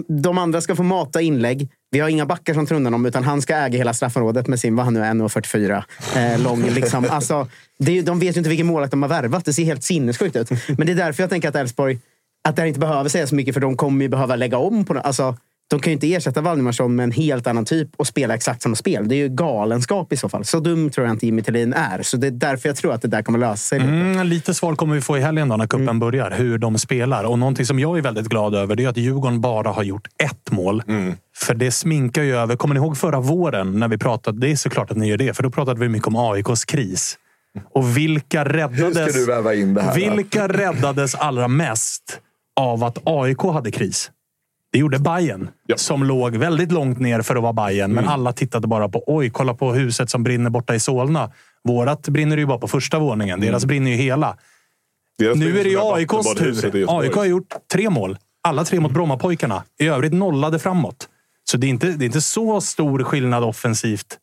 [0.08, 1.70] de andra ska få mata inlägg.
[1.92, 4.76] Vi har inga backar som trundar dem, utan han ska äga hela straffområdet med sin,
[4.76, 5.84] vad han nu är, 1,44
[6.16, 6.64] eh, lång.
[6.64, 7.06] Liksom.
[7.12, 7.48] Alltså,
[7.80, 9.46] det är, de vet ju inte vilken målvakt de har värvat.
[9.46, 10.50] Det ser helt sinnessjukt ut.
[10.78, 12.00] Men det är därför jag tänker att Elfsborg,
[12.48, 14.86] att det här inte behöver säga så mycket, för de kommer ju behöva lägga om.
[14.86, 15.00] på.
[15.00, 15.38] Alltså,
[15.72, 18.76] de kan ju inte ersätta Valdemarsson med en helt annan typ och spela exakt samma
[18.76, 19.08] spel.
[19.08, 20.46] Det är ju galenskap i så fall.
[20.46, 22.02] Så dum tror jag inte Jimmy Thelin är.
[22.02, 23.80] Så det är därför jag tror att det där kommer lösa sig.
[23.80, 23.92] lite.
[23.92, 26.32] Mm, lite svar kommer vi få i helgen då när kuppen börjar.
[26.32, 27.24] Hur de spelar.
[27.24, 30.08] Och någonting som jag är väldigt glad över det är att Djurgården bara har gjort
[30.24, 30.84] ett mål.
[31.36, 32.56] För det sminkar ju över.
[32.56, 34.40] Kommer ni ihåg förra våren när vi pratade?
[34.40, 35.34] Det är såklart att ni gör det.
[35.34, 37.18] För då pratade vi mycket om AIKs kris.
[37.74, 38.98] Och vilka räddades...
[38.98, 40.00] Hur ska du väva in det här?
[40.00, 40.16] då?
[40.16, 42.20] Vilka räddades allra mest
[42.60, 44.12] av att AIK hade kris?
[44.72, 45.78] Det gjorde Bayern Ja.
[45.78, 47.92] som låg väldigt långt ner för att vara Bayern.
[47.92, 51.32] Men alla tittade bara på oj, kolla på huset som brinner borta i Solna.
[51.64, 53.40] Vårat brinner ju bara på första våningen.
[53.40, 54.38] Deras brinner ju hela.
[55.20, 56.86] Deras Nu är det ju AIKs tur.
[57.00, 58.18] AIK har gjort tre mål.
[58.44, 59.64] Alla tre mot Brommapojkarna.
[59.80, 61.08] I övrigt nollade framåt.
[61.44, 64.18] Så det är inte, det är inte så stor skillnad offensivt.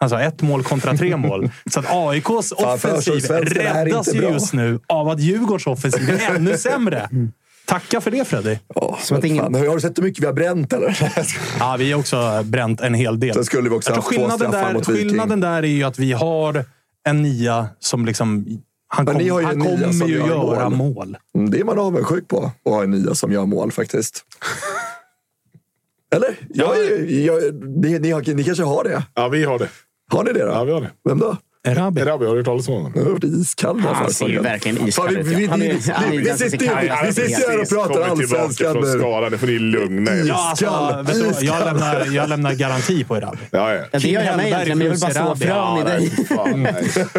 [0.00, 1.50] Alltså ett mål kontra tre mål.
[1.70, 7.08] Så att AIKs offensiv räddas ju just nu av att Djurgårds offensiv är ännu sämre.
[7.66, 8.58] Tacka för det Freddy.
[8.74, 10.98] Ja, Som att men ingen- fan, har du sett hur mycket vi har bränt eller?
[11.58, 13.34] Ja, vi har också bränt en hel del.
[13.34, 16.12] Sen skulle vi också Jag haft skillnaden, där, mot skillnaden där är ju att vi
[16.12, 16.64] har
[17.08, 18.46] en nia som liksom...
[18.88, 20.94] Han, Men kom, ju han kommer som ju gör göra mål.
[20.94, 21.16] mål.
[21.36, 24.24] Mm, Det är man avundsjuk på, att ha en nia som gör mål faktiskt.
[26.14, 26.36] Eller?
[26.48, 26.76] Jag,
[27.10, 29.02] jag, ni, ni, har, ni kanske har det?
[29.14, 29.68] Ja, vi har det.
[30.12, 30.50] Har ni det då?
[30.52, 30.90] Ja, vi har det.
[31.08, 31.36] Vem då?
[31.66, 32.00] Erabi.
[32.00, 32.92] Erabi, har du hört talas om honom?
[32.94, 35.26] Jag har varit iskall den här Han ser ju verkligen iskall vi, ut.
[35.26, 35.44] vi,
[36.50, 38.98] sitter här och pratar Kommer tillbaka allsvenskan från nu.
[38.98, 39.32] skadan.
[39.32, 40.24] Det får ni lugna er.
[40.26, 43.38] Ja, alltså, vet du, jag, lämnar, jag lämnar garanti på Erabi.
[43.50, 43.82] Ja, ja.
[43.92, 45.44] Ja, det gör jag med egentligen, men jag vill bara Erabi.
[45.46, 46.26] frön i dig.
[46.30, 46.46] Ja,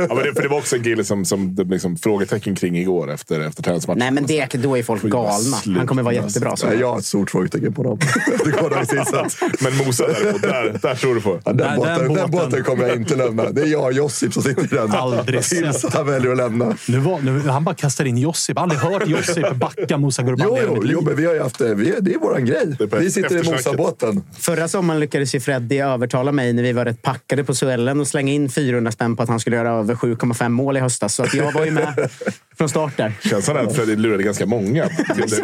[0.07, 3.11] men det, för det var också en kille som, som det liksom, frågetecken kring igår
[3.11, 3.99] efter, efter träningsmatchen.
[3.99, 5.57] Nej, men det, då är folk galna.
[5.77, 6.55] Han kommer vara jättebra.
[6.55, 6.67] Så.
[6.79, 7.99] Jag har ett stort frågetecken på dem.
[8.45, 9.25] Det går där i sista.
[9.59, 11.39] Men Mosa däremot, där, där tror du på.
[11.45, 12.31] Ja, den, Den- båten, den den båten.
[12.31, 13.49] båten kommer jag inte lämna.
[13.51, 14.91] Det är jag och Josip som sitter i den.
[14.91, 15.93] Aldrig Tills sett.
[15.93, 16.77] han väljer att lämna.
[16.87, 18.57] Nu var, nu, han bara kastar in Josip.
[18.57, 21.75] Aldrig hört Josip backa Musa Gurban Jo, jo, men vi har ju haft det.
[21.75, 22.75] Vi, det är våran grej.
[22.79, 23.51] är Vi sitter i.
[23.51, 24.23] Mosabåten.
[24.39, 28.07] Förra sommaren lyckades ju Freddy övertala mig när vi var rätt packade på Suellen och
[28.07, 31.15] slänga in 400 spänn på att han skulle göra över 7,5 mål i höstas.
[31.15, 32.09] Så att jag var ju med
[32.57, 33.13] från start där.
[33.29, 34.89] Känslan är att Freddy lurade ganska många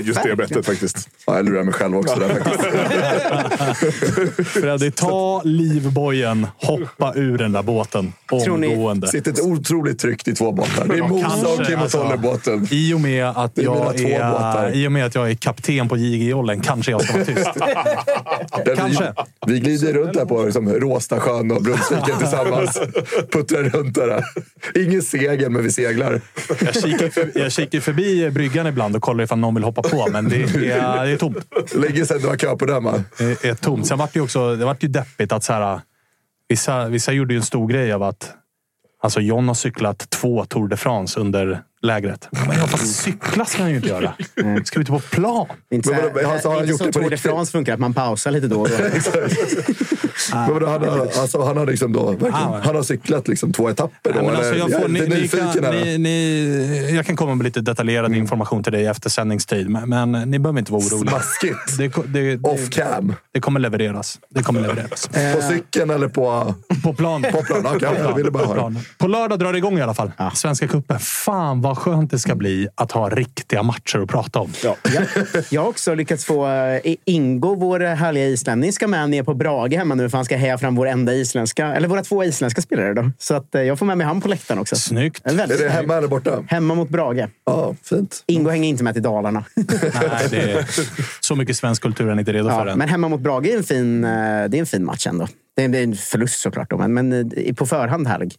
[0.01, 1.09] just det bettet faktiskt.
[1.27, 2.63] Ja, jag lurar mig själv också där faktiskt.
[4.47, 6.47] Freddy, ta livbojen.
[6.57, 8.13] Hoppa ur den där båten.
[8.43, 9.07] Tror ni- Omgående.
[9.07, 10.87] Sitter ett otroligt tryckt i två båtar.
[10.87, 11.99] Det är Kim och alltså.
[11.99, 12.67] Tolle-båten.
[12.71, 16.61] I och, med att jag är, I och med att jag är kapten på JG-jollen
[16.61, 17.49] kanske jag ska vara tyst.
[18.77, 19.13] Kanske.
[19.47, 22.79] Vi, vi glider runt där på liksom, Råstasjön och Brunnsviken tillsammans.
[23.31, 24.23] Puttrar runt där.
[24.75, 26.21] Ingen segel, men vi seglar.
[26.59, 30.07] Jag kikar, för, jag kikar förbi bryggan ibland och kollar ifall någon vill hoppa på,
[30.11, 31.37] men det är, det är tomt.
[31.75, 33.03] Länge sedan det var kö på den, va?
[33.17, 33.87] Det är tomt.
[33.87, 35.81] Sen vart det också det vart ju deppigt att så här,
[36.49, 38.40] vissa, vissa gjorde ju en stor grej av att
[39.01, 42.27] alltså John har cyklat två Tour de France under lägret.
[42.31, 44.13] Men ja, fast cykla ska han ju inte göra.
[44.63, 45.47] Ska vi inte på plan?
[45.71, 47.17] Inte så, Men vadå, här, alltså, har han inte gjort det på Tour de?
[47.17, 48.75] France funkar, att man pausar lite då och då.
[50.33, 53.69] Men vadå, han, har, alltså, han har liksom då, Ah, han har cyklat liksom två
[53.69, 54.21] etapper då?
[54.23, 55.85] Men alltså, jag, får, ni, ni kan, här.
[55.85, 60.11] ni, ni, jag kan komma med lite detaljerad information till dig efter sändningstid, men, men
[60.11, 61.09] ni behöver inte vara oroliga.
[61.11, 61.77] Smaskigt.
[61.77, 63.13] Det, ko- det, Off det, cam.
[63.33, 64.19] det kommer levereras.
[64.29, 65.07] Det kommer levereras.
[65.07, 66.55] På cykeln eller på...
[66.83, 67.21] På plan.
[67.31, 68.59] På plan, okej, jag ville bara På höra.
[68.59, 68.79] plan.
[68.97, 70.11] På lördag drar det igång i alla fall.
[70.33, 70.99] Svenska cupen.
[70.99, 74.51] Fan vad skönt det ska bli att ha riktiga matcher att prata om.
[74.63, 74.75] Ja.
[75.49, 79.73] Jag har också lyckats få eh, Ingo, vår härliga islänning, ska med ner på Brage
[79.73, 82.93] hemma nu för han ska heja fram vår enda isländska, eller våra två isländska spelare.
[82.93, 83.11] Då.
[83.17, 84.75] Så att eh, jag får med mig han på läktaren också.
[84.75, 85.23] Snyggt.
[85.23, 85.71] Det är Är det snyggt.
[85.71, 86.43] hemma eller borta?
[86.47, 87.27] Hemma mot Brage.
[87.45, 88.23] Ja, fint.
[88.27, 89.43] Ingo hänger inte med till Dalarna.
[89.55, 90.67] Nej, det är,
[91.19, 92.77] så mycket svensk kultur är han inte redo för ja, än.
[92.77, 94.09] men hemma mot Brage är en fin, eh,
[94.49, 95.27] det är en fin match ändå.
[95.55, 98.35] Det är en förlust såklart, då, men, men eh, på förhand härlig.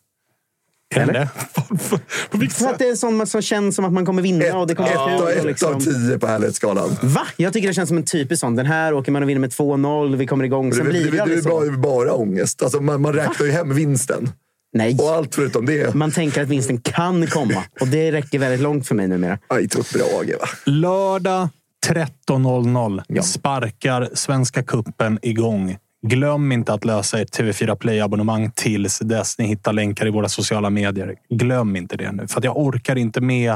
[2.30, 4.58] Vilket För att det är en sån som känns som att man kommer vinna.
[4.58, 6.96] och det Ett, kommer ett, och ett liksom- av tio på härlighetsskalan.
[7.02, 7.26] Va?
[7.36, 8.56] Jag tycker det känns som en typisk sån.
[8.56, 10.70] Den här åker man och vinner med 2-0, vi kommer igång.
[10.70, 11.48] Det, Sen det, blir det, det det är så.
[11.48, 12.62] bara, bara ångest.
[12.62, 14.30] Alltså, man, man räknar ju hem vinsten.
[14.74, 14.96] Nej.
[15.00, 15.94] Och allt förutom det.
[15.94, 17.64] Man tänker att vinsten kan komma.
[17.80, 19.38] Och det räcker väldigt långt för mig numera.
[19.48, 20.46] Aj, tupp Brage, va?
[20.66, 21.48] Lördag
[21.86, 25.76] 13.00 sparkar Svenska Kuppen igång.
[26.06, 30.70] Glöm inte att lösa ert TV4 Play-abonnemang tills dess ni hittar länkar i våra sociala
[30.70, 31.14] medier.
[31.30, 33.52] Glöm inte det nu, för jag orkar inte med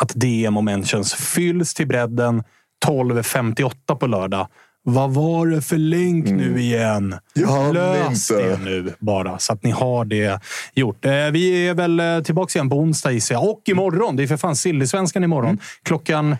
[0.00, 2.42] att DM och mentions fylls till bredden
[2.86, 4.48] 12.58 på lördag.
[4.82, 6.58] Vad var det för länk nu Mm.
[6.58, 7.14] igen?
[7.34, 8.42] Jag Lös inte.
[8.48, 10.40] det nu bara, så att ni har det
[10.74, 11.04] gjort.
[11.04, 13.44] Eh, Vi är väl eh, tillbaka igen på onsdag gissar jag.
[13.44, 14.16] Och imorgon.
[14.16, 15.58] Det är för fan Silly-svenskan imorgon.
[15.82, 16.36] Klockan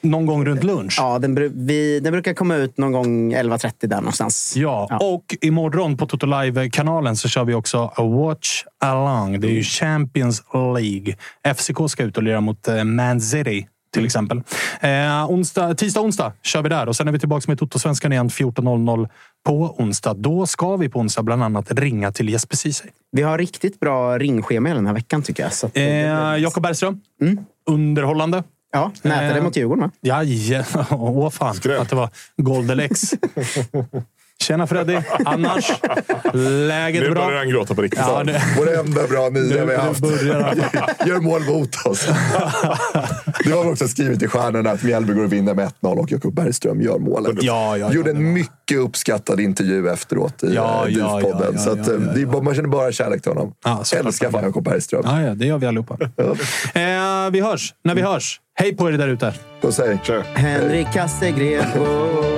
[0.00, 0.94] någon gång runt lunch.
[0.98, 4.54] Ja, den, vi, den brukar komma ut någon gång 11.30 där någonstans.
[4.56, 9.40] Ja, och imorgon på Toto Live-kanalen så kör vi också A Watch Along.
[9.40, 11.14] Det är ju Champions League.
[11.56, 14.42] FCK ska ut och lira mot eh, Man City till exempel.
[14.80, 18.28] Eh, onsdag, tisdag, onsdag kör vi där och sen är vi tillbaka med Toto-svenskan igen
[18.28, 19.08] 14.00
[19.46, 20.14] på onsdag.
[20.14, 22.90] Då ska vi på onsdag bland annat ringa till Jesper Ceesay.
[23.12, 25.52] Vi har riktigt bra ringschema den här veckan tycker jag.
[25.52, 27.00] Så Eh, Jakob Bergström.
[27.66, 28.42] Underhållande.
[28.72, 29.90] Ja, nätade eh, mot Djurgården va?
[30.00, 30.64] Ja, ja.
[30.90, 31.56] Åh fan.
[31.78, 33.00] Att det var Goldelex.
[34.48, 34.98] Tjena Freddy.
[35.24, 35.72] Annars?
[36.68, 37.24] Läget Nu bra?
[37.26, 38.00] börjar han gråta på riktigt.
[38.06, 40.04] Ja, det, Vår enda bra nia vi har nu haft.
[41.06, 42.06] Gör mål mot oss.
[43.44, 46.34] Det var också skrivet i stjärnorna att Mjällby går och vinner med 1-0 och Jakob
[46.34, 47.32] Bergström gör målet.
[47.42, 51.40] Ja, ja, ja, Gjorde en var- mycket uppskattad intervju efteråt i Ja, ja, ja, DIF-podden.
[51.42, 53.52] ja, ja, så att, ja, eh, är bara- man känner bara kärlek till honom.
[53.64, 53.82] Ja.
[53.96, 55.02] Älskar fan Jakob Bergström.
[55.04, 55.96] Ja, ja, det gör vi allihopa.
[56.74, 58.40] Eh, vi hörs när vi hörs.
[58.54, 59.32] Hej på er där ute.
[59.60, 59.98] Puss hej.
[60.34, 61.64] Henrik Kastegren.